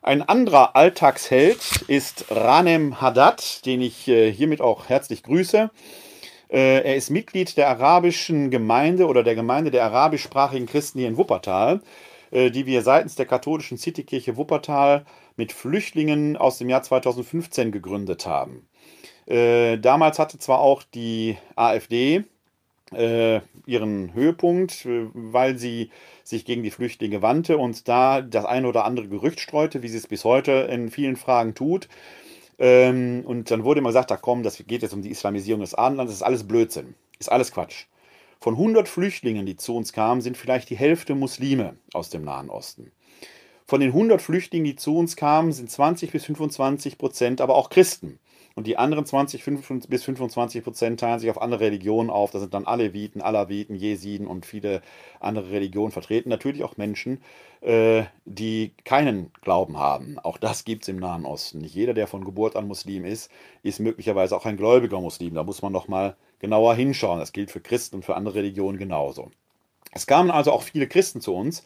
Ein 0.00 0.22
anderer 0.22 0.76
Alltagsheld 0.76 1.58
ist 1.88 2.26
Ranem 2.30 3.00
Haddad, 3.00 3.66
den 3.66 3.82
ich 3.82 4.06
äh, 4.06 4.32
hiermit 4.32 4.60
auch 4.60 4.88
herzlich 4.88 5.24
grüße. 5.24 5.70
Äh, 6.50 6.82
er 6.82 6.96
ist 6.96 7.10
Mitglied 7.10 7.56
der 7.56 7.68
arabischen 7.68 8.50
Gemeinde 8.50 9.06
oder 9.06 9.22
der 9.22 9.34
Gemeinde 9.34 9.70
der 9.70 9.84
arabischsprachigen 9.84 10.66
Christen 10.66 10.98
hier 10.98 11.08
in 11.08 11.16
Wuppertal. 11.16 11.80
Äh, 12.30 12.50
die 12.50 12.66
wir 12.66 12.82
seitens 12.82 13.14
der 13.14 13.26
katholischen 13.26 13.78
Citykirche 13.78 14.36
Wuppertal 14.36 15.04
mit 15.36 15.52
Flüchtlingen 15.52 16.36
aus 16.36 16.58
dem 16.58 16.68
Jahr 16.68 16.82
2015 16.82 17.72
gegründet 17.72 18.26
haben. 18.26 18.68
Äh, 19.26 19.78
damals 19.78 20.18
hatte 20.18 20.38
zwar 20.38 20.60
auch 20.60 20.82
die 20.82 21.36
AfD 21.56 22.24
ihren 22.90 24.14
Höhepunkt, 24.14 24.88
weil 25.12 25.58
sie 25.58 25.90
sich 26.24 26.46
gegen 26.46 26.62
die 26.62 26.70
Flüchtlinge 26.70 27.20
wandte 27.20 27.58
und 27.58 27.86
da 27.86 28.22
das 28.22 28.46
eine 28.46 28.66
oder 28.66 28.86
andere 28.86 29.08
Gerücht 29.08 29.40
streute, 29.40 29.82
wie 29.82 29.88
sie 29.88 29.98
es 29.98 30.06
bis 30.06 30.24
heute 30.24 30.52
in 30.70 30.90
vielen 30.90 31.16
Fragen 31.16 31.54
tut. 31.54 31.90
Ähm, 32.58 33.22
und 33.24 33.50
dann 33.50 33.64
wurde 33.64 33.80
immer 33.80 33.90
gesagt, 33.90 34.10
da 34.10 34.16
komm, 34.16 34.42
das 34.42 34.62
geht 34.66 34.82
jetzt 34.82 34.94
um 34.94 35.02
die 35.02 35.10
Islamisierung 35.10 35.60
des 35.60 35.74
Abendlandes, 35.74 36.14
das 36.14 36.20
ist 36.20 36.26
alles 36.26 36.46
Blödsinn, 36.46 36.94
ist 37.18 37.30
alles 37.30 37.52
Quatsch. 37.52 37.86
Von 38.40 38.54
100 38.54 38.88
Flüchtlingen, 38.88 39.46
die 39.46 39.56
zu 39.56 39.76
uns 39.76 39.92
kamen, 39.92 40.20
sind 40.20 40.36
vielleicht 40.36 40.70
die 40.70 40.76
Hälfte 40.76 41.14
Muslime 41.14 41.76
aus 41.92 42.10
dem 42.10 42.24
Nahen 42.24 42.50
Osten. 42.50 42.92
Von 43.66 43.80
den 43.80 43.90
100 43.90 44.22
Flüchtlingen, 44.22 44.64
die 44.64 44.76
zu 44.76 44.96
uns 44.96 45.16
kamen, 45.16 45.52
sind 45.52 45.70
20 45.70 46.12
bis 46.12 46.24
25 46.24 46.98
Prozent 46.98 47.40
aber 47.40 47.54
auch 47.54 47.68
Christen. 47.68 48.18
Und 48.58 48.66
die 48.66 48.76
anderen 48.76 49.06
20 49.06 49.44
bis 49.88 50.02
25 50.02 50.64
Prozent 50.64 50.98
teilen 50.98 51.20
sich 51.20 51.30
auf 51.30 51.40
andere 51.40 51.60
Religionen 51.60 52.10
auf. 52.10 52.32
Da 52.32 52.40
sind 52.40 52.54
dann 52.54 52.66
Aleviten, 52.66 53.22
Alawiten, 53.22 53.76
Jesiden 53.76 54.26
und 54.26 54.46
viele 54.46 54.82
andere 55.20 55.52
Religionen 55.52 55.92
vertreten. 55.92 56.28
Natürlich 56.28 56.64
auch 56.64 56.76
Menschen, 56.76 57.22
äh, 57.60 58.02
die 58.24 58.72
keinen 58.82 59.30
Glauben 59.42 59.78
haben. 59.78 60.18
Auch 60.18 60.38
das 60.38 60.64
gibt 60.64 60.82
es 60.82 60.88
im 60.88 60.96
Nahen 60.96 61.24
Osten. 61.24 61.60
Nicht 61.60 61.76
jeder, 61.76 61.94
der 61.94 62.08
von 62.08 62.24
Geburt 62.24 62.56
an 62.56 62.66
Muslim 62.66 63.04
ist, 63.04 63.30
ist 63.62 63.78
möglicherweise 63.78 64.36
auch 64.36 64.44
ein 64.44 64.56
gläubiger 64.56 65.00
Muslim. 65.00 65.34
Da 65.34 65.44
muss 65.44 65.62
man 65.62 65.70
noch 65.70 65.86
mal 65.86 66.16
genauer 66.40 66.74
hinschauen. 66.74 67.20
Das 67.20 67.32
gilt 67.32 67.52
für 67.52 67.60
Christen 67.60 67.94
und 67.94 68.04
für 68.04 68.16
andere 68.16 68.34
Religionen 68.34 68.76
genauso. 68.76 69.30
Es 69.92 70.08
kamen 70.08 70.32
also 70.32 70.50
auch 70.50 70.62
viele 70.62 70.88
Christen 70.88 71.20
zu 71.20 71.32
uns. 71.32 71.62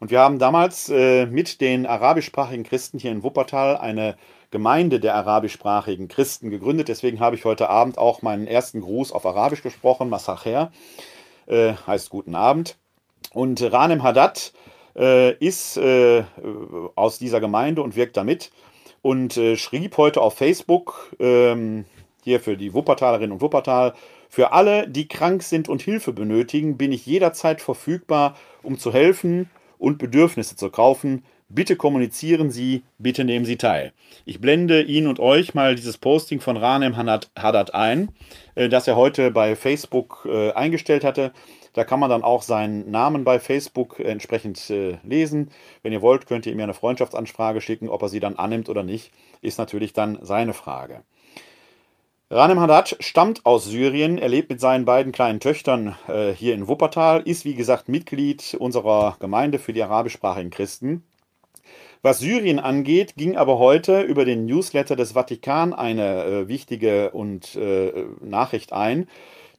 Und 0.00 0.10
wir 0.10 0.18
haben 0.18 0.40
damals 0.40 0.88
äh, 0.88 1.26
mit 1.26 1.60
den 1.60 1.86
arabischsprachigen 1.86 2.64
Christen 2.64 2.98
hier 2.98 3.12
in 3.12 3.22
Wuppertal 3.22 3.76
eine 3.76 4.16
Gemeinde 4.52 5.00
der 5.00 5.16
arabischsprachigen 5.16 6.06
Christen 6.06 6.50
gegründet. 6.50 6.86
Deswegen 6.86 7.18
habe 7.18 7.34
ich 7.34 7.44
heute 7.44 7.68
Abend 7.68 7.98
auch 7.98 8.22
meinen 8.22 8.46
ersten 8.46 8.82
Gruß 8.82 9.10
auf 9.10 9.26
Arabisch 9.26 9.62
gesprochen. 9.62 10.08
Masacher 10.08 10.70
äh, 11.46 11.72
heißt 11.86 12.10
guten 12.10 12.36
Abend. 12.36 12.76
Und 13.32 13.60
Ranem 13.60 14.04
Haddad 14.04 14.52
äh, 14.94 15.32
ist 15.38 15.76
äh, 15.78 16.22
aus 16.94 17.18
dieser 17.18 17.40
Gemeinde 17.40 17.82
und 17.82 17.96
wirkt 17.96 18.16
damit 18.16 18.52
und 19.00 19.36
äh, 19.36 19.56
schrieb 19.56 19.96
heute 19.96 20.20
auf 20.20 20.34
Facebook, 20.34 21.10
ähm, 21.18 21.84
hier 22.22 22.38
für 22.38 22.56
die 22.56 22.72
Wuppertalerinnen 22.72 23.32
und 23.32 23.40
Wuppertal, 23.40 23.94
für 24.28 24.52
alle, 24.52 24.88
die 24.88 25.08
krank 25.08 25.42
sind 25.42 25.68
und 25.68 25.82
Hilfe 25.82 26.12
benötigen, 26.12 26.78
bin 26.78 26.92
ich 26.92 27.04
jederzeit 27.04 27.60
verfügbar, 27.60 28.36
um 28.62 28.78
zu 28.78 28.92
helfen 28.92 29.50
und 29.78 29.98
Bedürfnisse 29.98 30.56
zu 30.56 30.70
kaufen. 30.70 31.24
Bitte 31.54 31.76
kommunizieren 31.76 32.50
Sie, 32.50 32.82
bitte 32.96 33.24
nehmen 33.24 33.44
Sie 33.44 33.58
teil. 33.58 33.92
Ich 34.24 34.40
blende 34.40 34.80
Ihnen 34.80 35.06
und 35.06 35.20
euch 35.20 35.52
mal 35.52 35.74
dieses 35.74 35.98
Posting 35.98 36.40
von 36.40 36.56
Ranem 36.56 36.96
Haddad 36.96 37.74
ein, 37.74 38.10
äh, 38.54 38.70
das 38.70 38.88
er 38.88 38.96
heute 38.96 39.30
bei 39.30 39.54
Facebook 39.54 40.26
äh, 40.26 40.52
eingestellt 40.52 41.04
hatte. 41.04 41.30
Da 41.74 41.84
kann 41.84 42.00
man 42.00 42.08
dann 42.08 42.22
auch 42.22 42.40
seinen 42.40 42.90
Namen 42.90 43.24
bei 43.24 43.38
Facebook 43.38 44.00
entsprechend 44.00 44.70
äh, 44.70 44.96
lesen. 45.04 45.50
Wenn 45.82 45.92
ihr 45.92 46.00
wollt, 46.00 46.24
könnt 46.24 46.46
ihr 46.46 46.52
ihm 46.52 46.60
eine 46.60 46.72
Freundschaftsanfrage 46.72 47.60
schicken. 47.60 47.90
Ob 47.90 48.00
er 48.00 48.08
sie 48.08 48.20
dann 48.20 48.36
annimmt 48.36 48.70
oder 48.70 48.82
nicht, 48.82 49.12
ist 49.42 49.58
natürlich 49.58 49.92
dann 49.92 50.20
seine 50.22 50.54
Frage. 50.54 51.02
Ranem 52.30 52.60
Haddad 52.60 52.96
stammt 53.00 53.44
aus 53.44 53.66
Syrien, 53.66 54.16
er 54.16 54.30
lebt 54.30 54.48
mit 54.48 54.58
seinen 54.58 54.86
beiden 54.86 55.12
kleinen 55.12 55.38
Töchtern 55.38 55.96
äh, 56.08 56.32
hier 56.32 56.54
in 56.54 56.66
Wuppertal, 56.66 57.20
ist 57.20 57.44
wie 57.44 57.54
gesagt 57.54 57.90
Mitglied 57.90 58.56
unserer 58.58 59.18
Gemeinde 59.20 59.58
für 59.58 59.74
die 59.74 59.82
arabischsprachigen 59.82 60.50
Christen. 60.50 61.04
Was 62.04 62.18
Syrien 62.18 62.58
angeht, 62.58 63.14
ging 63.16 63.36
aber 63.36 63.58
heute 63.58 64.00
über 64.00 64.24
den 64.24 64.44
Newsletter 64.44 64.96
des 64.96 65.12
Vatikan 65.12 65.72
eine 65.72 66.24
äh, 66.24 66.48
wichtige 66.48 67.10
und, 67.12 67.54
äh, 67.54 67.92
Nachricht 68.20 68.72
ein, 68.72 69.06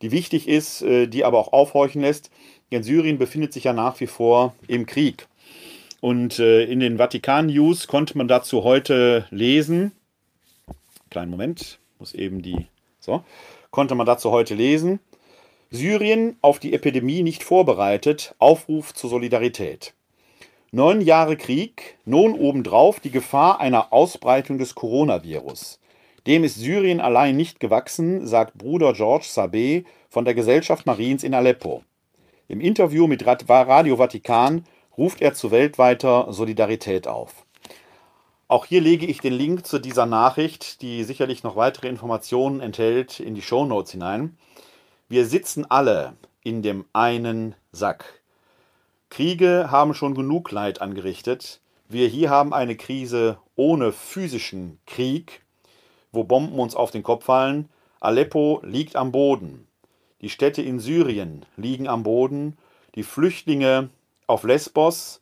die 0.01 0.11
wichtig 0.11 0.49
ist, 0.49 0.81
äh, 0.81 1.07
die 1.07 1.23
aber 1.23 1.39
auch 1.39 1.53
aufhorchen 1.53 2.01
lässt. 2.01 2.31
Denn 2.69 2.83
Syrien 2.83 3.17
befindet 3.17 3.53
sich 3.53 3.63
ja 3.63 3.71
nach 3.71 3.97
wie 4.01 4.07
vor 4.07 4.53
im 4.67 4.85
Krieg. 4.85 5.27
Und 6.01 6.37
äh, 6.39 6.65
in 6.65 6.81
den 6.81 6.97
Vatikan-News 6.97 7.87
konnte 7.87 8.17
man 8.17 8.27
dazu 8.27 8.65
heute 8.65 9.25
lesen, 9.29 9.93
kleinen 11.09 11.31
Moment, 11.31 11.79
muss 11.97 12.13
eben 12.13 12.41
die, 12.41 12.67
so, 12.99 13.23
konnte 13.71 13.95
man 13.95 14.05
dazu 14.05 14.31
heute 14.31 14.53
lesen, 14.53 14.99
Syrien 15.71 16.35
auf 16.41 16.59
die 16.59 16.73
Epidemie 16.73 17.23
nicht 17.23 17.41
vorbereitet, 17.41 18.35
Aufruf 18.37 18.93
zur 18.93 19.09
Solidarität. 19.09 19.93
Neun 20.75 21.01
Jahre 21.01 21.37
Krieg, 21.37 21.99
nun 22.03 22.33
obendrauf 22.33 22.99
die 22.99 23.11
Gefahr 23.11 23.59
einer 23.59 23.93
Ausbreitung 23.93 24.57
des 24.57 24.73
Coronavirus. 24.73 25.79
Dem 26.25 26.43
ist 26.43 26.55
Syrien 26.55 26.99
allein 26.99 27.37
nicht 27.37 27.59
gewachsen, 27.59 28.25
sagt 28.25 28.57
Bruder 28.57 28.93
George 28.93 29.27
Sabeh 29.29 29.85
von 30.09 30.25
der 30.25 30.33
Gesellschaft 30.33 30.87
Mariens 30.87 31.23
in 31.23 31.35
Aleppo. 31.35 31.83
Im 32.47 32.59
Interview 32.59 33.05
mit 33.05 33.23
Radio 33.23 33.97
Vatikan 33.97 34.65
ruft 34.97 35.21
er 35.21 35.35
zu 35.35 35.51
weltweiter 35.51 36.33
Solidarität 36.33 37.07
auf. 37.07 37.45
Auch 38.47 38.65
hier 38.65 38.81
lege 38.81 39.05
ich 39.05 39.19
den 39.19 39.33
Link 39.33 39.67
zu 39.67 39.77
dieser 39.77 40.07
Nachricht, 40.07 40.81
die 40.81 41.03
sicherlich 41.03 41.43
noch 41.43 41.55
weitere 41.55 41.87
Informationen 41.87 42.61
enthält, 42.61 43.19
in 43.19 43.35
die 43.35 43.43
Show 43.43 43.65
Notes 43.65 43.91
hinein. 43.91 44.39
Wir 45.07 45.27
sitzen 45.27 45.69
alle 45.69 46.13
in 46.41 46.63
dem 46.63 46.85
einen 46.93 47.53
Sack. 47.71 48.22
Kriege 49.13 49.67
haben 49.69 49.93
schon 49.93 50.15
genug 50.15 50.49
Leid 50.49 50.81
angerichtet. 50.81 51.61
Wir 51.87 52.07
hier 52.07 52.31
haben 52.31 52.51
eine 52.51 52.75
Krise 52.75 53.37
ohne 53.55 53.91
physischen 53.91 54.79
Krieg, 54.87 55.43
wo 56.11 56.23
Bomben 56.23 56.57
uns 56.57 56.75
auf 56.75 56.89
den 56.89 57.03
Kopf 57.03 57.25
fallen. 57.25 57.69
Aleppo 57.99 58.59
liegt 58.63 58.95
am 58.95 59.11
Boden. 59.11 59.67
Die 60.21 60.29
Städte 60.29 60.63
in 60.63 60.79
Syrien 60.79 61.45
liegen 61.57 61.87
am 61.87 62.01
Boden. 62.01 62.57
Die 62.95 63.03
Flüchtlinge 63.03 63.89
auf 64.25 64.45
Lesbos 64.45 65.21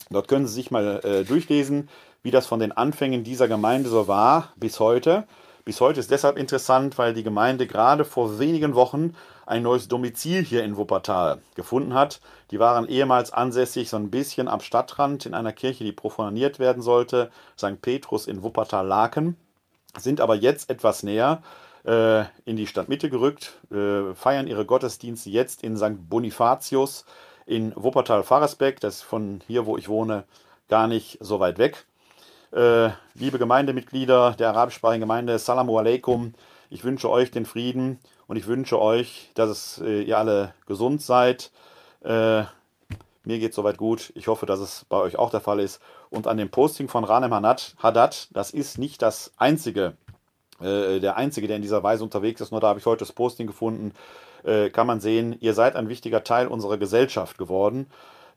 Dort 0.10 0.28
können 0.28 0.48
Sie 0.48 0.54
sich 0.54 0.72
mal 0.72 1.00
äh, 1.04 1.24
durchlesen, 1.24 1.88
wie 2.24 2.32
das 2.32 2.48
von 2.48 2.60
den 2.60 2.72
Anfängen 2.72 3.24
dieser 3.24 3.48
Gemeinde 3.48 3.90
so 3.90 4.08
war 4.08 4.54
bis 4.58 4.80
heute. 4.80 5.28
Bis 5.64 5.80
heute 5.80 6.00
ist 6.00 6.10
deshalb 6.10 6.38
interessant, 6.38 6.98
weil 6.98 7.14
die 7.14 7.24
Gemeinde 7.24 7.68
gerade 7.68 8.04
vor 8.04 8.40
wenigen 8.40 8.74
Wochen 8.74 9.16
ein 9.46 9.62
neues 9.62 9.88
Domizil 9.88 10.44
hier 10.44 10.64
in 10.64 10.76
Wuppertal 10.76 11.40
gefunden 11.56 11.94
hat. 11.94 12.20
Die 12.50 12.60
waren 12.60 12.88
ehemals 12.88 13.32
ansässig 13.32 13.90
so 13.90 13.98
ein 13.98 14.10
bisschen 14.10 14.48
am 14.48 14.62
Stadtrand 14.62 15.26
in 15.26 15.36
einer 15.36 15.54
Kirche, 15.54 15.84
die 15.84 15.92
profaniert 15.92 16.58
werden 16.58 16.82
sollte, 16.82 17.30
St. 17.58 17.82
Petrus 17.82 18.28
in 18.28 18.42
Wuppertal-Laken, 18.42 19.38
sind 19.98 20.20
aber 20.20 20.36
jetzt 20.36 20.70
etwas 20.70 21.04
näher 21.04 21.44
äh, 21.86 22.22
in 22.46 22.56
die 22.56 22.68
Stadtmitte 22.68 23.10
gerückt, 23.10 23.60
äh, 23.72 24.16
feiern 24.16 24.48
ihre 24.48 24.66
Gottesdienste 24.66 25.30
jetzt 25.30 25.64
in 25.64 25.78
St. 25.78 26.10
Bonifatius 26.10 27.06
in 27.46 27.74
Wuppertal-Faresbeck, 27.76 28.80
das 28.80 28.96
ist 28.96 29.02
von 29.04 29.42
hier, 29.46 29.66
wo 29.66 29.78
ich 29.78 29.90
wohne, 29.90 30.24
gar 30.70 30.88
nicht 30.88 31.18
so 31.20 31.40
weit 31.40 31.58
weg. 31.58 31.86
Äh, 32.52 32.90
liebe 33.14 33.40
Gemeindemitglieder 33.40 34.36
der 34.38 34.50
arabischsprachigen 34.50 35.02
Gemeinde, 35.02 35.40
Salamu 35.40 35.78
alaikum. 35.78 36.34
Ich 36.70 36.84
wünsche 36.84 37.10
euch 37.10 37.32
den 37.32 37.46
Frieden 37.46 37.98
und 38.28 38.36
ich 38.36 38.46
wünsche 38.46 38.82
euch, 38.82 39.32
dass 39.36 39.50
es, 39.50 39.82
äh, 39.82 40.02
ihr 40.02 40.18
alle 40.18 40.54
gesund 40.68 41.02
seid. 41.02 41.50
Äh, 42.04 42.44
mir 43.24 43.40
geht 43.40 43.54
soweit 43.54 43.78
gut. 43.78 44.12
Ich 44.16 44.28
hoffe, 44.28 44.46
dass 44.46 44.60
es 44.60 44.86
bei 44.90 44.98
euch 44.98 45.18
auch 45.18 45.30
der 45.30 45.40
Fall 45.40 45.62
ist. 45.62 45.82
Und 46.10 46.28
an 46.28 46.36
dem 46.36 46.50
Posting 46.50 46.90
von 46.90 47.06
Ranem 47.06 47.34
Haddad, 47.34 48.28
das 48.32 48.52
ist 48.52 48.78
nicht 48.78 49.02
das 49.02 49.32
einzige, 49.38 49.94
der 50.60 51.18
einzige, 51.18 51.48
der 51.48 51.56
in 51.56 51.62
dieser 51.62 51.82
Weise 51.84 52.04
unterwegs 52.04 52.42
ist. 52.42 52.52
Nur 52.52 52.60
da 52.60 52.68
habe 52.68 52.80
ich 52.80 52.86
heute 52.86 53.00
das 53.00 53.12
Posting 53.12 53.48
gefunden. 53.48 53.94
Kann 54.44 54.88
man 54.88 55.00
sehen, 55.00 55.36
ihr 55.40 55.54
seid 55.54 55.76
ein 55.76 55.88
wichtiger 55.88 56.24
Teil 56.24 56.48
unserer 56.48 56.78
Gesellschaft 56.78 57.38
geworden. 57.38 57.88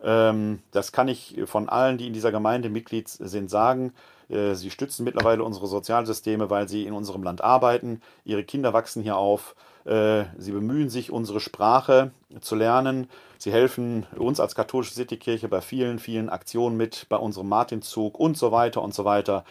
Ähm, 0.04 0.60
das 0.70 0.92
kann 0.92 1.08
ich 1.08 1.40
von 1.46 1.68
allen, 1.68 1.98
die 1.98 2.06
in 2.06 2.12
dieser 2.12 2.30
Gemeinde 2.30 2.68
Mitglied 2.68 3.08
sind, 3.08 3.50
sagen. 3.50 3.92
Äh, 4.28 4.54
sie 4.54 4.70
stützen 4.70 5.04
mittlerweile 5.04 5.42
unsere 5.42 5.66
Sozialsysteme, 5.66 6.50
weil 6.50 6.68
sie 6.68 6.84
in 6.84 6.92
unserem 6.92 7.22
Land 7.22 7.42
arbeiten. 7.42 8.02
Ihre 8.24 8.44
Kinder 8.44 8.72
wachsen 8.72 9.02
hier 9.02 9.16
auf. 9.16 9.54
Äh, 9.84 10.24
sie 10.38 10.52
bemühen 10.52 10.90
sich, 10.90 11.10
unsere 11.10 11.40
Sprache 11.40 12.12
zu 12.40 12.54
lernen. 12.54 13.08
Sie 13.38 13.52
helfen 13.52 14.06
uns 14.16 14.40
als 14.40 14.54
katholische 14.54 14.94
Citykirche 14.94 15.48
bei 15.48 15.60
vielen, 15.60 15.98
vielen 15.98 16.28
Aktionen 16.28 16.76
mit, 16.76 17.06
bei 17.08 17.16
unserem 17.16 17.48
Martinzug 17.48 18.18
und 18.18 18.38
so 18.38 18.52
weiter 18.52 18.82
und 18.82 18.94
so 18.94 19.04
weiter. 19.04 19.44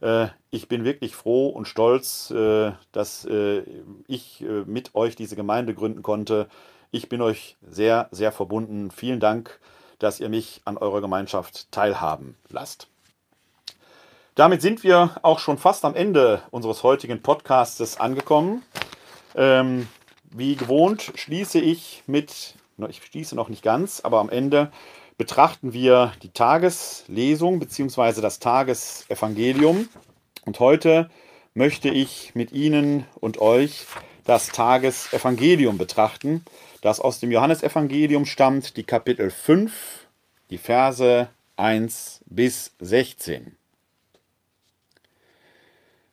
Äh, 0.00 0.28
ich 0.50 0.68
bin 0.68 0.84
wirklich 0.84 1.14
froh 1.14 1.48
und 1.48 1.68
stolz, 1.68 2.32
dass 2.92 3.28
ich 4.06 4.44
mit 4.64 4.94
euch 4.94 5.14
diese 5.14 5.36
Gemeinde 5.36 5.74
gründen 5.74 6.02
konnte. 6.02 6.48
Ich 6.90 7.10
bin 7.10 7.20
euch 7.20 7.58
sehr, 7.68 8.08
sehr 8.12 8.32
verbunden. 8.32 8.90
Vielen 8.90 9.20
Dank 9.20 9.60
dass 9.98 10.20
ihr 10.20 10.28
mich 10.28 10.60
an 10.64 10.76
eurer 10.76 11.00
Gemeinschaft 11.00 11.70
teilhaben 11.72 12.36
lasst. 12.48 12.88
Damit 14.34 14.62
sind 14.62 14.84
wir 14.84 15.16
auch 15.22 15.40
schon 15.40 15.58
fast 15.58 15.84
am 15.84 15.96
Ende 15.96 16.42
unseres 16.50 16.84
heutigen 16.84 17.22
Podcastes 17.22 17.98
angekommen. 17.98 18.62
Ähm, 19.34 19.88
wie 20.30 20.54
gewohnt 20.54 21.12
schließe 21.16 21.58
ich 21.58 22.04
mit, 22.06 22.54
ich 22.88 23.02
schließe 23.04 23.34
noch 23.34 23.48
nicht 23.48 23.62
ganz, 23.62 24.00
aber 24.00 24.20
am 24.20 24.30
Ende 24.30 24.70
betrachten 25.16 25.72
wir 25.72 26.12
die 26.22 26.30
Tageslesung 26.30 27.58
bzw. 27.58 28.20
das 28.20 28.38
Tagesevangelium. 28.38 29.88
Und 30.44 30.60
heute 30.60 31.10
möchte 31.54 31.88
ich 31.88 32.34
mit 32.36 32.52
Ihnen 32.52 33.04
und 33.16 33.40
euch 33.40 33.86
das 34.24 34.48
Tagesevangelium 34.48 35.78
betrachten 35.78 36.44
das 36.80 37.00
aus 37.00 37.20
dem 37.20 37.30
Johannesevangelium 37.30 38.24
stammt, 38.24 38.76
die 38.76 38.84
Kapitel 38.84 39.30
5, 39.30 40.06
die 40.50 40.58
Verse 40.58 41.28
1 41.56 42.20
bis 42.26 42.72
16. 42.80 43.56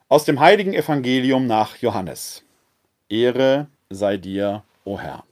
Aus 0.08 0.26
dem 0.26 0.40
heiligen 0.40 0.74
Evangelium 0.74 1.48
nach 1.48 1.78
Johannes. 1.78 2.44
Ehre 3.10 3.68
sei 3.90 4.18
dir, 4.18 4.64
o 4.84 5.00
Herr. 5.00 5.24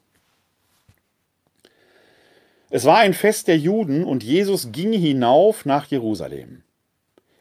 Es 2.70 2.86
war 2.86 2.98
ein 2.98 3.14
Fest 3.14 3.48
der 3.48 3.58
Juden 3.58 4.04
und 4.04 4.24
Jesus 4.24 4.72
ging 4.72 4.94
hinauf 4.94 5.66
nach 5.66 5.86
Jerusalem. 5.88 6.64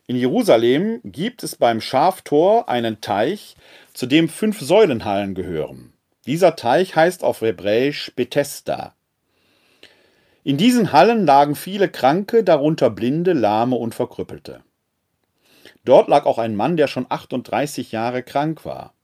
In 0.06 0.16
Jerusalem 0.16 1.00
gibt 1.04 1.42
es 1.42 1.56
beim 1.56 1.80
Schaftor 1.80 2.68
einen 2.68 3.00
Teich, 3.00 3.56
zu 3.94 4.06
dem 4.06 4.28
fünf 4.28 4.60
Säulenhallen 4.60 5.34
gehören. 5.34 5.91
Dieser 6.26 6.54
Teich 6.54 6.94
heißt 6.94 7.24
auf 7.24 7.40
Hebräisch 7.40 8.12
Bethesda. 8.14 8.94
In 10.44 10.56
diesen 10.56 10.92
Hallen 10.92 11.26
lagen 11.26 11.56
viele 11.56 11.88
Kranke, 11.88 12.44
darunter 12.44 12.90
Blinde, 12.90 13.32
Lahme 13.32 13.76
und 13.76 13.94
Verkrüppelte. 13.94 14.62
Dort 15.84 16.08
lag 16.08 16.26
auch 16.26 16.38
ein 16.38 16.54
Mann, 16.54 16.76
der 16.76 16.86
schon 16.86 17.06
38 17.08 17.90
Jahre 17.90 18.22
krank 18.22 18.64
war. 18.64 18.94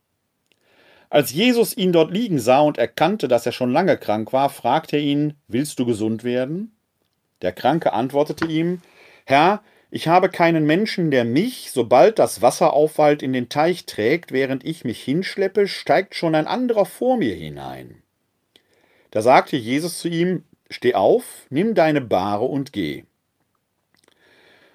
Als 1.09 1.33
Jesus 1.33 1.75
ihn 1.75 1.91
dort 1.91 2.11
liegen 2.11 2.39
sah 2.39 2.59
und 2.59 2.77
erkannte, 2.77 3.27
dass 3.27 3.45
er 3.45 3.51
schon 3.51 3.73
lange 3.73 3.97
krank 3.97 4.31
war, 4.31 4.49
fragte 4.49 4.95
er 4.95 5.01
ihn, 5.01 5.33
Willst 5.47 5.79
du 5.79 5.85
gesund 5.85 6.23
werden? 6.23 6.75
Der 7.41 7.51
Kranke 7.51 7.93
antwortete 7.93 8.45
ihm, 8.45 8.81
Herr, 9.25 9.61
ich 9.91 10.07
habe 10.07 10.29
keinen 10.29 10.65
Menschen, 10.65 11.09
der 11.09 11.25
mich, 11.25 11.71
sobald 11.71 12.19
das 12.19 12.41
Wasser 12.41 12.73
aufwallt, 12.73 13.23
in 13.23 13.33
den 13.33 13.49
Teich 13.49 13.85
trägt, 13.85 14.31
während 14.31 14.63
ich 14.63 14.83
mich 14.83 15.03
hinschleppe, 15.03 15.67
steigt 15.67 16.13
schon 16.13 16.35
ein 16.35 16.45
anderer 16.45 16.85
vor 16.85 17.17
mir 17.17 17.33
hinein. 17.33 18.03
Da 19.11 19.21
sagte 19.21 19.57
Jesus 19.57 19.99
zu 19.99 20.07
ihm, 20.07 20.43
Steh 20.69 20.93
auf, 20.93 21.47
nimm 21.49 21.73
deine 21.73 21.99
Bahre 21.99 22.45
und 22.45 22.71
geh. 22.73 23.03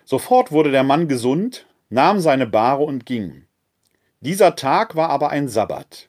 Sofort 0.05 0.51
wurde 0.51 0.73
der 0.73 0.83
Mann 0.83 1.07
gesund, 1.07 1.67
nahm 1.89 2.19
seine 2.19 2.49
Bahre 2.49 2.83
und 2.83 3.07
ging. 3.07 3.45
Dieser 4.21 4.57
Tag 4.57 4.97
war 4.97 5.11
aber 5.11 5.31
ein 5.31 5.49
Sabbat. 5.49 6.09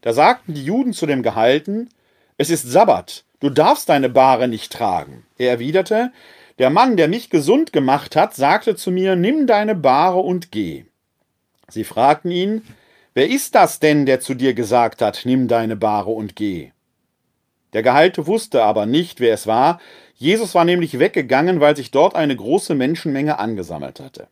Da 0.00 0.12
sagten 0.12 0.54
die 0.54 0.64
Juden 0.64 0.92
zu 0.92 1.06
dem 1.06 1.22
Gehalten, 1.22 1.88
Es 2.36 2.50
ist 2.50 2.62
Sabbat, 2.62 3.24
du 3.38 3.48
darfst 3.48 3.88
deine 3.88 4.08
Bahre 4.08 4.48
nicht 4.48 4.72
tragen. 4.72 5.24
Er 5.38 5.50
erwiderte, 5.50 6.12
der 6.58 6.70
Mann, 6.70 6.96
der 6.96 7.08
mich 7.08 7.30
gesund 7.30 7.72
gemacht 7.72 8.16
hat, 8.16 8.34
sagte 8.34 8.76
zu 8.76 8.90
mir, 8.90 9.16
nimm 9.16 9.46
deine 9.46 9.74
Bahre 9.74 10.18
und 10.18 10.50
geh. 10.50 10.84
Sie 11.68 11.84
fragten 11.84 12.30
ihn, 12.30 12.62
wer 13.14 13.28
ist 13.28 13.54
das 13.54 13.80
denn, 13.80 14.06
der 14.06 14.20
zu 14.20 14.34
dir 14.34 14.54
gesagt 14.54 15.02
hat, 15.02 15.22
nimm 15.24 15.48
deine 15.48 15.76
Bahre 15.76 16.10
und 16.10 16.36
geh? 16.36 16.70
Der 17.72 17.82
Geheilte 17.82 18.26
wusste 18.26 18.62
aber 18.62 18.86
nicht, 18.86 19.20
wer 19.20 19.34
es 19.34 19.46
war. 19.46 19.80
Jesus 20.14 20.54
war 20.54 20.64
nämlich 20.64 20.98
weggegangen, 20.98 21.60
weil 21.60 21.76
sich 21.76 21.90
dort 21.90 22.14
eine 22.14 22.34
große 22.34 22.74
Menschenmenge 22.74 23.38
angesammelt 23.38 24.00
hatte. 24.00 24.28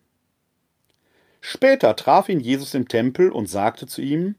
Später 1.43 1.95
traf 1.95 2.31
ihn 2.31 2.41
Jesus 2.41 2.73
im 2.73 2.89
Tempel 2.89 3.31
und 3.31 3.51
sagte 3.51 3.87
zu 3.87 4.01
ihm, 4.01 4.37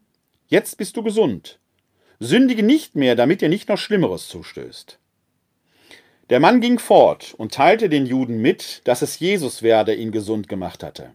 Jetzt 0.48 0.78
bist 0.78 0.98
du 0.98 1.04
gesund. 1.04 1.60
Sündige 2.20 2.64
nicht 2.64 2.96
mehr, 2.96 3.16
damit 3.16 3.42
dir 3.42 3.50
nicht 3.50 3.70
noch 3.70 3.78
Schlimmeres 3.78 4.28
zustößt. 4.28 4.98
Der 6.30 6.40
Mann 6.40 6.60
ging 6.60 6.80
fort 6.80 7.36
und 7.38 7.54
teilte 7.54 7.88
den 7.88 8.06
Juden 8.06 8.42
mit, 8.42 8.82
dass 8.86 9.02
es 9.02 9.20
Jesus 9.20 9.62
wäre, 9.62 9.86
der 9.86 9.98
ihn 9.98 10.12
gesund 10.12 10.48
gemacht 10.48 10.82
hatte. 10.82 11.12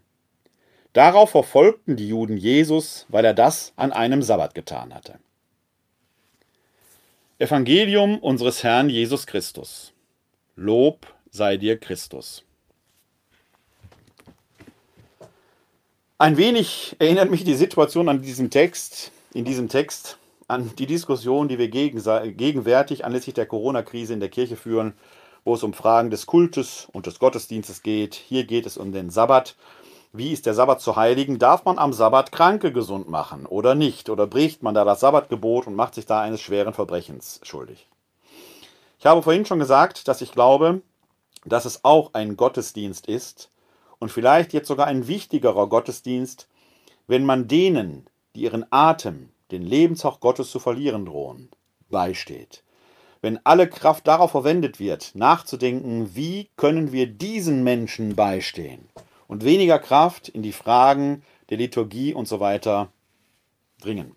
Darauf 0.92 1.30
verfolgten 1.30 1.96
die 1.96 2.08
Juden 2.08 2.36
Jesus, 2.36 3.06
weil 3.08 3.24
er 3.24 3.34
das 3.34 3.72
an 3.76 3.92
einem 3.92 4.22
Sabbat 4.22 4.54
getan 4.54 4.94
hatte. 4.94 5.18
Evangelium 7.38 8.18
unseres 8.18 8.62
Herrn 8.62 8.90
Jesus 8.90 9.26
Christus. 9.26 9.92
Lob 10.56 11.06
sei 11.30 11.56
dir 11.56 11.78
Christus. 11.78 12.44
Ein 16.18 16.36
wenig 16.36 16.96
erinnert 16.98 17.30
mich 17.30 17.44
die 17.44 17.54
Situation 17.54 18.08
an 18.08 18.20
diesem 18.20 18.50
Text, 18.50 19.10
in 19.32 19.44
diesem 19.44 19.68
Text 19.68 20.18
an 20.50 20.74
die 20.76 20.86
Diskussion, 20.86 21.48
die 21.48 21.58
wir 21.58 21.68
gegenwärtig 21.68 23.04
anlässlich 23.04 23.34
der 23.34 23.46
Corona-Krise 23.46 24.12
in 24.12 24.20
der 24.20 24.28
Kirche 24.28 24.56
führen, 24.56 24.94
wo 25.44 25.54
es 25.54 25.62
um 25.62 25.72
Fragen 25.72 26.10
des 26.10 26.26
Kultes 26.26 26.88
und 26.92 27.06
des 27.06 27.18
Gottesdienstes 27.18 27.82
geht. 27.82 28.14
Hier 28.14 28.44
geht 28.44 28.66
es 28.66 28.76
um 28.76 28.92
den 28.92 29.10
Sabbat. 29.10 29.56
Wie 30.12 30.32
ist 30.32 30.46
der 30.46 30.54
Sabbat 30.54 30.80
zu 30.80 30.96
heiligen? 30.96 31.38
Darf 31.38 31.64
man 31.64 31.78
am 31.78 31.92
Sabbat 31.92 32.32
Kranke 32.32 32.72
gesund 32.72 33.08
machen 33.08 33.46
oder 33.46 33.74
nicht? 33.76 34.10
Oder 34.10 34.26
bricht 34.26 34.62
man 34.62 34.74
da 34.74 34.84
das 34.84 35.00
Sabbatgebot 35.00 35.68
und 35.68 35.76
macht 35.76 35.94
sich 35.94 36.04
da 36.04 36.20
eines 36.20 36.40
schweren 36.40 36.74
Verbrechens 36.74 37.40
schuldig? 37.44 37.88
Ich 38.98 39.06
habe 39.06 39.22
vorhin 39.22 39.46
schon 39.46 39.60
gesagt, 39.60 40.08
dass 40.08 40.20
ich 40.20 40.32
glaube, 40.32 40.82
dass 41.44 41.64
es 41.64 41.84
auch 41.84 42.12
ein 42.12 42.36
Gottesdienst 42.36 43.06
ist 43.06 43.50
und 43.98 44.10
vielleicht 44.10 44.52
jetzt 44.52 44.68
sogar 44.68 44.88
ein 44.88 45.06
wichtigerer 45.06 45.68
Gottesdienst, 45.68 46.48
wenn 47.06 47.24
man 47.24 47.48
denen, 47.48 48.06
die 48.34 48.42
ihren 48.42 48.66
Atem, 48.70 49.30
den 49.50 49.62
Lebenshauch 49.62 50.20
Gottes 50.20 50.50
zu 50.50 50.58
verlieren 50.58 51.06
drohen, 51.06 51.50
beisteht. 51.88 52.62
Wenn 53.22 53.38
alle 53.44 53.68
Kraft 53.68 54.06
darauf 54.06 54.30
verwendet 54.30 54.80
wird, 54.80 55.14
nachzudenken, 55.14 56.14
wie 56.14 56.48
können 56.56 56.92
wir 56.92 57.06
diesen 57.06 57.62
Menschen 57.62 58.16
beistehen 58.16 58.88
und 59.28 59.44
weniger 59.44 59.78
Kraft 59.78 60.28
in 60.28 60.42
die 60.42 60.52
Fragen 60.52 61.22
der 61.50 61.58
Liturgie 61.58 62.14
und 62.14 62.26
so 62.26 62.40
weiter 62.40 62.88
dringen. 63.80 64.16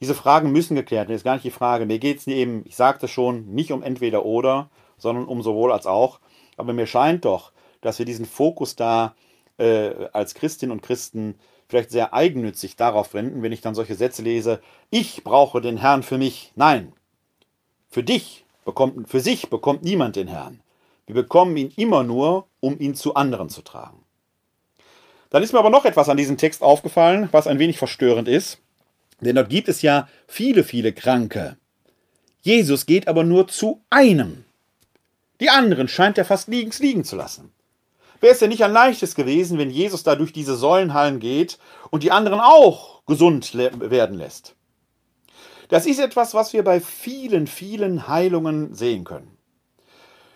Diese 0.00 0.14
Fragen 0.14 0.52
müssen 0.52 0.76
geklärt 0.76 1.08
werden. 1.08 1.16
Ist 1.16 1.24
gar 1.24 1.34
nicht 1.34 1.44
die 1.44 1.50
Frage. 1.50 1.84
Mir 1.84 1.98
geht 1.98 2.18
es 2.18 2.26
eben, 2.26 2.62
ich 2.64 2.76
sagte 2.76 3.06
schon, 3.06 3.46
nicht 3.52 3.70
um 3.70 3.82
entweder 3.82 4.24
oder, 4.24 4.70
sondern 4.96 5.26
um 5.26 5.42
sowohl 5.42 5.72
als 5.72 5.86
auch. 5.86 6.20
Aber 6.56 6.72
mir 6.72 6.86
scheint 6.86 7.24
doch, 7.24 7.52
dass 7.80 7.98
wir 7.98 8.06
diesen 8.06 8.24
Fokus 8.24 8.76
da 8.76 9.14
äh, 9.58 10.08
als 10.12 10.34
Christinnen 10.34 10.72
und 10.72 10.82
Christen 10.82 11.38
vielleicht 11.70 11.90
sehr 11.90 12.12
eigennützig 12.12 12.76
darauf 12.76 13.14
wenden, 13.14 13.42
wenn 13.42 13.52
ich 13.52 13.60
dann 13.60 13.74
solche 13.74 13.94
Sätze 13.94 14.22
lese, 14.22 14.60
ich 14.90 15.24
brauche 15.24 15.60
den 15.60 15.78
Herrn 15.78 16.02
für 16.02 16.18
mich. 16.18 16.52
Nein, 16.56 16.92
für 17.88 18.02
dich 18.02 18.44
bekommt, 18.64 19.08
für 19.08 19.20
sich 19.20 19.48
bekommt 19.48 19.82
niemand 19.82 20.16
den 20.16 20.28
Herrn. 20.28 20.60
Wir 21.06 21.14
bekommen 21.14 21.56
ihn 21.56 21.72
immer 21.76 22.02
nur, 22.02 22.46
um 22.60 22.78
ihn 22.78 22.94
zu 22.94 23.14
anderen 23.14 23.48
zu 23.48 23.62
tragen. 23.62 23.98
Dann 25.30 25.42
ist 25.42 25.52
mir 25.52 25.60
aber 25.60 25.70
noch 25.70 25.84
etwas 25.84 26.08
an 26.08 26.16
diesem 26.16 26.36
Text 26.36 26.62
aufgefallen, 26.62 27.28
was 27.32 27.46
ein 27.46 27.58
wenig 27.58 27.78
verstörend 27.78 28.28
ist. 28.28 28.58
Denn 29.20 29.36
dort 29.36 29.48
gibt 29.48 29.68
es 29.68 29.82
ja 29.82 30.08
viele, 30.26 30.64
viele 30.64 30.92
Kranke. 30.92 31.56
Jesus 32.42 32.86
geht 32.86 33.06
aber 33.06 33.22
nur 33.22 33.48
zu 33.48 33.80
einem. 33.90 34.44
Die 35.40 35.50
anderen 35.50 35.88
scheint 35.88 36.18
er 36.18 36.24
fast 36.24 36.48
liegens 36.48 36.80
liegen 36.80 37.04
zu 37.04 37.16
lassen. 37.16 37.52
Wäre 38.20 38.34
es 38.34 38.38
denn 38.38 38.50
nicht 38.50 38.64
ein 38.64 38.72
leichtes 38.72 39.14
gewesen, 39.14 39.58
wenn 39.58 39.70
Jesus 39.70 40.02
da 40.02 40.14
durch 40.14 40.32
diese 40.32 40.54
Säulenhallen 40.54 41.20
geht 41.20 41.58
und 41.90 42.02
die 42.02 42.12
anderen 42.12 42.40
auch 42.40 43.02
gesund 43.06 43.54
werden 43.54 44.18
lässt? 44.18 44.54
Das 45.68 45.86
ist 45.86 46.00
etwas, 46.00 46.34
was 46.34 46.52
wir 46.52 46.62
bei 46.62 46.80
vielen, 46.80 47.46
vielen 47.46 48.08
Heilungen 48.08 48.74
sehen 48.74 49.04
können. 49.04 49.38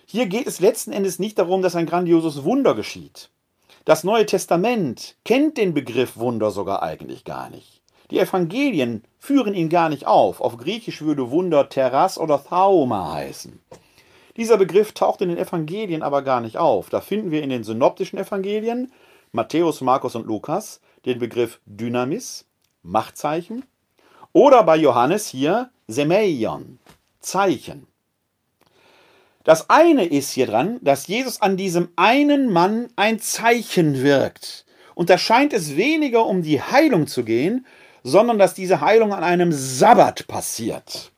Hier 0.06 0.26
geht 0.26 0.46
es 0.46 0.60
letzten 0.60 0.92
Endes 0.92 1.18
nicht 1.18 1.38
darum, 1.38 1.60
dass 1.60 1.76
ein 1.76 1.86
grandioses 1.86 2.44
Wunder 2.44 2.74
geschieht. 2.74 3.30
Das 3.84 4.04
Neue 4.04 4.24
Testament 4.24 5.16
kennt 5.24 5.58
den 5.58 5.74
Begriff 5.74 6.16
Wunder 6.16 6.50
sogar 6.50 6.82
eigentlich 6.82 7.24
gar 7.24 7.50
nicht. 7.50 7.82
Die 8.10 8.18
Evangelien 8.18 9.02
führen 9.18 9.54
ihn 9.54 9.68
gar 9.68 9.88
nicht 9.88 10.06
auf. 10.06 10.40
Auf 10.40 10.56
Griechisch 10.56 11.02
würde 11.02 11.30
Wunder 11.30 11.68
Teras 11.68 12.16
oder 12.16 12.42
Thauma 12.42 13.12
heißen. 13.12 13.60
Dieser 14.36 14.56
Begriff 14.56 14.92
taucht 14.92 15.20
in 15.20 15.28
den 15.28 15.38
Evangelien 15.38 16.02
aber 16.02 16.22
gar 16.22 16.40
nicht 16.40 16.56
auf. 16.56 16.90
Da 16.90 17.00
finden 17.00 17.30
wir 17.30 17.42
in 17.42 17.50
den 17.50 17.62
synoptischen 17.62 18.18
Evangelien, 18.18 18.92
Matthäus, 19.30 19.80
Markus 19.80 20.16
und 20.16 20.26
Lukas, 20.26 20.80
den 21.04 21.20
Begriff 21.20 21.60
Dynamis, 21.66 22.44
Machtzeichen, 22.82 23.64
oder 24.32 24.64
bei 24.64 24.76
Johannes 24.76 25.28
hier 25.28 25.70
Semeion, 25.86 26.80
Zeichen. 27.20 27.86
Das 29.44 29.70
eine 29.70 30.04
ist 30.06 30.30
hier 30.30 30.46
dran, 30.46 30.78
dass 30.80 31.06
Jesus 31.06 31.40
an 31.40 31.56
diesem 31.56 31.90
einen 31.94 32.52
Mann 32.52 32.88
ein 32.96 33.20
Zeichen 33.20 34.02
wirkt. 34.02 34.64
Und 34.94 35.10
da 35.10 35.18
scheint 35.18 35.52
es 35.52 35.76
weniger 35.76 36.26
um 36.26 36.42
die 36.42 36.60
Heilung 36.60 37.06
zu 37.06 37.24
gehen, 37.24 37.66
sondern 38.02 38.38
dass 38.38 38.54
diese 38.54 38.80
Heilung 38.80 39.12
an 39.12 39.22
einem 39.22 39.52
Sabbat 39.52 40.26
passiert. 40.26 41.12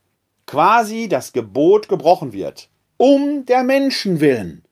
Quasi 0.47 1.09
das 1.09 1.33
Gebot 1.33 1.89
gebrochen 1.89 2.33
wird 2.33 2.69
um 2.97 3.45
der 3.45 3.63
Menschen 3.63 4.21
willen. 4.21 4.65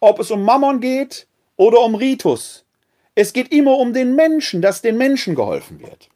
Ob 0.00 0.18
es 0.18 0.30
um 0.30 0.42
Mammon 0.42 0.80
geht 0.80 1.26
oder 1.56 1.80
um 1.80 1.94
Ritus. 1.94 2.64
Es 3.14 3.32
geht 3.32 3.52
immer 3.52 3.78
um 3.78 3.92
den 3.92 4.14
Menschen, 4.14 4.60
dass 4.60 4.82
den 4.82 4.98
Menschen 4.98 5.34
geholfen 5.34 5.80
wird. 5.80 6.08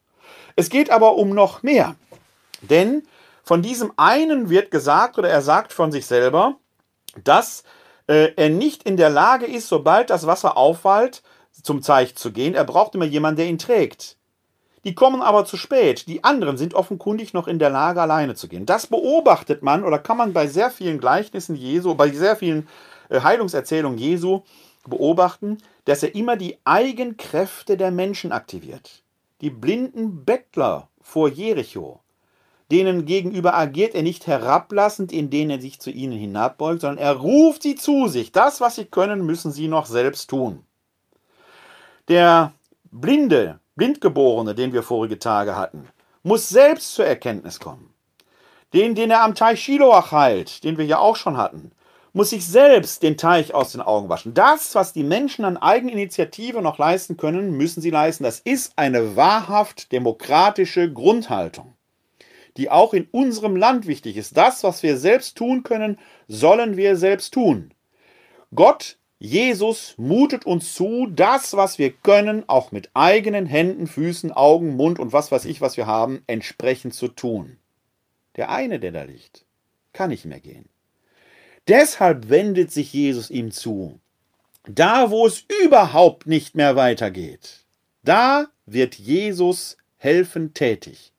Es 0.56 0.68
geht 0.68 0.90
aber 0.90 1.16
um 1.16 1.30
noch 1.30 1.62
mehr. 1.62 1.96
Denn 2.60 3.02
von 3.42 3.62
diesem 3.62 3.92
einen 3.96 4.50
wird 4.50 4.70
gesagt, 4.70 5.18
oder 5.18 5.30
er 5.30 5.42
sagt 5.42 5.72
von 5.72 5.90
sich 5.90 6.06
selber, 6.06 6.56
dass 7.24 7.64
äh, 8.06 8.32
er 8.36 8.50
nicht 8.50 8.82
in 8.82 8.96
der 8.96 9.10
Lage 9.10 9.46
ist, 9.46 9.68
sobald 9.68 10.10
das 10.10 10.26
Wasser 10.26 10.56
aufwallt, 10.56 11.22
zum 11.62 11.82
Zeich 11.82 12.14
zu 12.16 12.32
gehen. 12.32 12.54
Er 12.54 12.64
braucht 12.64 12.94
immer 12.94 13.04
jemanden, 13.04 13.38
der 13.38 13.46
ihn 13.46 13.58
trägt. 13.58 14.16
Die 14.84 14.94
kommen 14.94 15.20
aber 15.20 15.44
zu 15.44 15.56
spät. 15.56 16.08
Die 16.08 16.24
anderen 16.24 16.56
sind 16.56 16.74
offenkundig 16.74 17.34
noch 17.34 17.48
in 17.48 17.58
der 17.58 17.70
Lage, 17.70 18.00
alleine 18.00 18.34
zu 18.34 18.48
gehen. 18.48 18.66
Das 18.66 18.86
beobachtet 18.86 19.62
man 19.62 19.84
oder 19.84 19.98
kann 19.98 20.16
man 20.16 20.32
bei 20.32 20.46
sehr 20.46 20.70
vielen 20.70 20.98
Gleichnissen 20.98 21.54
Jesu, 21.54 21.94
bei 21.94 22.10
sehr 22.10 22.36
vielen 22.36 22.66
äh, 23.10 23.20
Heilungserzählungen 23.20 23.98
Jesu 23.98 24.40
beobachten, 24.86 25.58
dass 25.84 26.02
er 26.02 26.14
immer 26.14 26.36
die 26.36 26.58
Eigenkräfte 26.64 27.76
der 27.76 27.90
Menschen 27.90 28.32
aktiviert. 28.32 29.02
Die 29.42 29.50
blinden 29.50 30.24
Bettler 30.24 30.88
vor 31.00 31.28
Jericho, 31.28 32.00
denen 32.70 33.04
gegenüber 33.04 33.54
agiert 33.54 33.94
er 33.94 34.02
nicht 34.02 34.26
herablassend, 34.26 35.12
indem 35.12 35.50
er 35.50 35.60
sich 35.60 35.80
zu 35.80 35.90
ihnen 35.90 36.18
hinabbeugt, 36.18 36.82
sondern 36.82 36.98
er 36.98 37.16
ruft 37.16 37.62
sie 37.62 37.74
zu 37.74 38.08
sich. 38.08 38.32
Das, 38.32 38.60
was 38.60 38.76
sie 38.76 38.84
können, 38.86 39.26
müssen 39.26 39.52
sie 39.52 39.68
noch 39.68 39.86
selbst 39.86 40.30
tun. 40.30 40.64
Der 42.08 42.52
Blinde 42.90 43.59
Blindgeborene, 43.80 44.54
den 44.54 44.74
wir 44.74 44.82
vorige 44.82 45.18
Tage 45.18 45.56
hatten, 45.56 45.88
muss 46.22 46.50
selbst 46.50 46.92
zur 46.92 47.06
Erkenntnis 47.06 47.60
kommen. 47.60 47.94
Den, 48.74 48.94
den 48.94 49.10
er 49.10 49.22
am 49.22 49.34
Teich 49.34 49.64
Shiloach 49.64 50.12
heilt, 50.12 50.64
den 50.64 50.76
wir 50.76 50.84
ja 50.84 50.98
auch 50.98 51.16
schon 51.16 51.38
hatten, 51.38 51.72
muss 52.12 52.28
sich 52.28 52.46
selbst 52.46 53.02
den 53.02 53.16
Teich 53.16 53.54
aus 53.54 53.72
den 53.72 53.80
Augen 53.80 54.10
waschen. 54.10 54.34
Das, 54.34 54.74
was 54.74 54.92
die 54.92 55.02
Menschen 55.02 55.46
an 55.46 55.56
Eigeninitiative 55.56 56.60
noch 56.60 56.76
leisten 56.76 57.16
können, 57.16 57.56
müssen 57.56 57.80
sie 57.80 57.88
leisten. 57.88 58.22
Das 58.24 58.40
ist 58.40 58.74
eine 58.76 59.16
wahrhaft 59.16 59.92
demokratische 59.92 60.92
Grundhaltung, 60.92 61.72
die 62.58 62.70
auch 62.70 62.92
in 62.92 63.08
unserem 63.12 63.56
Land 63.56 63.86
wichtig 63.86 64.18
ist. 64.18 64.36
Das, 64.36 64.62
was 64.62 64.82
wir 64.82 64.98
selbst 64.98 65.38
tun 65.38 65.62
können, 65.62 65.98
sollen 66.28 66.76
wir 66.76 66.96
selbst 66.96 67.32
tun. 67.32 67.72
Gott 68.54 68.98
Jesus 69.22 69.96
mutet 69.98 70.46
uns 70.46 70.72
zu, 70.72 71.06
das, 71.06 71.52
was 71.52 71.78
wir 71.78 71.92
können, 71.92 72.48
auch 72.48 72.72
mit 72.72 72.88
eigenen 72.94 73.44
Händen, 73.44 73.86
Füßen, 73.86 74.32
Augen, 74.32 74.76
Mund 74.76 74.98
und 74.98 75.12
was 75.12 75.30
weiß 75.30 75.44
ich, 75.44 75.60
was 75.60 75.76
wir 75.76 75.86
haben, 75.86 76.22
entsprechend 76.26 76.94
zu 76.94 77.06
tun. 77.06 77.58
Der 78.36 78.48
eine, 78.48 78.80
der 78.80 78.92
da 78.92 79.02
liegt, 79.02 79.44
kann 79.92 80.08
nicht 80.08 80.24
mehr 80.24 80.40
gehen. 80.40 80.70
Deshalb 81.68 82.30
wendet 82.30 82.72
sich 82.72 82.94
Jesus 82.94 83.28
ihm 83.28 83.50
zu. 83.50 84.00
Da, 84.66 85.10
wo 85.10 85.26
es 85.26 85.44
überhaupt 85.64 86.26
nicht 86.26 86.54
mehr 86.54 86.74
weitergeht, 86.74 87.66
da 88.02 88.46
wird 88.64 88.94
Jesus 88.94 89.76
helfend 89.98 90.54
tätig. 90.54 91.12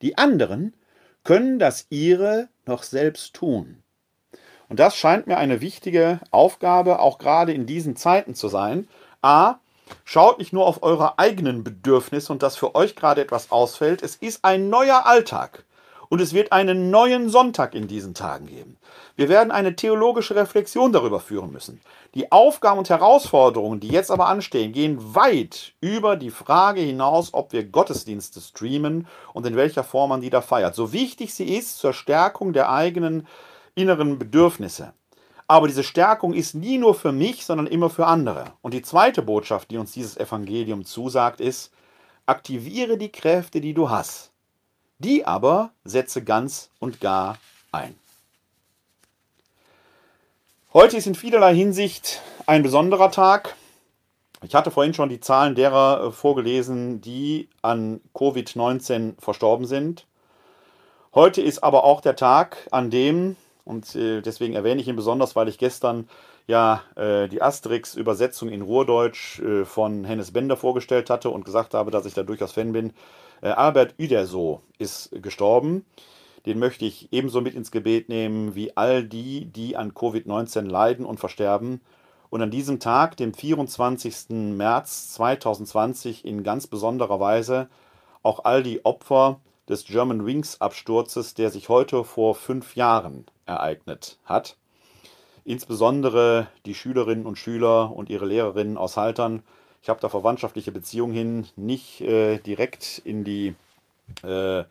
Die 0.00 0.16
anderen 0.16 0.74
können 1.24 1.58
das 1.58 1.88
ihre 1.90 2.48
noch 2.64 2.84
selbst 2.84 3.34
tun. 3.34 3.83
Und 4.68 4.78
das 4.80 4.96
scheint 4.96 5.26
mir 5.26 5.36
eine 5.36 5.60
wichtige 5.60 6.20
Aufgabe, 6.30 6.98
auch 6.98 7.18
gerade 7.18 7.52
in 7.52 7.66
diesen 7.66 7.96
Zeiten 7.96 8.34
zu 8.34 8.48
sein. 8.48 8.88
A, 9.22 9.56
schaut 10.04 10.38
nicht 10.38 10.52
nur 10.52 10.66
auf 10.66 10.82
eure 10.82 11.18
eigenen 11.18 11.64
Bedürfnisse 11.64 12.32
und 12.32 12.42
dass 12.42 12.56
für 12.56 12.74
euch 12.74 12.96
gerade 12.96 13.20
etwas 13.20 13.50
ausfällt. 13.50 14.02
Es 14.02 14.16
ist 14.16 14.44
ein 14.44 14.68
neuer 14.70 15.06
Alltag. 15.06 15.64
Und 16.10 16.20
es 16.20 16.34
wird 16.34 16.52
einen 16.52 16.90
neuen 16.90 17.28
Sonntag 17.28 17.74
in 17.74 17.88
diesen 17.88 18.14
Tagen 18.14 18.46
geben. 18.46 18.76
Wir 19.16 19.28
werden 19.28 19.50
eine 19.50 19.74
theologische 19.74 20.36
Reflexion 20.36 20.92
darüber 20.92 21.18
führen 21.18 21.50
müssen. 21.50 21.80
Die 22.14 22.30
Aufgaben 22.30 22.78
und 22.78 22.90
Herausforderungen, 22.90 23.80
die 23.80 23.88
jetzt 23.88 24.10
aber 24.10 24.28
anstehen, 24.28 24.72
gehen 24.72 25.14
weit 25.14 25.72
über 25.80 26.16
die 26.16 26.30
Frage 26.30 26.80
hinaus, 26.80 27.32
ob 27.32 27.52
wir 27.52 27.64
Gottesdienste 27.64 28.40
streamen 28.40 29.08
und 29.32 29.46
in 29.46 29.56
welcher 29.56 29.82
Form 29.82 30.10
man 30.10 30.20
die 30.20 30.30
da 30.30 30.40
feiert. 30.40 30.74
So 30.74 30.92
wichtig 30.92 31.34
sie 31.34 31.56
ist 31.56 31.78
zur 31.78 31.92
Stärkung 31.92 32.52
der 32.52 32.70
eigenen 32.70 33.26
inneren 33.74 34.18
Bedürfnisse. 34.18 34.94
Aber 35.46 35.68
diese 35.68 35.84
Stärkung 35.84 36.32
ist 36.32 36.54
nie 36.54 36.78
nur 36.78 36.94
für 36.94 37.12
mich, 37.12 37.44
sondern 37.44 37.66
immer 37.66 37.90
für 37.90 38.06
andere. 38.06 38.52
Und 38.62 38.72
die 38.72 38.82
zweite 38.82 39.22
Botschaft, 39.22 39.70
die 39.70 39.78
uns 39.78 39.92
dieses 39.92 40.16
Evangelium 40.16 40.84
zusagt, 40.84 41.40
ist, 41.40 41.70
aktiviere 42.26 42.96
die 42.96 43.12
Kräfte, 43.12 43.60
die 43.60 43.74
du 43.74 43.90
hast. 43.90 44.32
Die 44.98 45.26
aber 45.26 45.70
setze 45.84 46.24
ganz 46.24 46.70
und 46.78 47.00
gar 47.00 47.38
ein. 47.72 47.94
Heute 50.72 50.96
ist 50.96 51.06
in 51.06 51.14
vielerlei 51.14 51.54
Hinsicht 51.54 52.22
ein 52.46 52.62
besonderer 52.62 53.10
Tag. 53.10 53.54
Ich 54.42 54.54
hatte 54.54 54.70
vorhin 54.70 54.94
schon 54.94 55.08
die 55.08 55.20
Zahlen 55.20 55.54
derer 55.54 56.08
äh, 56.08 56.10
vorgelesen, 56.10 57.00
die 57.00 57.48
an 57.62 58.00
Covid-19 58.14 59.20
verstorben 59.20 59.66
sind. 59.66 60.06
Heute 61.14 61.42
ist 61.42 61.62
aber 61.62 61.84
auch 61.84 62.00
der 62.00 62.16
Tag, 62.16 62.66
an 62.70 62.90
dem, 62.90 63.36
und 63.64 63.94
äh, 63.96 64.20
deswegen 64.20 64.54
erwähne 64.54 64.80
ich 64.80 64.88
ihn 64.88 64.96
besonders, 64.96 65.36
weil 65.36 65.48
ich 65.48 65.58
gestern 65.58 66.08
ja 66.46 66.82
äh, 66.96 67.28
die 67.28 67.42
Asterix-Übersetzung 67.42 68.48
in 68.50 68.62
Ruhrdeutsch 68.62 69.40
äh, 69.40 69.64
von 69.64 70.04
Hennes 70.04 70.32
Bender 70.32 70.56
vorgestellt 70.56 71.10
hatte 71.10 71.30
und 71.30 71.44
gesagt 71.44 71.74
habe, 71.74 71.90
dass 71.90 72.06
ich 72.06 72.14
da 72.14 72.22
durchaus 72.22 72.52
Fan 72.52 72.72
bin. 72.72 72.92
Albert 73.40 73.96
Uderso 73.98 74.62
ist 74.78 75.10
gestorben. 75.20 75.84
Den 76.46 76.58
möchte 76.58 76.86
ich 76.86 77.12
ebenso 77.12 77.42
mit 77.42 77.54
ins 77.54 77.70
Gebet 77.70 78.08
nehmen 78.08 78.54
wie 78.54 78.74
all 78.74 79.04
die, 79.04 79.44
die 79.44 79.76
an 79.76 79.92
Covid-19 79.92 80.62
leiden 80.62 81.04
und 81.04 81.20
versterben 81.20 81.82
und 82.34 82.42
an 82.42 82.50
diesem 82.50 82.80
Tag, 82.80 83.16
dem 83.16 83.32
24. 83.32 84.30
März 84.30 85.12
2020, 85.14 86.24
in 86.24 86.42
ganz 86.42 86.66
besonderer 86.66 87.20
Weise 87.20 87.68
auch 88.24 88.44
all 88.44 88.62
die 88.64 88.84
Opfer 88.84 89.40
des 89.68 89.84
German 89.84 90.26
Wings 90.26 90.60
Absturzes, 90.60 91.34
der 91.34 91.50
sich 91.50 91.68
heute 91.68 92.04
vor 92.04 92.34
fünf 92.34 92.76
Jahren 92.76 93.24
ereignet 93.46 94.18
hat. 94.24 94.56
Insbesondere 95.44 96.48
die 96.64 96.74
Schülerinnen 96.74 97.26
und 97.26 97.36
Schüler 97.36 97.94
und 97.94 98.08
ihre 98.08 98.26
Lehrerinnen 98.26 98.78
aus 98.78 98.96
Haltern. 98.96 99.42
Ich 99.82 99.88
habe 99.88 100.00
da 100.00 100.08
verwandtschaftliche 100.08 100.72
Beziehungen 100.72 101.12
hin, 101.12 101.46
nicht 101.56 102.00
äh, 102.00 102.38
direkt 102.38 103.02
in 103.04 103.24
die 103.24 103.54
äh, 104.22 104.64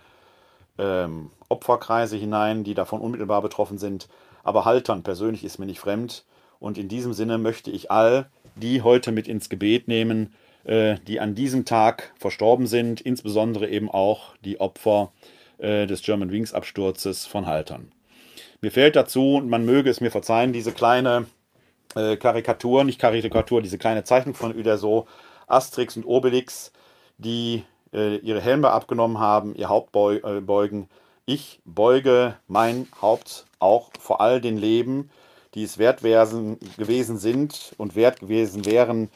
ähm, 0.79 1.29
Opferkreise 1.49 2.17
hinein, 2.17 2.63
die 2.63 2.73
davon 2.73 3.01
unmittelbar 3.01 3.41
betroffen 3.41 3.77
sind. 3.77 4.09
Aber 4.43 4.65
Haltern 4.65 5.03
persönlich 5.03 5.43
ist 5.43 5.59
mir 5.59 5.67
nicht 5.67 5.79
fremd. 5.79 6.25
Und 6.59 6.77
in 6.77 6.87
diesem 6.87 7.13
Sinne 7.13 7.37
möchte 7.37 7.69
ich 7.69 7.91
all 7.91 8.29
die 8.55 8.81
heute 8.81 9.11
mit 9.11 9.27
ins 9.27 9.49
Gebet 9.49 9.87
nehmen, 9.87 10.33
die 10.65 11.19
an 11.19 11.35
diesem 11.35 11.65
Tag 11.65 12.13
verstorben 12.17 12.67
sind, 12.67 13.01
insbesondere 13.01 13.67
eben 13.67 13.91
auch 13.91 14.35
die 14.45 14.61
Opfer 14.61 15.11
äh, 15.57 15.87
des 15.87 16.01
German 16.01 16.31
Wings 16.31 16.53
Absturzes 16.53 17.25
von 17.25 17.45
Haltern. 17.45 17.91
Mir 18.61 18.71
fällt 18.71 18.95
dazu, 18.95 19.35
und 19.35 19.49
man 19.49 19.65
möge 19.65 19.89
es 19.89 20.01
mir 20.01 20.11
verzeihen, 20.11 20.53
diese 20.53 20.71
kleine 20.71 21.25
äh, 21.95 22.17
Karikatur, 22.17 22.83
nicht 22.83 22.99
Karikatur, 22.99 23.61
diese 23.61 23.77
kleine 23.77 24.03
Zeichnung 24.03 24.35
von 24.35 24.55
Uderso, 24.55 25.07
Asterix 25.47 25.95
und 25.95 26.05
Obelix, 26.05 26.71
die 27.17 27.63
äh, 27.93 28.17
ihre 28.17 28.41
Helme 28.41 28.71
abgenommen 28.71 29.19
haben, 29.19 29.55
ihr 29.55 29.69
Haupt 29.69 29.95
äh, 29.95 30.41
beugen. 30.41 30.89
Ich 31.25 31.61
beuge 31.65 32.35
mein 32.47 32.87
Haupt 33.01 33.45
auch 33.59 33.91
vor 33.99 34.19
all 34.21 34.41
den 34.41 34.57
Leben, 34.57 35.09
die 35.53 35.63
es 35.63 35.77
wert 35.77 36.01
gewesen 36.01 37.17
sind 37.17 37.73
und 37.77 37.95
wert 37.95 38.19
gewesen 38.19 38.65
wären 38.65 39.09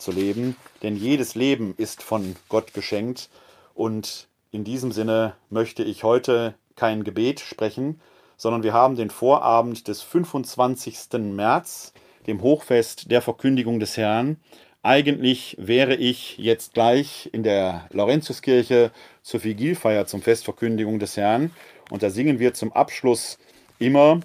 zu 0.00 0.12
leben. 0.12 0.56
Denn 0.82 0.96
jedes 0.96 1.34
Leben 1.34 1.74
ist 1.76 2.02
von 2.02 2.36
Gott 2.48 2.74
geschenkt. 2.74 3.28
Und 3.74 4.26
in 4.50 4.64
diesem 4.64 4.92
Sinne 4.92 5.34
möchte 5.48 5.84
ich 5.84 6.02
heute 6.02 6.54
kein 6.76 7.04
Gebet 7.04 7.40
sprechen, 7.40 8.00
sondern 8.36 8.62
wir 8.62 8.72
haben 8.72 8.96
den 8.96 9.10
Vorabend 9.10 9.86
des 9.86 10.02
25. 10.02 11.12
März, 11.18 11.92
dem 12.26 12.42
Hochfest 12.42 13.10
der 13.10 13.22
Verkündigung 13.22 13.80
des 13.80 13.96
Herrn. 13.96 14.38
Eigentlich 14.82 15.56
wäre 15.58 15.94
ich 15.94 16.38
jetzt 16.38 16.72
gleich 16.72 17.28
in 17.32 17.42
der 17.42 17.86
Laurentiuskirche 17.90 18.92
zur 19.22 19.44
Vigilfeier 19.44 20.06
zum 20.06 20.22
Fest 20.22 20.44
Verkündigung 20.44 20.98
des 20.98 21.18
Herrn. 21.18 21.50
Und 21.90 22.02
da 22.02 22.08
singen 22.08 22.38
wir 22.38 22.54
zum 22.54 22.72
Abschluss 22.72 23.38
immer 23.78 24.20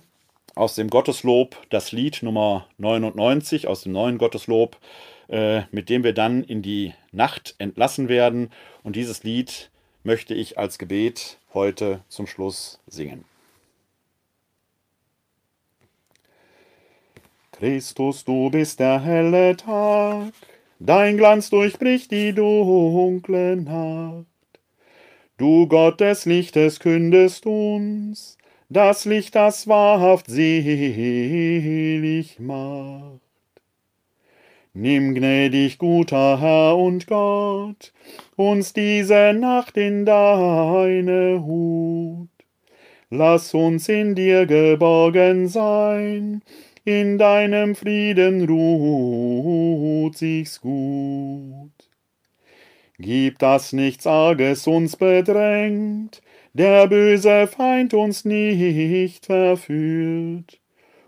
aus 0.56 0.76
dem 0.76 0.90
Gotteslob 0.90 1.58
das 1.70 1.92
Lied 1.92 2.24
Nummer 2.24 2.68
99 2.78 3.68
aus 3.68 3.84
dem 3.84 3.92
neuen 3.92 4.18
Gotteslob, 4.18 4.78
mit 5.28 5.90
dem 5.90 6.04
wir 6.04 6.14
dann 6.14 6.44
in 6.44 6.62
die 6.62 6.94
Nacht 7.12 7.56
entlassen 7.58 8.10
werden. 8.10 8.52
Und 8.84 8.96
dieses 8.96 9.24
Lied 9.24 9.72
möchte 10.04 10.34
ich 10.34 10.58
als 10.58 10.78
Gebet 10.78 11.40
heute 11.54 12.02
zum 12.10 12.28
Schluss 12.28 12.80
singen. 12.88 13.26
Christus, 17.54 18.26
du 18.26 18.50
bist 18.50 18.80
der 18.82 19.00
helle 19.02 19.56
Tag, 19.56 20.34
dein 20.80 21.16
Glanz 21.16 21.50
durchbricht 21.50 22.12
die 22.12 22.34
dunkle 22.34 23.56
Nacht. 23.56 24.26
Du 25.38 25.66
Gott 25.68 26.02
des 26.02 26.26
Lichtes 26.26 26.80
kündest 26.80 27.46
uns, 27.46 28.38
das 28.68 29.06
Licht, 29.06 29.36
das 29.36 29.68
wahrhaft 29.68 30.28
selig 30.28 31.60
macht. 32.40 33.25
Nimm 34.78 35.16
gnädig, 35.16 35.78
guter 35.78 36.42
Herr 36.42 36.78
und 36.78 37.08
Gott, 37.08 37.94
uns 38.36 38.74
diese 38.74 39.32
Nacht 39.32 39.78
in 39.78 40.06
deine 40.06 41.42
Hut. 41.46 42.28
Lass 43.10 43.54
uns 43.54 43.88
in 43.88 44.16
dir 44.16 44.46
geborgen 44.46 45.48
sein, 45.48 46.42
in 46.84 47.18
deinem 47.18 47.76
Frieden 47.76 48.46
ruht 48.50 50.18
sich's 50.18 50.60
gut. 50.60 51.72
Gib, 53.00 53.40
dass 53.40 53.72
nichts 53.72 54.06
Arges 54.06 54.68
uns 54.68 54.98
bedrängt, 54.98 56.22
der 56.52 56.88
böse 56.88 57.48
Feind 57.48 57.94
uns 57.94 58.26
nicht 58.26 59.26
verführt. 59.26 60.60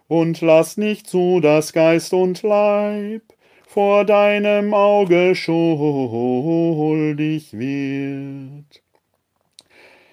Und 0.08 0.40
lass 0.40 0.78
nicht 0.78 1.08
zu, 1.08 1.42
dass 1.42 1.74
Geist 1.74 2.14
und 2.14 2.42
Leib 2.44 3.24
vor 3.78 4.06
deinem 4.06 4.74
Auge 4.74 5.36
schuldig 5.36 5.54
wird. 7.54 8.82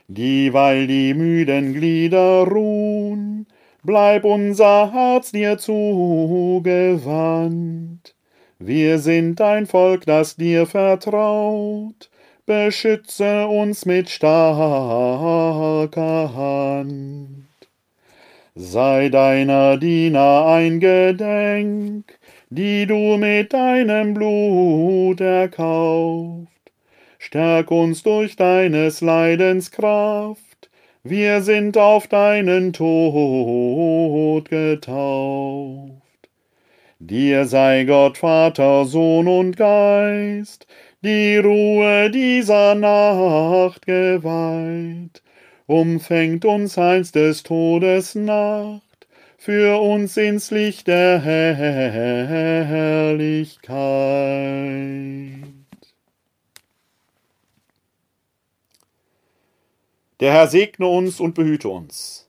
Dieweil 0.06 0.86
die 0.86 1.14
müden 1.14 1.72
Glieder 1.72 2.46
ruhen, 2.46 3.46
bleib 3.82 4.26
unser 4.26 4.92
Herz 4.92 5.32
dir 5.32 5.56
zugewandt. 5.56 6.94
Wir 8.58 8.98
sind 8.98 9.40
ein 9.40 9.64
Volk, 9.64 10.04
das 10.04 10.36
dir 10.36 10.66
vertraut, 10.66 12.10
beschütze 12.44 13.46
uns 13.46 13.86
mit 13.86 14.10
starker 14.10 16.34
Hand. 16.34 17.46
Sei 18.54 19.08
deiner 19.08 19.78
Diener 19.78 20.48
eingedenk, 20.48 22.18
die 22.56 22.86
du 22.86 23.16
mit 23.16 23.52
deinem 23.52 24.14
Blut 24.14 25.20
erkauft. 25.20 26.46
Stärk 27.18 27.72
uns 27.72 28.04
durch 28.04 28.36
deines 28.36 29.00
Leidens 29.00 29.72
Kraft, 29.72 30.70
wir 31.02 31.42
sind 31.42 31.76
auf 31.76 32.06
deinen 32.06 32.72
Tod 32.72 34.48
getauft. 34.48 35.90
Dir 37.00 37.44
sei 37.46 37.82
Gott 37.84 38.18
Vater, 38.18 38.84
Sohn 38.84 39.26
und 39.26 39.56
Geist, 39.56 40.68
die 41.02 41.38
Ruhe 41.38 42.08
dieser 42.08 42.76
Nacht 42.76 43.84
geweiht, 43.84 45.24
umfängt 45.66 46.44
uns 46.44 46.78
einst 46.78 47.16
des 47.16 47.42
Todes 47.42 48.14
Nacht, 48.14 48.93
für 49.44 49.78
uns 49.78 50.16
ins 50.16 50.50
Licht 50.50 50.86
der 50.86 51.20
Herrlichkeit. 51.20 51.68
Der 60.20 60.32
Herr 60.32 60.48
segne 60.48 60.86
uns 60.86 61.20
und 61.20 61.34
behüte 61.34 61.68
uns. 61.68 62.26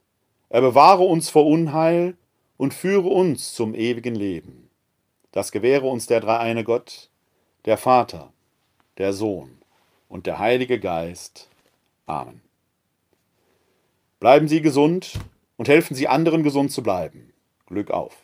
Er 0.49 0.59
bewahre 0.59 1.03
uns 1.03 1.29
vor 1.29 1.45
Unheil 1.45 2.17
und 2.57 2.73
führe 2.73 3.07
uns 3.07 3.53
zum 3.53 3.75
ewigen 3.75 4.15
Leben. 4.15 4.69
Das 5.31 5.53
gewähre 5.53 5.87
uns 5.87 6.07
der 6.07 6.19
dreieine 6.19 6.65
Gott, 6.65 7.09
der 7.63 7.77
Vater, 7.77 8.33
der 8.97 9.13
Sohn 9.13 9.57
und 10.09 10.25
der 10.25 10.37
Heilige 10.37 10.81
Geist. 10.81 11.47
Amen. 12.07 12.41
Bleiben 14.19 14.49
Sie 14.49 14.59
gesund 14.59 15.13
und 15.57 15.67
helfen 15.67 15.95
Sie 15.95 16.07
anderen 16.07 16.43
gesund 16.43 16.71
zu 16.71 16.83
bleiben. 16.83 17.33
Glück 17.65 17.91
auf. 17.91 18.23